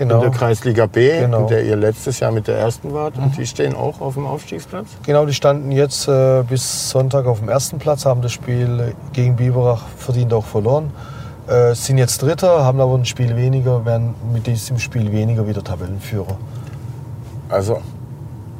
[0.00, 0.14] Genau.
[0.14, 1.42] in der Kreisliga B, Genau.
[1.42, 3.18] in der ihr letztes Jahr mit der ersten wart.
[3.18, 4.86] Und die stehen auch auf dem Aufstiegsplatz.
[5.04, 9.36] Genau, die standen jetzt äh, bis Sonntag auf dem ersten Platz, haben das Spiel gegen
[9.36, 10.90] Biberach verdient auch verloren.
[11.48, 15.62] Äh, sind jetzt Dritter, haben aber ein Spiel weniger, werden mit diesem Spiel weniger wieder
[15.62, 16.38] Tabellenführer.
[17.50, 17.82] Also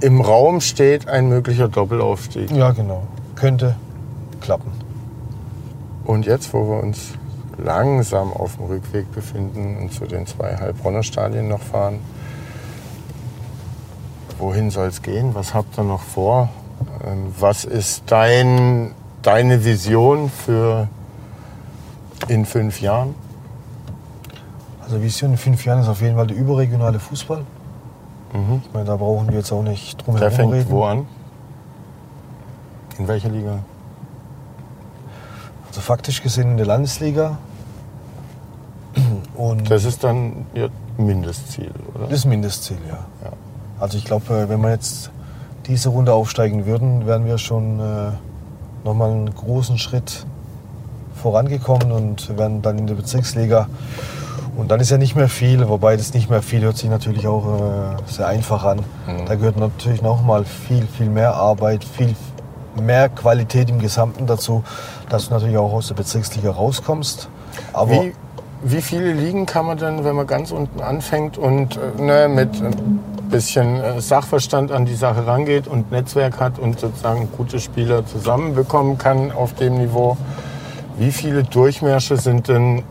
[0.02, 2.50] im Raum steht ein möglicher Doppelaufstieg.
[2.50, 3.04] Ja, genau.
[3.34, 3.76] Könnte
[4.42, 4.72] klappen.
[6.04, 7.12] Und jetzt, wo wir uns
[7.64, 11.98] langsam auf dem Rückweg befinden und zu den zwei Heilbronner Stadien noch fahren,
[14.38, 15.34] wohin soll es gehen?
[15.34, 16.48] Was habt ihr noch vor?
[17.06, 18.92] Ähm, Was ist dein,
[19.22, 20.88] deine Vision für
[22.28, 23.14] in fünf Jahren?
[24.82, 27.44] Also Vision in fünf Jahren ist auf jeden Fall der überregionale Fußball.
[28.32, 30.70] Ich meine, da brauchen wir jetzt auch nicht drum Der herum fängt reden.
[30.70, 31.06] wo an?
[32.98, 33.58] In welcher Liga?
[35.66, 37.38] Also faktisch gesehen in der Landesliga.
[39.40, 40.68] Und Das ist dann Ihr
[40.98, 42.08] Mindestziel, oder?
[42.08, 42.98] das Mindestziel, ja.
[43.24, 43.32] Ja.
[43.78, 45.10] Also ich glaube, wenn wir jetzt
[45.66, 48.12] diese Runde aufsteigen würden, wären wir schon äh,
[48.84, 50.26] nochmal einen großen Schritt
[51.22, 53.68] vorangekommen und wären dann in der Bezirksliga.
[54.58, 57.26] Und dann ist ja nicht mehr viel, wobei das nicht mehr viel hört sich natürlich
[57.26, 58.80] auch äh, sehr einfach an.
[59.26, 62.14] Da gehört natürlich nochmal viel, viel mehr Arbeit, viel
[62.78, 64.64] mehr Qualität im Gesamten dazu,
[65.08, 67.30] dass du natürlich auch aus der Bezirksliga rauskommst.
[67.72, 68.12] Aber Wie,
[68.62, 72.60] wie viele Ligen kann man denn, wenn man ganz unten anfängt und äh, ne, mit
[72.60, 73.00] ein
[73.30, 78.98] bisschen äh, Sachverstand an die Sache rangeht und Netzwerk hat und sozusagen gute Spieler zusammenbekommen
[78.98, 80.16] kann auf dem Niveau,
[80.98, 82.82] wie viele Durchmärsche sind denn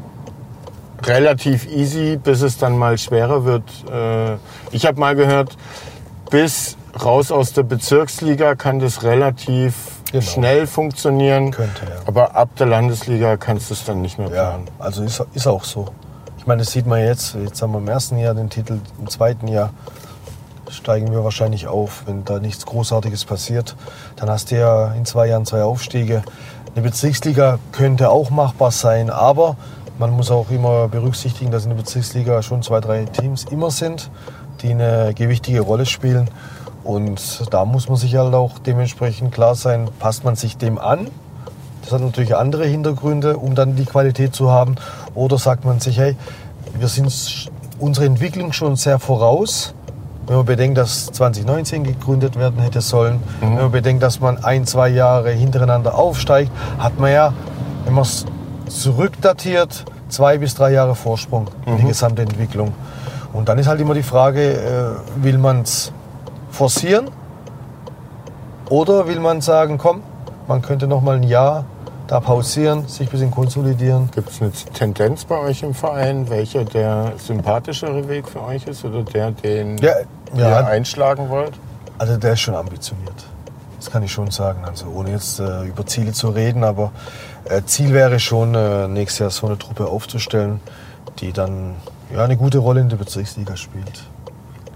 [1.04, 3.64] relativ easy, bis es dann mal schwerer wird?
[3.91, 4.38] Äh,
[4.72, 5.56] ich habe mal gehört,
[6.32, 10.23] bis raus aus der Bezirksliga kann das relativ Genau.
[10.23, 11.52] schnell funktionieren.
[11.52, 11.91] Könnte, ja.
[12.06, 14.68] Aber ab der Landesliga kannst du es dann nicht mehr Ja, planen.
[14.80, 15.88] also ist, ist auch so.
[16.38, 17.36] Ich meine, das sieht man jetzt.
[17.36, 19.72] Jetzt haben wir im ersten Jahr den Titel, im zweiten Jahr
[20.69, 22.03] steigen wir wahrscheinlich auf.
[22.06, 23.76] Wenn da nichts Großartiges passiert,
[24.15, 26.23] dann hast du ja in zwei Jahren zwei Aufstiege.
[26.76, 29.56] Eine Bezirksliga könnte auch machbar sein, aber
[29.98, 34.10] man muss auch immer berücksichtigen, dass in der Bezirksliga schon zwei, drei Teams immer sind,
[34.61, 36.30] die eine gewichtige Rolle spielen.
[36.84, 41.08] Und da muss man sich halt auch dementsprechend klar sein, passt man sich dem an
[41.90, 44.76] das hat natürlich andere Hintergründe, um dann die Qualität zu haben.
[45.16, 46.16] Oder sagt man sich, hey,
[46.78, 47.50] wir sind
[47.80, 49.74] unsere Entwicklung schon sehr voraus.
[50.28, 54.68] Wenn man bedenkt, dass 2019 gegründet werden hätte sollen, wenn man bedenkt, dass man ein,
[54.68, 57.34] zwei Jahre hintereinander aufsteigt, hat man ja,
[57.86, 58.26] wenn man es
[58.68, 62.74] zurückdatiert, zwei bis drei Jahre Vorsprung in die gesamte Entwicklung.
[63.34, 65.92] Und dann ist halt immer die Frage, äh, will man es
[66.52, 67.10] forcieren
[68.70, 70.04] oder will man sagen, komm,
[70.48, 71.66] man könnte noch mal ein Jahr
[72.08, 74.10] da pausieren, sich ein bisschen konsolidieren.
[74.12, 78.84] Gibt es eine Tendenz bei euch im Verein, welcher der sympathischere Weg für euch ist
[78.84, 79.94] oder der, den Ja,
[80.36, 80.66] ihr ja.
[80.66, 81.54] einschlagen wollt?
[82.00, 83.26] Also der ist schon ambitioniert.
[83.78, 84.64] Das kann ich schon sagen.
[84.66, 86.92] Also ohne jetzt äh, über Ziele zu reden, aber
[87.46, 90.60] äh, Ziel wäre schon, äh, nächstes Jahr so eine Truppe aufzustellen,
[91.20, 91.76] die dann
[92.14, 94.04] ja, eine gute Rolle in der Bezirksliga spielt.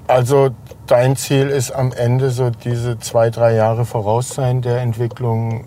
[0.07, 0.51] Also
[0.87, 5.63] dein Ziel ist am Ende so diese zwei, drei Jahre voraus sein der Entwicklung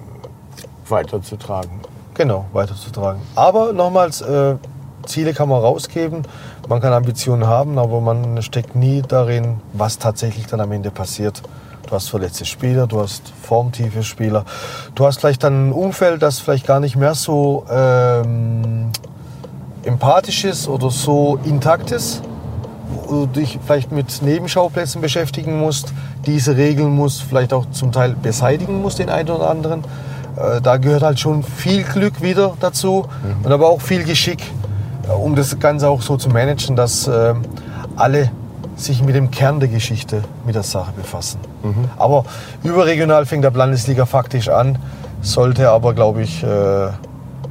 [0.89, 1.81] weiterzutragen.
[2.15, 3.21] Genau, weiterzutragen.
[3.35, 4.57] Aber nochmals, äh,
[5.05, 6.23] Ziele kann man rausgeben,
[6.69, 11.43] man kann Ambitionen haben, aber man steckt nie darin, was tatsächlich dann am Ende passiert.
[11.87, 14.45] Du hast verletzte Spieler, du hast formtiefe Spieler,
[14.97, 18.91] du hast vielleicht dann ein Umfeld, das vielleicht gar nicht mehr so ähm,
[19.85, 22.23] empathisch ist oder so intakt ist,
[23.09, 25.93] du dich vielleicht mit Nebenschauplätzen beschäftigen musst,
[26.27, 29.83] diese regeln musst, vielleicht auch zum Teil beseitigen musst, den einen oder anderen.
[30.37, 33.07] Äh, Da gehört halt schon viel Glück wieder dazu
[33.43, 34.43] und aber auch viel Geschick,
[35.09, 37.35] äh, um das Ganze auch so zu managen, dass äh,
[37.97, 38.31] alle
[38.77, 41.41] sich mit dem Kern der Geschichte mit der Sache befassen.
[41.97, 42.25] Aber
[42.63, 44.79] überregional fängt der Landesliga faktisch an,
[45.23, 46.89] sollte aber, glaube ich, äh,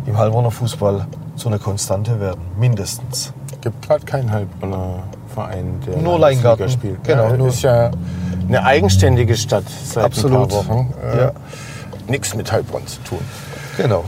[0.06, 3.34] im Heilbronner Fußball so eine Konstante werden, mindestens.
[3.62, 4.99] Gibt gerade keinen Heilbronner
[5.36, 6.70] Verein, der Nur Leingarten.
[6.70, 7.03] spielt.
[7.03, 7.91] Genau, Ja, ist ja
[8.48, 10.44] eine eigenständige Stadt seit Absolut.
[10.44, 10.94] ein paar Wochen.
[11.03, 11.32] Äh, Ja.
[12.07, 13.20] Nichts mit Heilbronn zu tun.
[13.78, 14.06] Genau.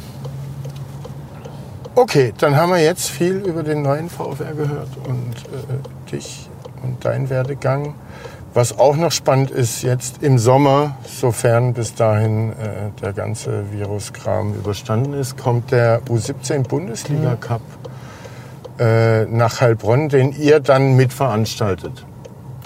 [1.96, 6.48] Okay, dann haben wir jetzt viel über den neuen VfR gehört und äh, dich
[6.84, 7.96] und deinen Werdegang.
[8.54, 12.56] Was auch noch spannend ist, jetzt im Sommer, sofern bis dahin äh,
[13.02, 17.62] der ganze Viruskram überstanden ist, kommt der U17 Bundesliga Cup
[18.80, 22.06] äh, nach Heilbronn, den ihr dann mitveranstaltet.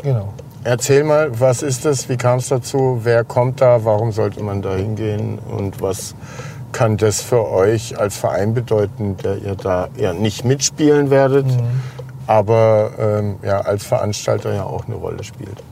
[0.04, 0.34] Genau.
[0.64, 4.62] Erzähl mal, was ist das, wie kam es dazu, wer kommt da, warum sollte man
[4.62, 6.14] da hingehen und was
[6.72, 11.48] kann das für euch als Verein bedeuten, der ihr da ja nicht mitspielen werdet,
[12.28, 15.64] aber ähm, ja, als Veranstalter ja auch eine Rolle spielt.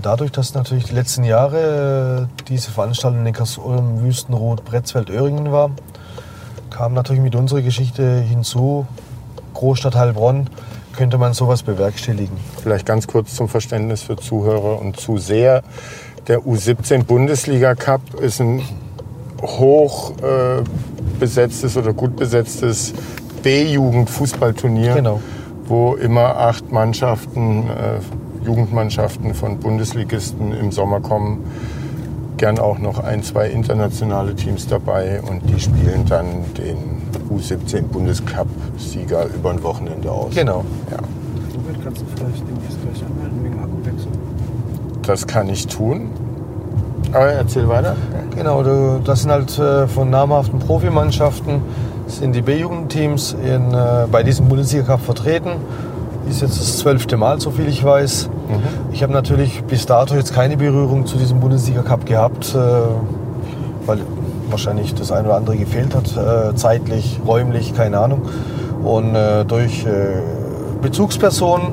[0.00, 5.70] Dadurch, dass natürlich die letzten Jahre äh, diese Veranstaltung in Neckarsulm, Wüstenrot, Bretzfeld, Öhringen war,
[6.70, 8.86] kam natürlich mit unserer Geschichte hinzu,
[9.54, 10.48] Großstadt Heilbronn,
[10.96, 12.36] könnte man sowas bewerkstelligen.
[12.62, 15.62] Vielleicht ganz kurz zum Verständnis für Zuhörer und Zuseher.
[16.28, 18.62] Der U17 Bundesliga Cup ist ein
[19.42, 20.62] hoch äh,
[21.18, 22.92] besetztes oder gut besetztes
[23.42, 25.20] B-Jugend-Fußballturnier, Genau.
[25.66, 31.44] wo immer acht Mannschaften, äh, Jugendmannschaften von Bundesligisten im Sommer kommen.
[32.40, 36.24] Gern auch noch ein, zwei internationale Teams dabei und die spielen dann
[36.56, 40.34] den U17 Bundescup-Sieger über ein Wochenende aus.
[40.34, 40.64] Genau.
[40.90, 40.96] Ja.
[41.66, 44.10] Wird Kannst du vielleicht demnächst gleich anmelden wegen Akkuwechsel?
[45.02, 46.08] Das kann ich tun.
[47.12, 47.94] Aber erzähl weiter.
[48.34, 51.60] Genau, du- das sind halt äh, von namhaften Profimannschaften,
[52.06, 55.50] sind die B-Jugendteams in, äh, bei diesem Bundesliga-Cup vertreten.
[56.30, 58.30] Ist jetzt das zwölfte Mal, so viel ich weiß.
[58.92, 62.58] Ich habe natürlich bis dato jetzt keine Berührung zu diesem Bundesliga-Cup gehabt, äh,
[63.84, 63.98] weil
[64.48, 68.22] wahrscheinlich das eine oder andere gefehlt hat, äh, zeitlich, räumlich, keine Ahnung.
[68.84, 69.84] Und äh, durch
[70.80, 71.68] Bezugspersonen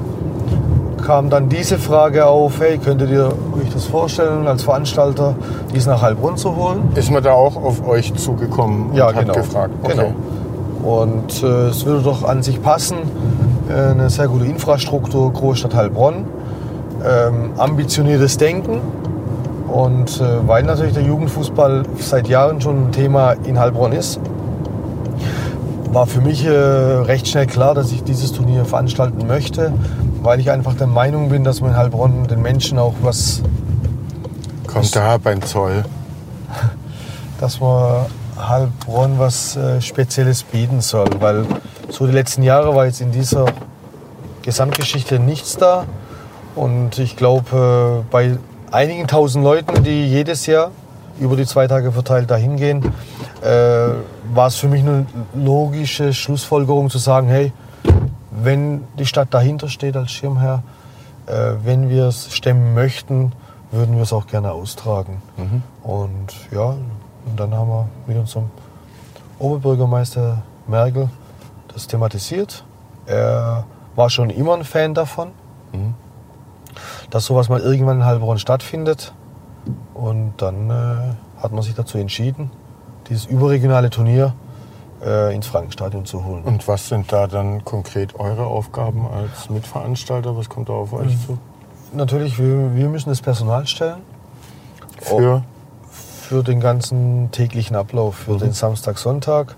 [1.05, 5.35] kam dann diese Frage auf, hey, könntet ihr euch das vorstellen, als Veranstalter
[5.73, 6.89] dies nach Heilbronn zu holen?
[6.95, 9.33] Ist man da auch auf euch zugekommen und Ja, hat genau.
[9.33, 9.73] gefragt?
[9.87, 10.13] Genau.
[10.83, 12.97] Und äh, es würde doch an sich passen.
[13.69, 16.25] Äh, eine sehr gute Infrastruktur, Großstadt Heilbronn,
[17.05, 18.79] ähm, ambitioniertes Denken.
[19.67, 24.19] Und äh, weil natürlich der Jugendfußball seit Jahren schon ein Thema in Heilbronn ist,
[25.91, 29.73] war für mich äh, recht schnell klar, dass ich dieses Turnier veranstalten möchte,
[30.21, 33.41] weil ich einfach der Meinung bin, dass man in Heilbronn den Menschen auch was
[34.67, 35.83] Kommt da beim Zoll.
[37.39, 38.05] dass man
[38.37, 41.45] Heilbronn was äh, Spezielles bieten soll, weil
[41.89, 43.45] so die letzten Jahre war jetzt in dieser
[44.41, 45.85] Gesamtgeschichte nichts da
[46.55, 48.37] und ich glaube äh, bei
[48.71, 50.71] einigen tausend Leuten, die jedes Jahr
[51.19, 52.83] über die zwei Tage verteilt dahin gehen,
[53.41, 53.47] äh,
[54.33, 57.51] war es für mich eine logische Schlussfolgerung zu sagen, hey,
[58.31, 60.63] wenn die Stadt dahinter steht als Schirmherr,
[61.25, 63.31] äh, wenn wir es stemmen möchten,
[63.71, 65.21] würden wir es auch gerne austragen.
[65.83, 68.45] Und ja, und dann haben wir mit unserem
[69.39, 71.09] Oberbürgermeister Merkel
[71.77, 72.65] das thematisiert.
[73.05, 75.31] Er war schon immer ein Fan davon,
[77.09, 79.13] dass sowas mal irgendwann in Heilbronn stattfindet.
[79.93, 82.51] Und dann äh, hat man sich dazu entschieden,
[83.09, 84.33] dieses überregionale Turnier
[85.05, 86.43] äh, ins Frankenstadion zu holen.
[86.43, 90.35] Und was sind da dann konkret eure Aufgaben als Mitveranstalter?
[90.35, 91.37] Was kommt da auf euch zu?
[91.93, 94.01] Natürlich, wir, wir müssen das Personal stellen
[94.99, 95.43] Für
[96.27, 99.55] für den ganzen täglichen Ablauf, für den Samstag, Sonntag.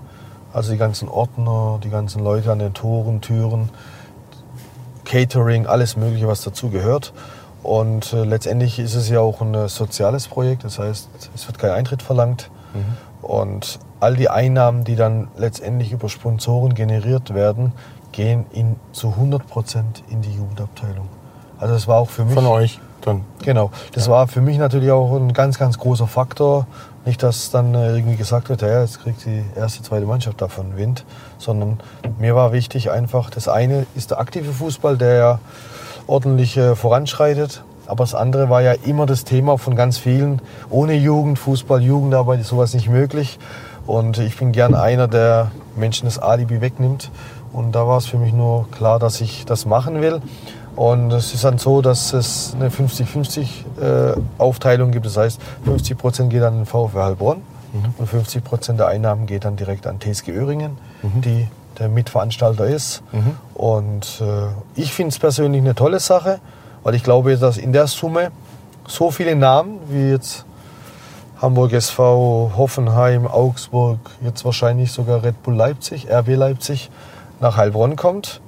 [0.54, 3.70] Also die ganzen Ordner, die ganzen Leute an den Toren, Türen,
[5.06, 7.14] Catering, alles Mögliche, was dazu gehört.
[7.62, 11.60] Und äh, letztendlich ist es ja auch ein äh, soziales Projekt, das heißt, es wird
[11.60, 12.50] kein Eintritt verlangt.
[13.22, 17.74] Und all die Einnahmen, die dann letztendlich über Sponsoren generiert werden,
[18.12, 21.08] gehen in, zu 100 Prozent in die Jugendabteilung.
[21.60, 22.34] Also das war auch für mich...
[22.34, 23.24] von euch dann.
[23.44, 23.72] Genau.
[23.94, 26.68] Das war für mich natürlich auch ein ganz, ganz großer Faktor.
[27.06, 30.78] Nicht, dass dann äh, irgendwie gesagt wird, ja, jetzt kriegt die erste, zweite Mannschaft davon
[30.78, 31.06] Wind,
[31.38, 31.80] sondern
[32.20, 35.40] mir war wichtig einfach, das eine ist der aktive Fußball, der ja
[36.08, 37.64] ordentlich äh, voranschreitet.
[37.88, 40.42] Aber das andere war ja immer das Thema von ganz vielen.
[40.70, 43.40] Ohne Jugendfußball, Jugendarbeit ist sowas nicht möglich.
[43.88, 47.10] Und ich bin gern einer, der Menschen das Alibi wegnimmt.
[47.52, 50.22] Und da war es für mich nur klar, dass ich das machen will.
[50.80, 53.42] Und es ist dann so, dass es eine 50-50
[53.82, 55.06] äh, gibt.
[55.06, 57.42] Das heißt, 50 Prozent geht an den VfW Heilbronn
[57.98, 60.78] und 50 Prozent der Einnahmen geht dann direkt an TSG Öhringen,
[61.26, 61.50] die
[61.80, 63.04] der Mitveranstalter ist.
[63.56, 66.40] Und äh, ich finde es persönlich eine tolle Sache,
[66.84, 68.32] weil ich glaube, dass in der Summe
[68.88, 70.46] so viele Namen wie jetzt
[71.42, 76.90] Hamburg SV, Hoffenheim, Augsburg, jetzt wahrscheinlich sogar Red Bull Leipzig, RB Leipzig
[77.42, 78.40] nach Heilbronn kommt.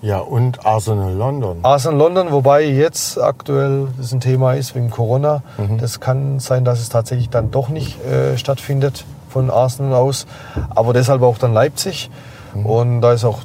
[0.00, 1.58] Ja, und Arsenal London.
[1.62, 5.42] Arsenal London, wobei jetzt aktuell das ein Thema ist wegen Corona.
[5.78, 10.26] Das kann sein, dass es tatsächlich dann doch nicht äh, stattfindet von Arsenal aus.
[10.70, 12.10] Aber deshalb auch dann Leipzig.
[12.54, 13.40] Und da ist auch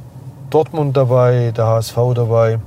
[0.50, 2.60] Dortmund dabei, der HSV dabei,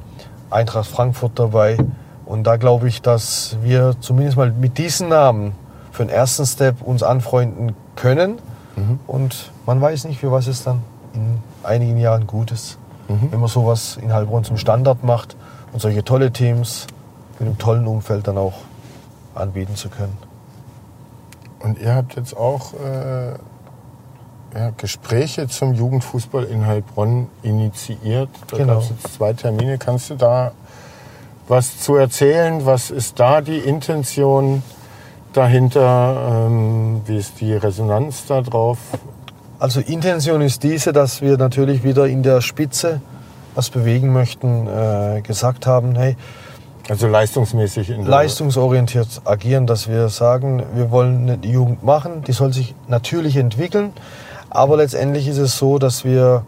[0.51, 1.79] Eintracht Frankfurt dabei.
[2.27, 5.53] Und da glaube ich, dass wir zumindest mal mit diesen Namen
[5.93, 8.39] für den ersten Step uns anfreunden können.
[9.07, 10.83] Und man weiß nicht, für was es dann
[11.15, 12.79] in einigen Jahren gut ist.
[13.31, 15.37] Wenn man sowas in Heilbronn zum Standard macht
[15.73, 16.87] und solche tolle Teams
[17.39, 18.55] mit einem tollen Umfeld dann auch
[19.35, 20.17] anbieten zu können.
[21.61, 23.29] Und ihr habt jetzt auch äh,
[24.55, 28.29] ja, Gespräche zum Jugendfußball in Heilbronn initiiert.
[28.51, 28.75] Da Genau.
[28.75, 29.79] gab es jetzt zwei Termine.
[29.79, 30.53] Kannst du da
[31.49, 32.65] was zu erzählen?
[32.67, 34.63] Was ist da die Intention
[35.33, 36.47] dahinter?
[36.47, 38.79] Ähm, wie ist die Resonanz da drauf?
[39.63, 43.01] Also Intention ist diese, dass wir natürlich wieder in der Spitze
[43.55, 46.17] was bewegen möchten, äh, gesagt haben, hey,
[46.89, 52.75] Also leistungsmäßig leistungsorientiert agieren, dass wir sagen, wir wollen eine Jugend machen, die soll sich
[52.89, 53.93] natürlich entwickeln,
[54.51, 56.45] aber letztendlich ist es so, dass wir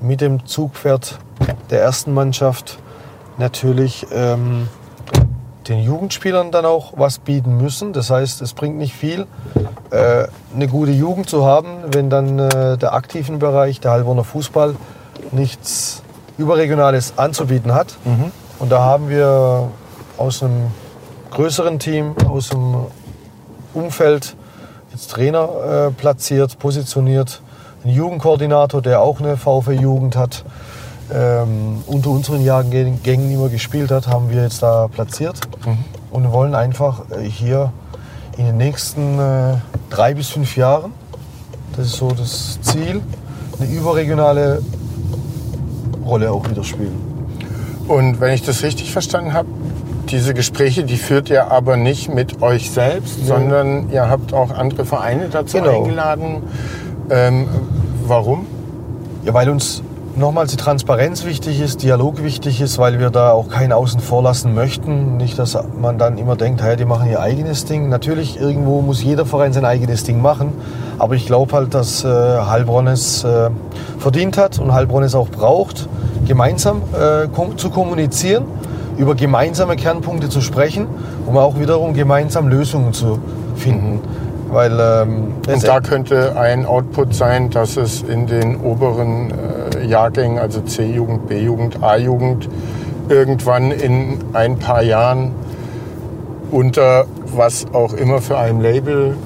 [0.00, 1.18] mit dem Zugpferd
[1.70, 2.78] der ersten Mannschaft
[3.36, 4.68] natürlich ähm,
[5.68, 7.92] den Jugendspielern dann auch was bieten müssen.
[7.92, 9.26] Das heißt, es bringt nicht viel,
[9.90, 14.76] äh, eine gute Jugend zu haben, wenn dann äh, der aktiven Bereich, der Heilbronner Fußball,
[15.32, 16.02] nichts
[16.36, 17.96] Überregionales anzubieten hat.
[18.58, 19.68] Und da haben wir
[20.16, 20.70] aus einem
[21.30, 22.86] größeren Team, aus dem
[23.72, 24.36] Umfeld
[24.92, 27.40] jetzt Trainer äh, platziert, positioniert,
[27.82, 30.44] einen Jugendkoordinator, der auch eine VfL-Jugend hat,
[31.12, 35.38] ähm, unter unseren Jahrgängen immer gespielt hat, haben wir jetzt da platziert
[36.10, 37.72] und wollen einfach äh, hier
[38.38, 39.54] in den nächsten äh,
[39.90, 40.92] drei bis fünf Jahren,
[41.76, 43.00] das ist so das Ziel,
[43.60, 44.62] eine überregionale
[46.04, 46.98] Rolle auch wieder spielen.
[47.86, 49.48] Und wenn ich das richtig verstanden habe,
[50.10, 54.84] diese Gespräche, die führt ihr aber nicht mit euch selbst, sondern ihr habt auch andere
[54.84, 55.82] Vereine dazu Genau.
[55.82, 56.42] eingeladen.
[57.10, 57.48] Ähm,
[58.06, 58.46] warum?
[59.24, 59.82] Ja, weil uns
[60.16, 64.22] nochmals die Transparenz wichtig ist, Dialog wichtig ist, weil wir da auch keinen außen vor
[64.22, 65.16] lassen möchten.
[65.16, 67.88] Nicht, dass man dann immer denkt, hey, die machen ihr eigenes Ding.
[67.88, 70.52] Natürlich, irgendwo muss jeder Verein sein eigenes Ding machen.
[70.98, 73.50] Aber ich glaube halt, dass äh, Heilbronn es äh,
[73.98, 75.88] verdient hat und Heilbronn es auch braucht,
[76.26, 78.44] gemeinsam äh, kom zu kommunizieren,
[78.96, 80.86] über gemeinsame Kernpunkte zu sprechen,
[81.26, 83.18] um auch wiederum gemeinsam Lösungen zu
[83.56, 84.00] finden.
[84.50, 90.38] Weil ähm, Und da könnte ein Output sein, dass es in den oberen äh, Jahrgängen,
[90.38, 92.48] also C-Jugend, B-Jugend, A-Jugend,
[93.08, 95.32] irgendwann in ein paar Jahren
[96.50, 97.06] unter
[97.36, 99.16] was auch immer für einem Label,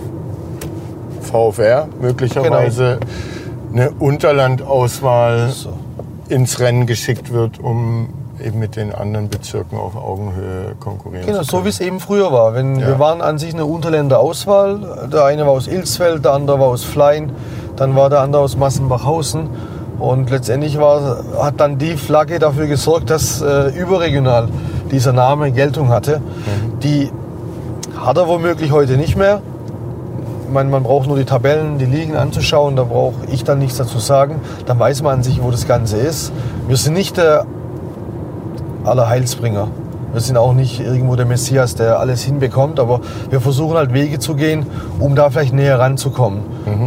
[1.20, 2.98] VfR möglicherweise,
[3.72, 5.70] eine Unterlandauswahl So.
[6.28, 8.08] ins Rennen geschickt wird, um
[8.42, 12.54] eben mit den anderen Bezirken auf Augenhöhe konkurrieren Genau, so wie es eben früher war.
[12.54, 12.86] Wenn, Ja.
[12.86, 15.08] Wir waren an sich eine Unterländer Auswahl.
[15.12, 17.32] Der eine war aus Ilsfeld, der andere war aus Flein,
[17.76, 19.48] dann war der andere aus Massenbachhausen.
[19.98, 24.48] Und letztendlich war, hat dann die Flagge dafür gesorgt, dass äh, überregional
[24.90, 26.20] dieser Name Geltung hatte.
[26.82, 27.10] Die
[27.98, 29.40] hat er womöglich heute nicht mehr.
[30.46, 33.76] Ich meine, man braucht nur die Tabellen, die Ligen anzuschauen, da brauche ich dann nichts
[33.76, 34.36] dazu sagen.
[34.66, 36.32] Dann weiß man an sich, wo das Ganze ist.
[36.68, 37.44] Wir sind nicht der
[38.84, 39.68] aller Heilsbringer.
[40.12, 44.18] Wir sind auch nicht irgendwo der Messias, der alles hinbekommt, aber wir versuchen halt Wege
[44.18, 44.64] zu gehen,
[44.98, 46.40] um da vielleicht näher ranzukommen.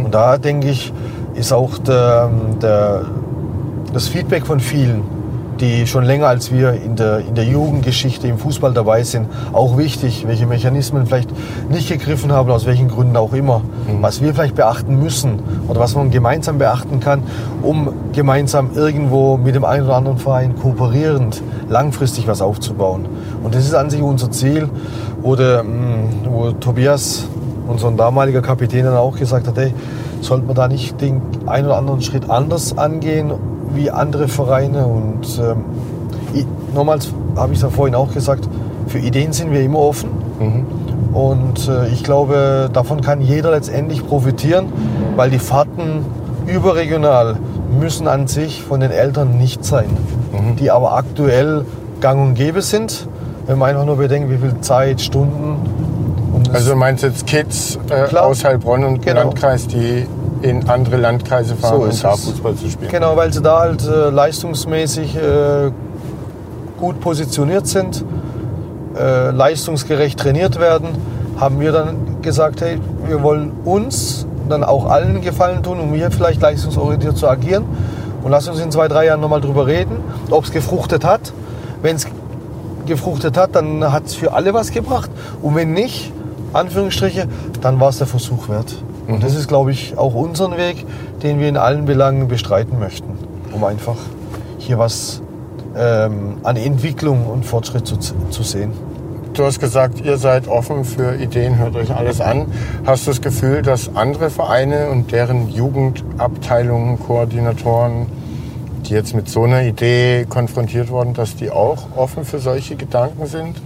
[0.06, 0.92] Und da denke ich,
[1.34, 2.30] ist auch der,
[2.60, 3.02] der,
[3.92, 5.02] das Feedback von vielen,
[5.60, 9.76] die schon länger als wir in der, in der Jugendgeschichte im Fußball dabei sind, auch
[9.76, 11.30] wichtig, welche Mechanismen vielleicht
[11.70, 13.62] nicht gegriffen haben, aus welchen Gründen auch immer,
[14.00, 17.22] was wir vielleicht beachten müssen oder was man gemeinsam beachten kann,
[17.62, 23.06] um gemeinsam irgendwo mit dem einen oder anderen Verein kooperierend langfristig was aufzubauen.
[23.42, 24.68] Und das ist an sich unser Ziel,
[25.22, 27.28] wo, der, mh, wo Tobias,
[27.66, 29.72] unser damaliger Kapitän, dann auch gesagt hat, hey,
[30.20, 33.32] sollte man da nicht den einen oder anderen Schritt anders angehen
[33.74, 34.86] wie andere Vereine?
[34.86, 35.64] Und ähm,
[36.74, 38.48] nochmals habe ich es ja vorhin auch gesagt,
[38.86, 40.10] für Ideen sind wir immer offen.
[41.12, 44.66] Und äh, ich glaube, davon kann jeder letztendlich profitieren,
[45.16, 46.04] weil die Fahrten
[46.46, 47.36] überregional
[47.78, 49.86] müssen an sich von den Eltern nicht sein,
[50.58, 51.64] die aber aktuell
[52.00, 53.06] gang und gäbe sind.
[53.46, 55.56] Wenn man einfach nur bedenkt, wie viel Zeit, Stunden.
[56.52, 58.26] Also du meinst jetzt Kids äh, Klar.
[58.26, 59.20] aus Heilbronn und Genau.
[59.22, 60.06] Landkreis, die
[60.42, 62.16] in andere Landkreise fahren, So um da.
[62.16, 62.90] Fußball zu spielen.
[62.90, 65.70] Genau, weil sie da halt äh, leistungsmäßig äh,
[66.78, 68.04] gut positioniert sind,
[68.98, 70.88] äh, leistungsgerecht trainiert werden,
[71.38, 76.10] haben wir dann gesagt, hey, wir wollen uns dann auch allen Gefallen tun, um hier
[76.10, 77.64] vielleicht leistungsorientiert zu agieren.
[78.22, 79.96] Und lass uns in zwei, drei Jahren nochmal drüber reden,
[80.30, 81.32] ob es gefruchtet hat.
[81.82, 82.06] Wenn es
[82.86, 85.10] gefruchtet hat, dann hat es für alle was gebracht.
[85.40, 86.12] Und wenn nicht,
[86.52, 87.28] Anführungsstriche,
[87.60, 88.74] dann war es der Versuch wert.
[89.08, 90.84] Und das ist, glaube ich, auch unseren Weg,
[91.22, 93.18] den wir in allen Belangen bestreiten möchten,
[93.52, 93.96] um einfach
[94.58, 95.22] hier was
[95.76, 98.72] ähm, an Entwicklung und Fortschritt zu, zu sehen.
[99.34, 102.46] Du hast gesagt, ihr seid offen für Ideen, hört euch alles an.
[102.84, 108.06] Hast du das Gefühl, dass andere Vereine und deren Jugendabteilungen, Koordinatoren,
[108.84, 113.24] die jetzt mit so einer Idee konfrontiert wurden, dass die auch offen für solche Gedanken
[113.24, 113.56] sind?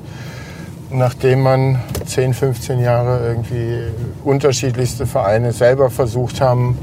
[0.90, 3.80] Nachdem man 10, 15 Jahre irgendwie
[4.24, 6.78] unterschiedlichste Vereine selber versucht haben,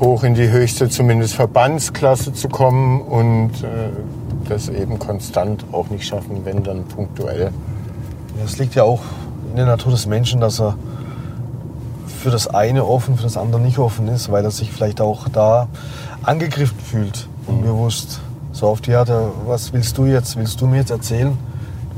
[0.00, 3.90] hoch in die höchste, zumindest Verbandsklasse zu kommen und äh,
[4.48, 7.52] das eben konstant auch nicht schaffen, wenn dann punktuell.
[8.44, 9.02] Es liegt ja auch
[9.50, 10.76] in der Natur des Menschen, dass er
[12.06, 15.28] für das eine offen, für das andere nicht offen ist, weil er sich vielleicht auch
[15.28, 15.68] da
[16.22, 18.20] angegriffen fühlt, unbewusst.
[18.52, 19.10] So auf die Art,
[19.46, 20.36] was willst du jetzt?
[20.36, 21.38] Willst du mir jetzt erzählen,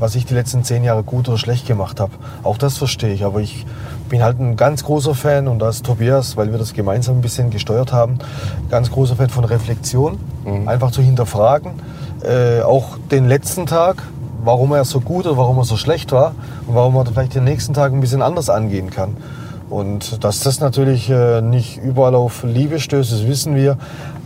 [0.01, 2.11] was ich die letzten zehn Jahre gut oder schlecht gemacht habe?
[2.41, 3.67] Auch das verstehe ich, aber ich
[4.09, 7.21] bin halt ein ganz großer Fan und da ist Tobias, weil wir das gemeinsam ein
[7.21, 8.17] bisschen gesteuert haben,
[8.69, 10.19] ganz großer Fan von Reflexion,
[10.65, 11.73] einfach zu hinterfragen.
[12.23, 14.03] Äh, auch den letzten Tag,
[14.43, 16.33] warum er so gut oder warum er so schlecht war
[16.67, 19.15] und warum man vielleicht den nächsten Tag ein bisschen anders angehen kann.
[19.69, 23.77] Und dass das natürlich äh, nicht überall auf Liebe stößt, das wissen wir.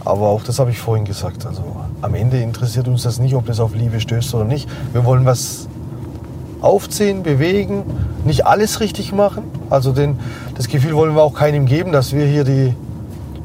[0.05, 1.45] Aber auch das habe ich vorhin gesagt.
[1.45, 1.63] Also
[2.01, 4.69] am Ende interessiert uns das nicht, ob das auf Liebe stößt oder nicht.
[4.93, 5.67] Wir wollen was
[6.61, 7.83] aufziehen, bewegen,
[8.23, 9.43] nicht alles richtig machen.
[9.69, 10.19] Also den,
[10.55, 12.73] das Gefühl wollen wir auch keinem geben, dass wir hier die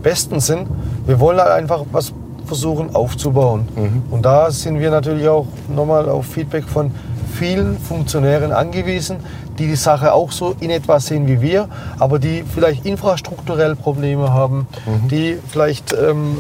[0.03, 0.69] Besten sind.
[1.07, 2.12] Wir wollen halt einfach was
[2.47, 3.69] versuchen aufzubauen.
[4.11, 6.91] Und da sind wir natürlich auch nochmal auf Feedback von
[7.31, 9.19] vielen Funktionären angewiesen,
[9.59, 14.32] die die Sache auch so in etwa sehen wie wir, aber die vielleicht infrastrukturell Probleme
[14.32, 14.66] haben,
[15.11, 16.39] die vielleicht ähm,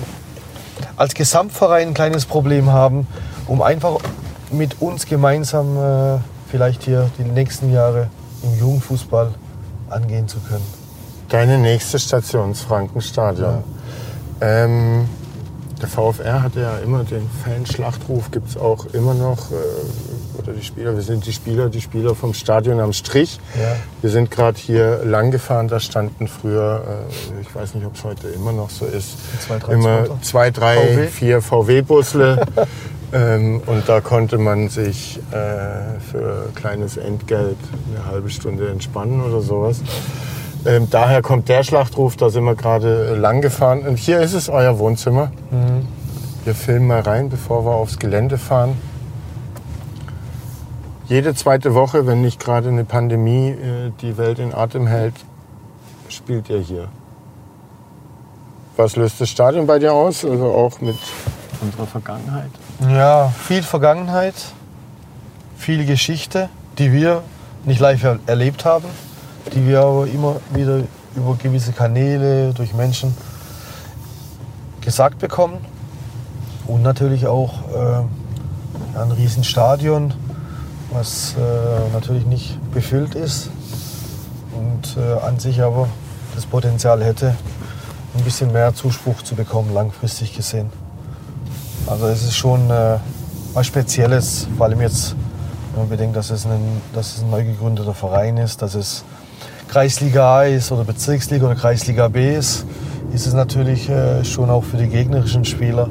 [0.96, 3.06] als Gesamtverein ein kleines Problem haben,
[3.46, 3.98] um einfach
[4.50, 6.18] mit uns gemeinsam äh,
[6.50, 8.08] vielleicht hier die nächsten Jahre
[8.42, 9.32] im Jugendfußball
[9.88, 10.64] angehen zu können.
[11.28, 13.62] Deine nächste Station ist Frankenstadion.
[14.40, 15.08] Ähm,
[15.80, 19.50] der VfR hatte ja immer den Fanschlachtruf, gibt es auch immer noch.
[19.50, 19.54] Äh,
[20.38, 23.38] oder die Spieler, wir sind die Spieler, die Spieler vom Stadion am Strich.
[23.58, 23.76] Ja.
[24.00, 28.04] Wir sind gerade hier lang gefahren, da standen früher, äh, ich weiß nicht, ob es
[28.04, 31.06] heute immer noch so ist, Zwei, drei immer zwei, drei, VW.
[31.08, 32.46] vier VW-Busle.
[33.12, 37.58] ähm, und da konnte man sich äh, für kleines Entgelt
[37.94, 39.80] eine halbe Stunde entspannen oder sowas.
[40.66, 43.86] Ähm, daher kommt der Schlachtruf, da sind wir gerade lang gefahren.
[43.86, 45.32] Und hier ist es euer Wohnzimmer.
[46.44, 48.76] Wir filmen mal rein, bevor wir aufs Gelände fahren.
[51.10, 55.14] Jede zweite Woche, wenn nicht gerade eine Pandemie äh, die Welt in Atem hält,
[56.08, 56.86] spielt ihr hier.
[58.76, 60.24] Was löst das Stadion bei dir aus?
[60.24, 60.96] Also auch mit
[61.62, 62.52] unserer Vergangenheit?
[62.88, 64.36] Ja, viel Vergangenheit,
[65.56, 67.24] viel Geschichte, die wir
[67.64, 68.86] nicht live er erlebt haben,
[69.52, 70.84] die wir aber immer wieder
[71.16, 73.16] über gewisse Kanäle, durch Menschen
[74.80, 75.56] gesagt bekommen.
[76.68, 80.14] Und natürlich auch äh, ein Riesenstadion,
[80.92, 83.50] was äh, natürlich nicht befüllt ist
[84.52, 85.88] und äh, an sich aber
[86.34, 87.34] das Potenzial hätte,
[88.16, 90.70] ein bisschen mehr Zuspruch zu bekommen, langfristig gesehen.
[91.86, 92.96] Also es ist schon äh,
[93.54, 95.14] was Spezielles, vor allem jetzt,
[95.72, 99.04] wenn man bedenkt, dass es, ein, dass es ein neu gegründeter Verein ist, dass es
[99.68, 102.64] Kreisliga A ist oder Bezirksliga oder Kreisliga B ist,
[103.12, 105.88] ist es natürlich äh, schon auch für die gegnerischen Spieler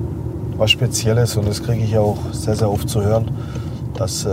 [0.57, 3.31] was Spezielles und das kriege ich auch sehr, sehr oft zu hören,
[3.99, 4.29] dass äh,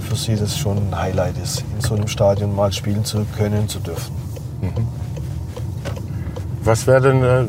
[0.00, 3.68] für sie das schon ein Highlight ist, in so einem Stadion mal spielen zu können,
[3.68, 4.14] zu dürfen.
[6.64, 7.46] Was wäre denn, äh,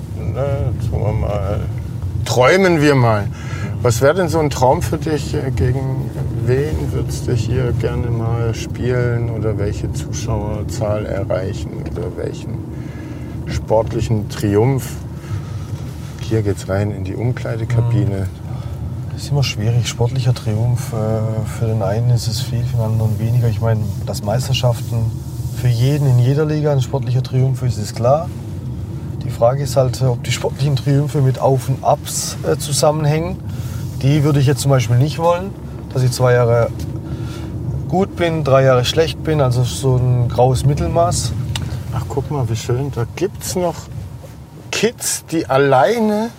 [0.92, 1.62] wir mal,
[2.26, 3.28] träumen wir mal.
[3.82, 5.34] Was wäre denn so ein Traum für dich?
[5.34, 6.10] Äh, Gegen
[6.46, 12.58] wen würdest du hier gerne mal spielen oder welche Zuschauerzahl erreichen oder welchen
[13.48, 14.92] sportlichen Triumph?
[16.22, 18.28] Hier geht's rein in die Umkleidekabine.
[18.28, 18.41] Das
[19.22, 19.88] ist immer schwierig.
[19.88, 20.94] Sportlicher Triumph.
[20.94, 23.48] Äh, für den einen ist es viel, für den anderen weniger.
[23.50, 25.12] Ich meine, dass Meisterschaften
[25.62, 28.30] für jeden in jeder Liga ein sportlicher Triumph ist, ist klar.
[29.24, 33.38] Die Frage ist halt, ob die sportlichen Triumphe mit Auf und Abs äh, zusammenhängen.
[34.02, 35.54] Die würde ich jetzt zum Beispiel nicht wollen,
[35.94, 36.70] dass ich zwei Jahre
[37.90, 41.32] gut bin, drei Jahre schlecht bin, also so ein graues Mittelmaß.
[41.94, 42.92] Ach, guck mal, wie schön.
[42.96, 43.76] Da gibt's noch
[44.72, 46.32] Kids, die alleine.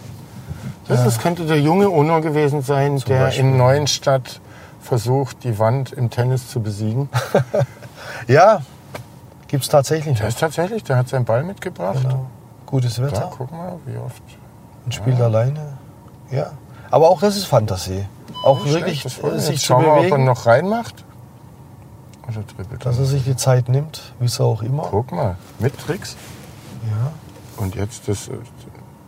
[0.88, 3.44] Das, das könnte der junge Uno gewesen sein, der Beispiel.
[3.44, 4.40] in Neuenstadt
[4.80, 7.08] versucht, die Wand im Tennis zu besiegen.
[8.28, 8.60] Ja,
[9.48, 10.18] gibt es tatsächlich.
[10.18, 12.02] Der ist tatsächlich, der hat seinen Ball mitgebracht.
[12.02, 12.26] Genau.
[12.66, 13.30] Gutes Da, Wetter.
[13.36, 14.22] guck mal, wie oft.
[14.84, 15.78] und spielt alleine.
[16.30, 16.52] Ja.
[16.90, 18.04] Aber auch das ist Fantasie.
[18.44, 21.04] Auch Nicht wirklich schlecht, äh, sich zu wir, ob er bewegen, noch reinmacht.
[22.28, 24.84] Oder dribbelt dass er sich die Zeit nimmt, wie es auch immer.
[24.90, 26.16] Guck mal, mit Tricks.
[26.90, 27.12] Ja.
[27.62, 28.32] Und jetzt das, äh,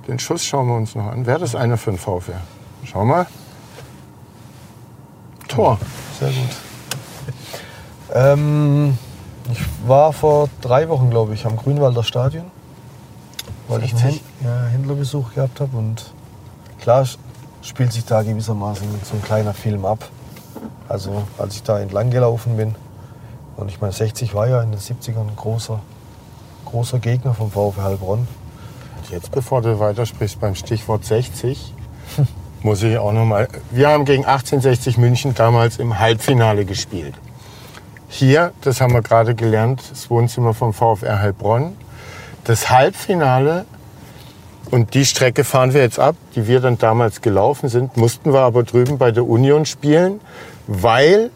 [0.06, 1.26] den Schuss schauen wir uns noch an.
[1.26, 2.40] Wäre das einer für den VfR?
[2.84, 3.26] Schau mal.
[5.48, 5.78] Tor.
[6.18, 6.50] Sehr gut.
[8.12, 8.98] Ähm,
[9.50, 12.50] ich war vor drei Wochen, glaube ich, am Grünwalder Stadion,
[13.68, 14.22] weil ich einen 60?
[14.22, 15.76] Händ ja, Händlerbesuch gehabt habe.
[15.76, 16.12] Und
[16.80, 17.06] klar
[17.62, 20.08] spielt sich da gewissermaßen so ein kleiner Film ab.
[20.88, 22.74] Also als ich da entlang gelaufen bin.
[23.56, 25.80] Und ich meine, 60 war ja in den 70ern ein großer,
[26.66, 28.28] großer Gegner vom VfL Heilbronn.
[29.10, 31.74] Jetzt, bevor du weitersprichst beim Stichwort 60,
[32.62, 33.48] muss ich auch noch mal.
[33.70, 37.14] Wir haben gegen 1860 München damals im Halbfinale gespielt.
[38.08, 41.76] Hier, das haben wir gerade gelernt, das Wohnzimmer vom VfR Heilbronn.
[42.44, 43.66] Das Halbfinale
[44.70, 48.40] und die Strecke fahren wir jetzt ab, die wir dann damals gelaufen sind, mussten wir
[48.40, 50.20] aber drüben bei der Union spielen,
[50.66, 51.30] weil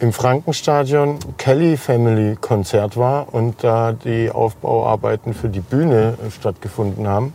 [0.00, 7.06] im Frankenstadion Kelly Family Konzert war und da die Aufbauarbeiten für die Bühne äh, stattgefunden
[7.06, 7.32] haben,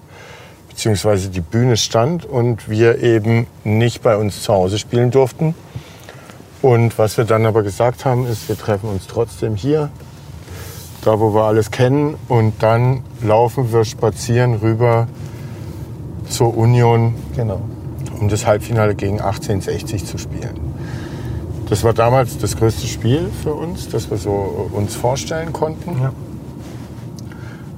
[0.70, 5.56] beziehungsweise die Bühne stand und wir eben nicht bei uns zu Hause spielen durften.
[6.62, 9.90] Und was wir dann aber gesagt haben, ist, wir treffen uns trotzdem hier
[11.02, 12.16] da wo wir alles kennen.
[12.28, 15.08] Und dann laufen wir spazieren rüber
[16.28, 17.62] zur Union, Genau.
[18.20, 20.60] um das Halbfinale gegen 1860 zu spielen.
[21.70, 26.02] Das war damals das größte Spiel für uns, das wir so uns vorstellen konnten.
[26.02, 26.12] Ja.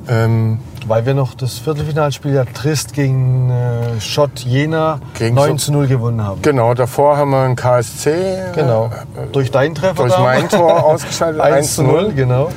[0.07, 5.59] Ähm, Weil wir noch das Viertelfinalspiel ja Trist gegen äh, Schott Jena Gegen 9 Schott-
[5.59, 6.41] zu 0 gewonnen haben.
[6.41, 8.13] genau, davor haben wir einen KSC
[8.55, 8.87] Genau.
[8.87, 12.49] äh, Durch deinen Treffer durch mein Tor ausgeschaltet, 1 zu 0, genau.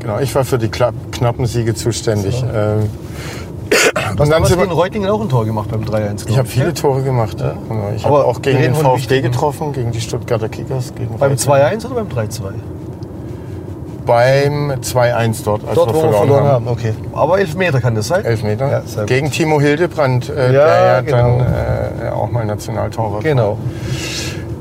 [0.00, 2.34] Genau, ich war für die knappen Siege zuständig.
[2.40, 2.46] So.
[2.46, 2.90] Ähm,
[4.18, 6.26] Hast dann sind wir- gegen Reutlingen auch ein Tor gemacht beim 3-1.
[6.28, 7.40] ich habe viele Tore gemacht.
[7.40, 7.54] Ja.
[7.68, 10.92] Genau, Ich habe auch gegen den VfB getroffen, gegen die Stuttgarter Kickers.
[10.94, 11.38] Gegen Beim Reutlingen.
[11.38, 12.52] 2-1 oder beim 3-2?
[14.06, 16.66] Beim 2-1 dort, als Dort, wir wo wir verloren, verloren haben.
[16.66, 16.68] haben.
[16.68, 16.92] Okay.
[17.14, 18.22] Aber Elfmeter kann das sein?
[18.24, 18.70] Elfmeter.
[18.70, 19.06] Ja, sehr gut.
[19.08, 21.38] gegen Timo Hildebrand, äh, Ja, der ja genau.
[21.38, 23.20] dann äh, auch mal Nationaltorwart war.
[23.22, 23.56] Genau.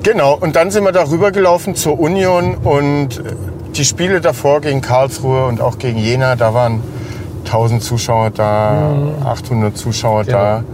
[0.01, 3.21] Genau, und dann sind wir da rübergelaufen zur Union und äh,
[3.75, 6.81] die Spiele davor gegen Karlsruhe und auch gegen Jena, da waren
[7.53, 10.57] 1000 Zuschauer da, 800 Zuschauer da.
[10.57, 10.69] Genau.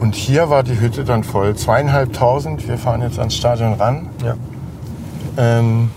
[0.00, 2.66] Und hier war die Hütte dann voll, zweieinhalbtausend.
[2.66, 4.10] Wir fahren jetzt ans Stadion ran.
[4.24, 4.34] Ja.
[5.36, 5.90] Ähm,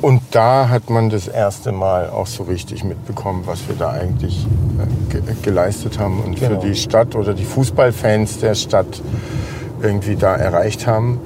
[0.00, 4.46] und da hat man das erste Mal auch so richtig mitbekommen, was wir da eigentlich
[4.78, 6.60] äh, ge geleistet haben und Genau.
[6.60, 9.02] für die Stadt oder die Fußballfans der Stadt
[9.82, 11.20] irgendwie da erreicht haben.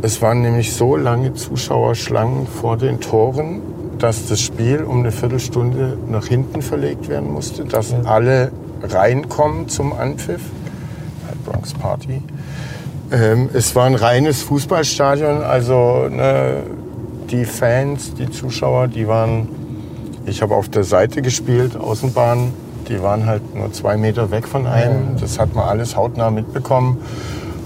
[0.00, 3.60] Es waren nämlich so lange Zuschauerschlangen vor den Toren,
[3.98, 8.52] dass das Spiel um eine Viertelstunde nach hinten verlegt werden musste, dass alle
[8.82, 10.42] reinkommen zum Anpfiff.
[11.44, 12.22] Bronx Party.
[13.12, 16.62] Ähm, es war ein reines Fußballstadion, also ne,
[17.30, 19.48] die Fans, die Zuschauer, die waren,
[20.26, 22.52] ich habe auf der Seite gespielt, Außenbahn,
[22.88, 25.16] die waren halt nur zwei Meter weg von einem.
[25.20, 26.98] Das hat man alles hautnah mitbekommen.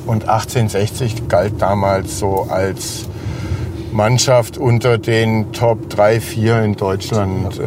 [0.06, 3.06] Und 1860 galt damals so als
[3.92, 7.64] Mannschaft unter den Top 3, 4 in Deutschland, äh,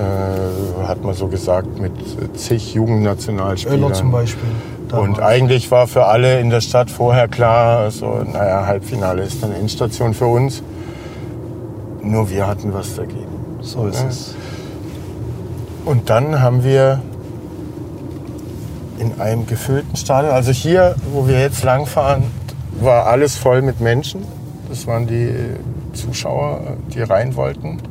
[0.88, 1.92] hat man so gesagt, mit
[2.38, 3.84] zig Jugendnationalspielern.
[3.84, 4.50] Oeller zum Beispiel.
[4.98, 9.56] Und eigentlich war für alle in der Stadt vorher klar, so, naja, Halbfinale ist eine
[9.56, 10.62] Endstation für uns.
[12.02, 13.26] Nur wir hatten was dagegen.
[13.62, 14.08] So ist Ja.
[14.10, 14.36] es.
[15.86, 17.02] Und dann haben wir
[19.00, 22.24] in einem gefüllten Stadion, also hier, wo wir jetzt langfahren,
[22.80, 24.22] war alles voll mit Menschen.
[24.70, 25.34] Das waren die
[25.94, 27.82] Zuschauer, die rein wollten.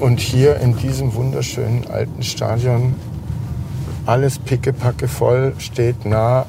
[0.00, 2.94] Und hier in diesem wunderschönen alten Stadion,
[4.06, 6.46] alles pickepacke voll, steht nah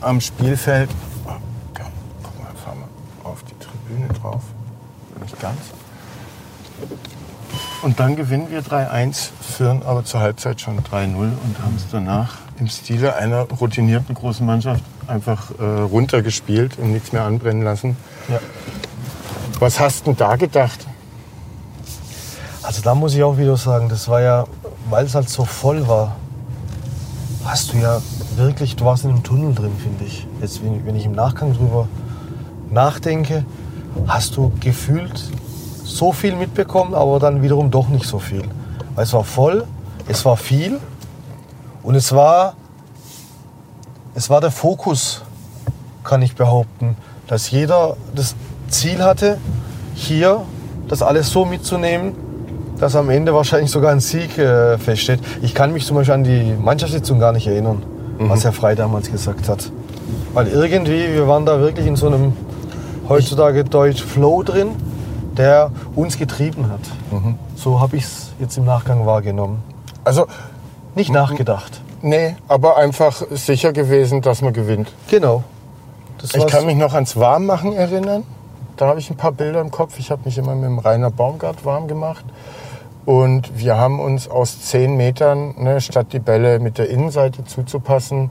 [0.00, 0.90] am Spielfeld.
[1.26, 1.32] Oh.
[1.74, 4.42] Guck mal, fahren wir auf die Tribüne drauf.
[5.20, 5.58] Nicht ganz.
[7.82, 12.38] Und dann gewinnen wir 3-1, führen aber zur Halbzeit schon 3-0 und haben es danach
[12.58, 17.96] im Stile einer routinierten großen Mannschaft einfach äh, runtergespielt und nichts mehr anbrennen lassen.
[18.28, 18.38] Ja.
[19.58, 20.86] Was hast du da gedacht?
[22.62, 24.44] Also da muss ich auch wieder sagen, das war ja,
[24.88, 26.16] weil es halt so voll war,
[27.44, 28.00] hast du ja
[28.36, 30.26] wirklich, du warst in einem Tunnel drin, finde ich.
[30.40, 31.88] Jetzt, wenn, wenn ich im Nachgang drüber
[32.70, 33.44] nachdenke,
[34.06, 35.22] hast du gefühlt
[35.84, 38.44] so viel mitbekommen, aber dann wiederum doch nicht so viel.
[38.94, 39.66] Weil es war voll,
[40.08, 40.78] es war viel
[41.82, 42.54] und es war,
[44.14, 45.22] es war der Fokus,
[46.04, 46.96] kann ich behaupten,
[47.32, 48.34] dass jeder das
[48.68, 49.38] Ziel hatte,
[49.94, 50.42] hier
[50.86, 52.12] das alles so mitzunehmen,
[52.78, 55.18] dass am Ende wahrscheinlich sogar ein Sieg äh, feststeht.
[55.40, 57.82] Ich kann mich zum Beispiel an die Mannschaftssitzung gar nicht erinnern,
[58.18, 59.72] was Herr Frey damals gesagt hat.
[60.34, 62.34] Weil irgendwie, wir waren da wirklich in so einem
[63.08, 64.72] heutzutage Deutsch Flow drin,
[65.34, 66.80] der uns getrieben hat.
[67.56, 69.62] So habe ich es jetzt im Nachgang wahrgenommen.
[70.04, 70.26] Also,
[70.94, 71.80] Nicht nachgedacht.
[72.02, 74.92] nee, aber einfach sicher gewesen, dass man gewinnt.
[75.08, 75.44] Genau.
[76.22, 78.24] Ich kann mich noch ans Warmmachen erinnern.
[78.76, 79.98] Da habe ich ein paar Bilder im Kopf.
[79.98, 82.24] Ich habe mich immer mit dem Rainer Baumgart warm gemacht.
[83.04, 88.30] Und wir haben uns aus zehn Metern, ne, statt die Bälle mit der Innenseite zuzupassen,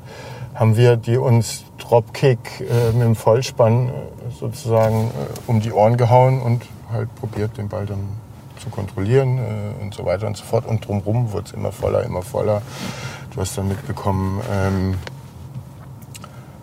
[0.56, 3.92] haben wir die uns Dropkick äh, mit dem Vollspann äh,
[4.40, 5.12] sozusagen äh,
[5.48, 8.00] um die Ohren gehauen und halt probiert, den Ball dann
[8.62, 10.66] zu kontrollieren äh, und so weiter und so fort.
[10.66, 12.62] Und drumherum wurde es immer voller, immer voller.
[13.34, 14.96] Du hast dann mitbekommen, ähm,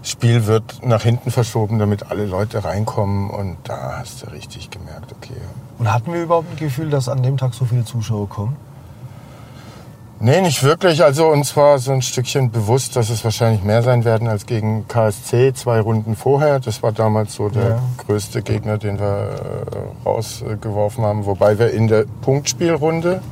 [0.09, 3.31] Spiel wird nach hinten verschoben, damit alle Leute reinkommen.
[3.31, 5.35] Und da hast du richtig gemerkt, okay.
[5.79, 8.57] Und hatten wir überhaupt ein Gefühl, dass an dem Tag so viele Zuschauer kommen?
[10.21, 11.05] Nee, nicht wirklich.
[11.05, 14.89] Also uns war so ein Stückchen bewusst, dass es wahrscheinlich mehr sein werden als gegen
[14.89, 16.59] KSC zwei Runden vorher.
[16.59, 17.79] Das war damals so der Ja.
[18.05, 21.25] größte Gegner, den wir äh, rausgeworfen haben.
[21.27, 23.23] Wobei wir in der Punktspielrunde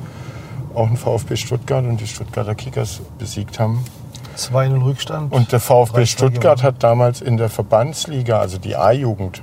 [0.74, 3.84] auch einen VfB Stuttgart und die Stuttgarter Kickers besiegt haben.
[4.36, 5.32] 2-0 Rückstand.
[5.32, 9.42] Und der VfB Stuttgart hat damals in der Verbandsliga, also die A-Jugend,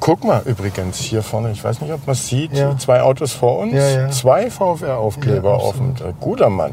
[0.00, 2.76] guck mal übrigens hier vorne, ich weiß nicht, ob man es sieht, Ja.
[2.78, 4.10] zwei Autos vor uns, Ja, ja.
[4.10, 5.94] zwei VfR-Aufkleber offen.
[6.20, 6.72] Guter Mann.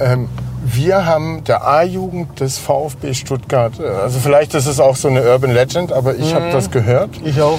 [0.00, 0.28] Ähm,
[0.64, 5.22] wir haben der A-Jugend des VfB Stuttgart, äh, also vielleicht ist es auch so eine
[5.22, 6.36] Urban Legend, aber ich Mhm.
[6.36, 7.58] habe das gehört, Ich auch.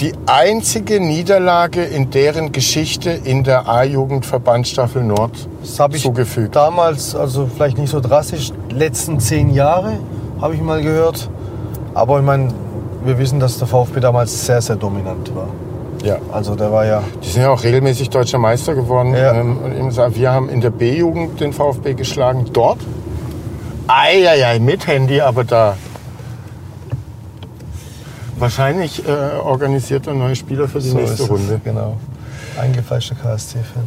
[0.00, 6.54] Die einzige Niederlage in deren Geschichte in der A-Jugend Verbandsstaffel Nord Das habe ich zugefügt.
[6.54, 9.98] damals, also vielleicht nicht so drastisch, letzten zehn Jahre
[10.40, 11.28] habe ich mal gehört.
[11.94, 12.48] Aber ich meine,
[13.04, 15.48] wir wissen, dass der VfB damals sehr, sehr dominant war.
[16.04, 16.18] Ja.
[16.32, 19.14] Also der war ja, Die sind ja auch regelmäßig deutscher Meister geworden.
[19.14, 19.34] Ja.
[19.34, 22.46] Ähm, und wir haben in der B-Jugend den VfB geschlagen.
[22.52, 22.78] Dort?
[23.88, 25.76] Eieiei, mit Handy, aber da.
[28.38, 31.60] Wahrscheinlich äh, organisiert er neue Spieler für die so nächste ist es, Runde.
[31.64, 31.96] Genau.
[32.58, 33.84] Eingefleischter KSC-Fan.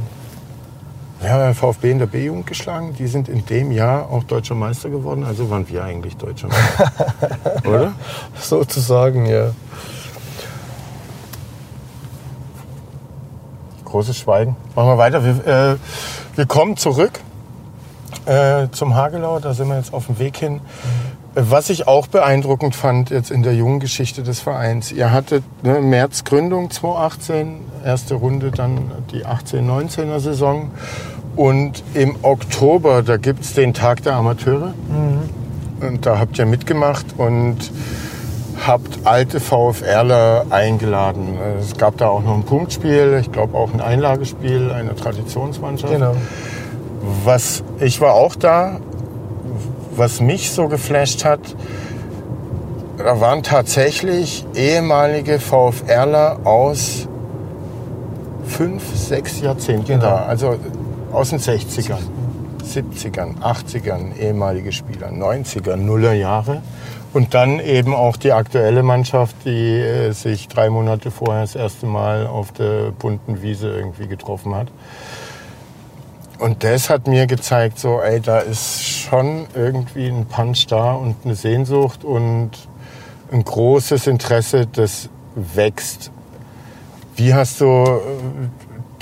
[1.21, 2.93] Wir haben den VfB in der B-Jugend geschlagen.
[2.97, 5.23] Die sind in dem Jahr auch deutscher Meister geworden.
[5.23, 6.91] Also waren wir eigentlich deutscher Meister.
[7.67, 7.93] Oder?
[8.39, 9.51] Sozusagen, ja.
[13.85, 14.55] Großes Schweigen.
[14.75, 15.23] Machen wir weiter.
[15.23, 15.77] Wir, äh,
[16.35, 17.19] wir kommen zurück
[18.25, 19.39] äh, zum Hagelau.
[19.39, 20.57] Da sind wir jetzt auf dem Weg hin.
[20.57, 20.59] Äh,
[21.33, 24.91] Was ich auch beeindruckend fand jetzt in der jungen Geschichte des Vereins.
[24.91, 30.71] Ihr hattet ne, März Gründung 2018, erste Runde dann die 18-19er Saison.
[31.37, 34.73] Und im Oktober, da gibt es den Tag der Amateure.
[35.79, 37.71] Und da habt ihr mitgemacht und
[38.67, 41.37] habt alte VfRler eingeladen.
[41.59, 45.93] Es gab da auch noch ein Punktspiel, ich glaube auch ein Einlagespiel einer Traditionsmannschaft.
[45.93, 46.15] Genau.
[47.23, 48.79] Was ich war auch da,
[50.01, 51.41] was mich so geflasht hat,
[52.97, 57.07] da waren tatsächlich ehemalige VfRler aus
[58.47, 60.01] fünf, sechs Jahrzehnten Genau.
[60.01, 60.15] da.
[60.25, 60.55] Also
[61.13, 61.99] aus den 60ern,
[62.65, 66.63] 70ern, 80ern ehemalige Spieler, 90er, Nuller Jahre.
[67.13, 71.85] Und dann eben auch die aktuelle Mannschaft, die äh, sich drei Monate vorher das erste
[71.85, 74.67] Mal auf der bunten Wiese irgendwie getroffen hat.
[76.41, 81.17] Und das hat mir gezeigt, so, ey, da ist schon irgendwie ein Punch da und
[81.23, 82.49] eine Sehnsucht und
[83.31, 86.09] ein großes Interesse, das wächst.
[87.15, 87.99] Wie hast du äh,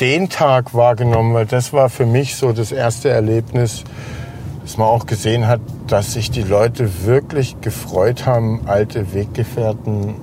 [0.01, 1.33] den Tag wahrgenommen?
[1.33, 3.85] Weil das war für mich so das erste Erlebnis,
[4.61, 10.15] dass man auch gesehen hat, dass sich die Leute wirklich gefreut haben, alte Weggefährten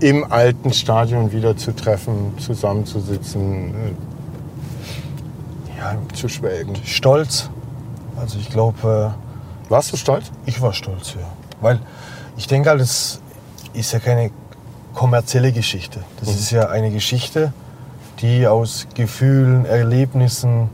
[0.00, 4.07] im alten Stadion wieder zu treffen, zusammenzusitzen, äh,
[5.78, 6.74] ja, zu schwelgen.
[6.84, 7.50] Stolz.
[8.20, 9.14] Also ich glaube,
[9.68, 10.26] Warst du stolz?
[10.26, 11.26] äh, ich war stolz, ja.
[11.60, 11.80] Weil
[12.36, 13.20] ich denke halt, es
[13.72, 14.30] ist ja keine
[14.94, 16.00] kommerzielle Geschichte.
[16.20, 17.52] Das ist ja eine Geschichte,
[18.20, 20.70] die aus Gefühlen, Erlebnissen,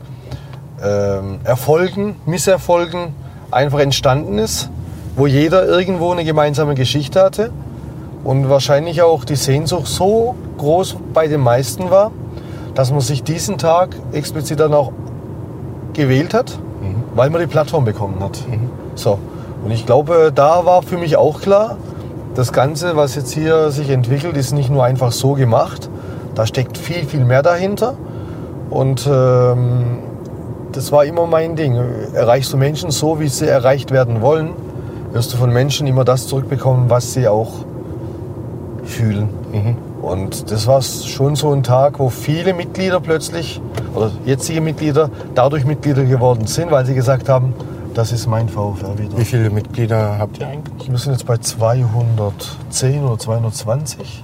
[0.81, 3.13] ähm, Erfolgen, Misserfolgen
[3.51, 4.69] einfach entstanden ist,
[5.15, 7.51] wo jeder irgendwo eine gemeinsame Geschichte hatte
[8.23, 12.11] und wahrscheinlich auch die Sehnsucht so groß bei den meisten war,
[12.75, 14.91] dass man sich diesen Tag explizit dann auch
[15.93, 16.59] gewählt hat,
[17.15, 18.37] weil man die Plattform bekommen hat.
[18.95, 19.17] So.
[19.63, 21.77] Und ich glaube, da war für mich auch klar,
[22.35, 25.89] das Ganze, was jetzt hier sich entwickelt, ist nicht nur einfach so gemacht.
[26.35, 27.95] Da steckt viel, viel mehr dahinter.
[28.69, 29.99] Und ähm,
[30.73, 31.79] das war immer mein Ding.
[32.13, 34.49] Erreichst du Menschen so, wie sie erreicht werden wollen,
[35.13, 37.53] wirst du von Menschen immer das zurückbekommen, was sie auch
[38.83, 39.29] fühlen.
[40.05, 43.59] Und das war schon so ein Tag, wo viele Mitglieder plötzlich,
[43.95, 47.55] oder jetzige Mitglieder, dadurch Mitglieder geworden sind, weil sie gesagt haben,
[47.95, 49.17] das ist mein VfR wieder.
[49.17, 50.91] Wie viele Mitglieder habt ihr eigentlich?
[50.91, 54.23] Wir sind jetzt bei 210 oder 220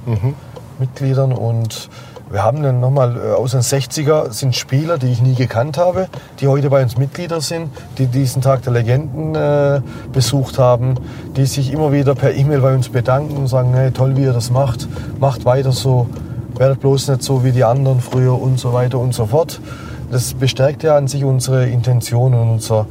[0.78, 1.90] Mitgliedern und
[2.32, 6.08] wir haben dann nochmal äh, aus den 60er sind Spieler, die ich nie gekannt habe,
[6.40, 9.82] die heute bei uns Mitglieder sind, die diesen Tag der Legenden äh,
[10.14, 10.95] besucht haben,
[11.36, 14.34] die sich immer wieder per E-Mail bei uns bedanken und sagen, hey, toll, wie ihr
[14.34, 14.88] das macht,
[15.20, 16.08] macht weiter so,
[16.56, 19.60] werdet bloß nicht so wie die anderen früher und so weiter und so fort.
[20.10, 22.86] Das bestärkt ja an sich unsere Intention und unser,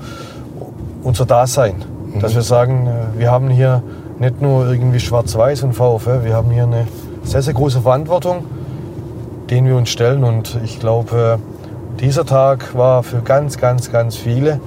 [1.03, 1.77] unser Dasein.
[2.21, 3.83] Dass wir sagen, äh, wir haben hier
[4.19, 6.87] nicht nur irgendwie Schwarz-Weiß und VfL, wir haben hier eine
[7.23, 8.45] sehr, sehr große Verantwortung,
[9.51, 10.25] denen wir uns stellen.
[10.25, 11.39] Und ich glaube,
[12.01, 14.61] dieser Tag war für ganz, ganz, ganz viele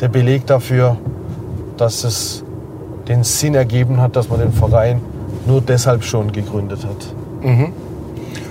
[0.00, 0.96] der Beleg dafür,
[1.76, 2.42] dass es
[3.08, 5.00] den Sinn ergeben hat, dass man den Verein
[5.46, 7.14] nur deshalb schon gegründet hat.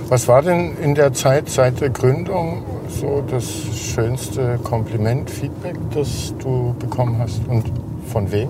[0.09, 3.45] Was war denn in der Zeit seit der Gründung so das
[3.75, 7.71] schönste Kompliment, Feedback, das du bekommen hast und
[8.11, 8.49] von wem?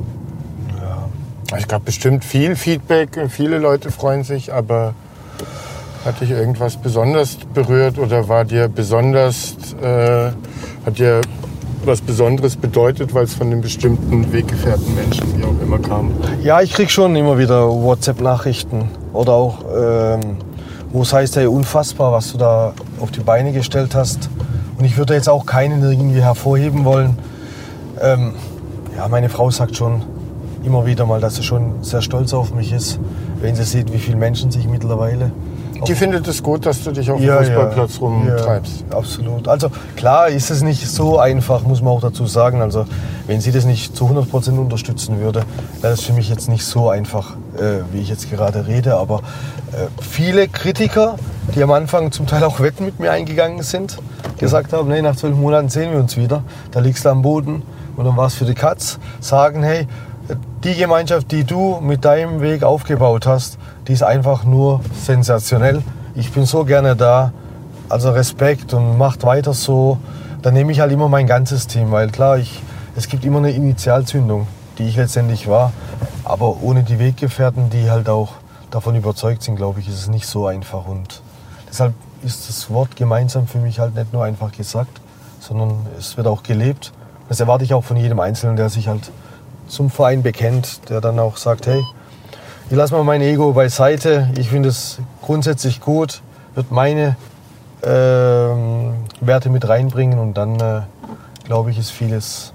[0.78, 1.08] Ja.
[1.56, 4.94] Es gab bestimmt viel Feedback, viele Leute freuen sich, aber
[6.06, 10.32] Hat dich irgendwas besonders berührt oder war dir besonders, äh,
[10.86, 11.22] hat dir
[11.86, 16.12] was Besonderes bedeutet, weil es von einem bestimmten Weggefährten Menschen, wie auch immer, kam?
[16.42, 20.38] Ja, ich krieg schon immer wieder WhatsApp-Nachrichten oder auch, ähm,
[20.92, 24.30] wo es heißt, hey, unfassbar, was du da auf die Beine gestellt hast.
[24.78, 27.18] Und ich würde jetzt auch keinen irgendwie hervorheben wollen.
[28.02, 28.34] Ähm,
[28.98, 30.02] ja, meine Frau sagt schon
[30.66, 33.00] immer wieder mal, dass sie schon sehr stolz auf mich ist,
[33.40, 35.32] wenn sie sieht, wie viele Menschen sich mittlerweile
[35.88, 38.00] Die findet es gut, dass du dich auf Ja, dem Fußballplatz ja.
[38.02, 38.86] rumtreibst.
[38.90, 39.48] Ja, absolut.
[39.48, 42.62] Also klar ist es nicht so einfach, muss man auch dazu sagen.
[42.62, 42.86] Also
[43.28, 45.44] wenn sie das nicht zu 100% unterstützen würde,
[45.82, 48.96] wäre das für mich jetzt nicht so einfach, äh, wie ich jetzt gerade rede.
[48.98, 49.20] Aber
[49.72, 51.16] äh, viele Kritiker,
[51.56, 53.98] die am Anfang zum Teil auch Wetten mit mir eingegangen sind,
[54.38, 56.44] gesagt haben, nee, nach zwölf Monaten sehen wir uns wieder.
[56.72, 57.64] Da liegst du am Boden
[57.96, 59.00] und dann war es für die Katz.
[59.20, 59.88] Sagen, hey,
[60.64, 63.58] die Gemeinschaft, die du mit deinem Weg aufgebaut hast,
[63.88, 65.82] die ist einfach nur sensationell.
[66.16, 67.34] Ich bin so gerne da.
[67.90, 69.98] Also Respekt und macht weiter so.
[70.42, 72.62] Dann nehme ich halt immer mein ganzes Team, weil klar, ich,
[72.96, 74.48] es gibt immer eine Initialzündung,
[74.78, 75.74] die ich letztendlich war.
[76.24, 78.34] Aber ohne die Weggefährten, die halt auch
[78.72, 80.88] davon überzeugt sind, glaube ich, ist es nicht so einfach.
[80.88, 81.22] Und
[81.70, 81.94] deshalb
[82.24, 85.02] ist das Wort gemeinsam für mich halt nicht nur einfach gesagt,
[85.40, 86.94] sondern es wird auch gelebt.
[87.30, 89.12] Das erwarte ich auch von jedem Einzelnen, der sich halt
[89.68, 91.84] zum Verein bekennt, der dann auch sagt, hey,
[92.70, 96.22] ich lasse mal mein Ego beiseite, ich finde es grundsätzlich gut,
[96.56, 97.16] wird meine
[97.84, 100.82] ähm, Werte mit reinbringen und dann, äh,
[101.46, 102.54] glaube ich, ist vieles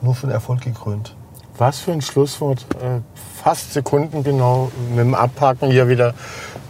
[0.00, 1.14] nur von Erfolg gekrönt.
[1.56, 2.66] Was für ein Schlusswort.
[2.80, 3.00] Äh,
[3.42, 6.14] Fast sekundengenau mit dem Abhaken hier wieder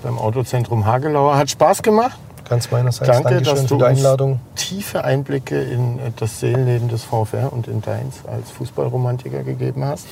[0.03, 1.37] beim Autozentrum Hagelauer.
[1.37, 2.19] Hat Spaß gemacht.
[2.49, 3.11] Ganz meinerseits.
[3.11, 4.41] Danke, Dankeschön dass für du die uns Einladung.
[4.57, 10.07] tiefe Einblicke in äh, das Seelenleben des VfR und in deins als Fußballromantiker gegeben hast.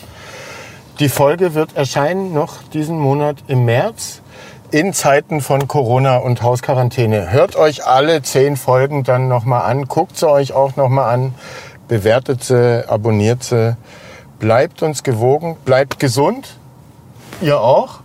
[1.02, 4.22] Die Folge wird erscheinen noch diesen Monat im März
[4.70, 7.32] in Zeiten von Corona und Hausquarantäne.
[7.32, 11.34] Hört euch alle zehn Folgen dann nochmal an, guckt sie euch auch nochmal an,
[11.88, 13.76] bewertet sie, abonniert sie,
[14.38, 16.56] bleibt uns gewogen, bleibt gesund.
[17.40, 17.98] Ihr auch?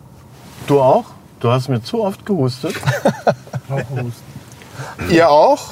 [0.65, 1.05] Du auch?
[1.39, 2.73] Du hast mir zu oft gehustet.
[5.11, 5.65] Ihr auch?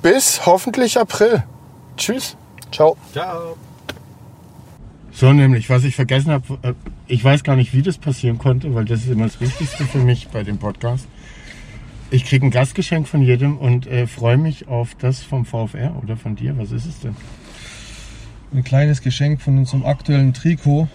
[0.00, 1.42] Bis hoffentlich April.
[1.98, 2.38] Tschüss.
[2.72, 2.96] Ciao.
[3.12, 3.54] Ciao.
[5.18, 6.74] So nämlich, was ich vergessen habe, äh,
[7.08, 9.98] ich weiß gar nicht, wie das passieren konnte, weil das ist immer das Wichtigste für
[9.98, 11.08] mich bei dem Podcast.
[12.12, 16.16] Ich kriege ein Gastgeschenk von jedem und äh, freue mich auf das vom VfR oder
[16.16, 16.56] von dir.
[16.56, 17.16] Was ist es denn?
[18.54, 20.86] Ein kleines Geschenk von unserem aktuellen Trikot,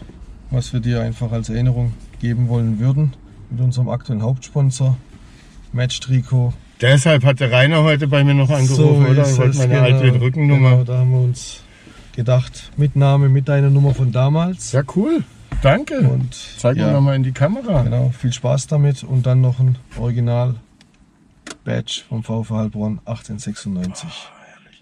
[0.51, 1.91] was wir dir einfach als Erinnerung
[2.21, 3.11] geben wollen würden.
[3.49, 4.95] Mit unserem aktuellen Hauptsponsor.
[5.73, 6.53] Match-Trikot.
[6.79, 9.27] Deshalb hat der Rainer heute bei mir noch angerufen, oder?
[9.27, 10.69] Er wollte meine alte Rückennummer.
[10.69, 11.62] Genau, da haben wir uns
[12.13, 14.71] gedacht, mit Name, mit deiner Nummer von damals.
[14.71, 15.23] Ja, cool.
[15.61, 15.99] Danke.
[15.99, 17.83] Und Zeig ja, mir nochmal in die Kamera.
[17.83, 20.55] Genau, viel Spaß damit und dann noch ein Original
[21.63, 24.09] Badge vom VfL Heilbronn 1896.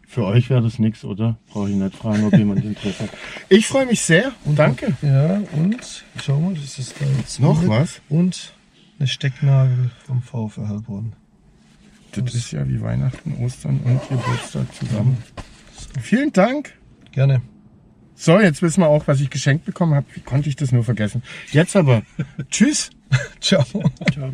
[0.08, 1.38] Für euch wäre das nichts, oder?
[1.48, 3.10] Brauche ich nicht fragen, ob jemand Interesse hat.
[3.48, 4.34] Ich freue mich sehr.
[4.44, 4.98] Danke.
[5.02, 8.02] Ja, und schau mal, das ist da jetzt Noch was?
[8.10, 8.54] Und
[9.00, 11.14] eine Stecknadel vom VfL Heilbronn.
[12.14, 15.18] Das ist ja wie Weihnachten, Ostern und Geburtstag zusammen.
[16.02, 16.74] Vielen Dank.
[17.12, 17.42] Gerne.
[18.16, 20.06] So, jetzt wissen wir auch, was ich geschenkt bekommen habe.
[20.14, 21.24] Wie konnte ich das nur vergessen?
[21.52, 22.04] Jetzt aber.
[22.52, 22.92] Tschüss.
[23.40, 23.66] Ciao.
[24.12, 24.32] Ciao.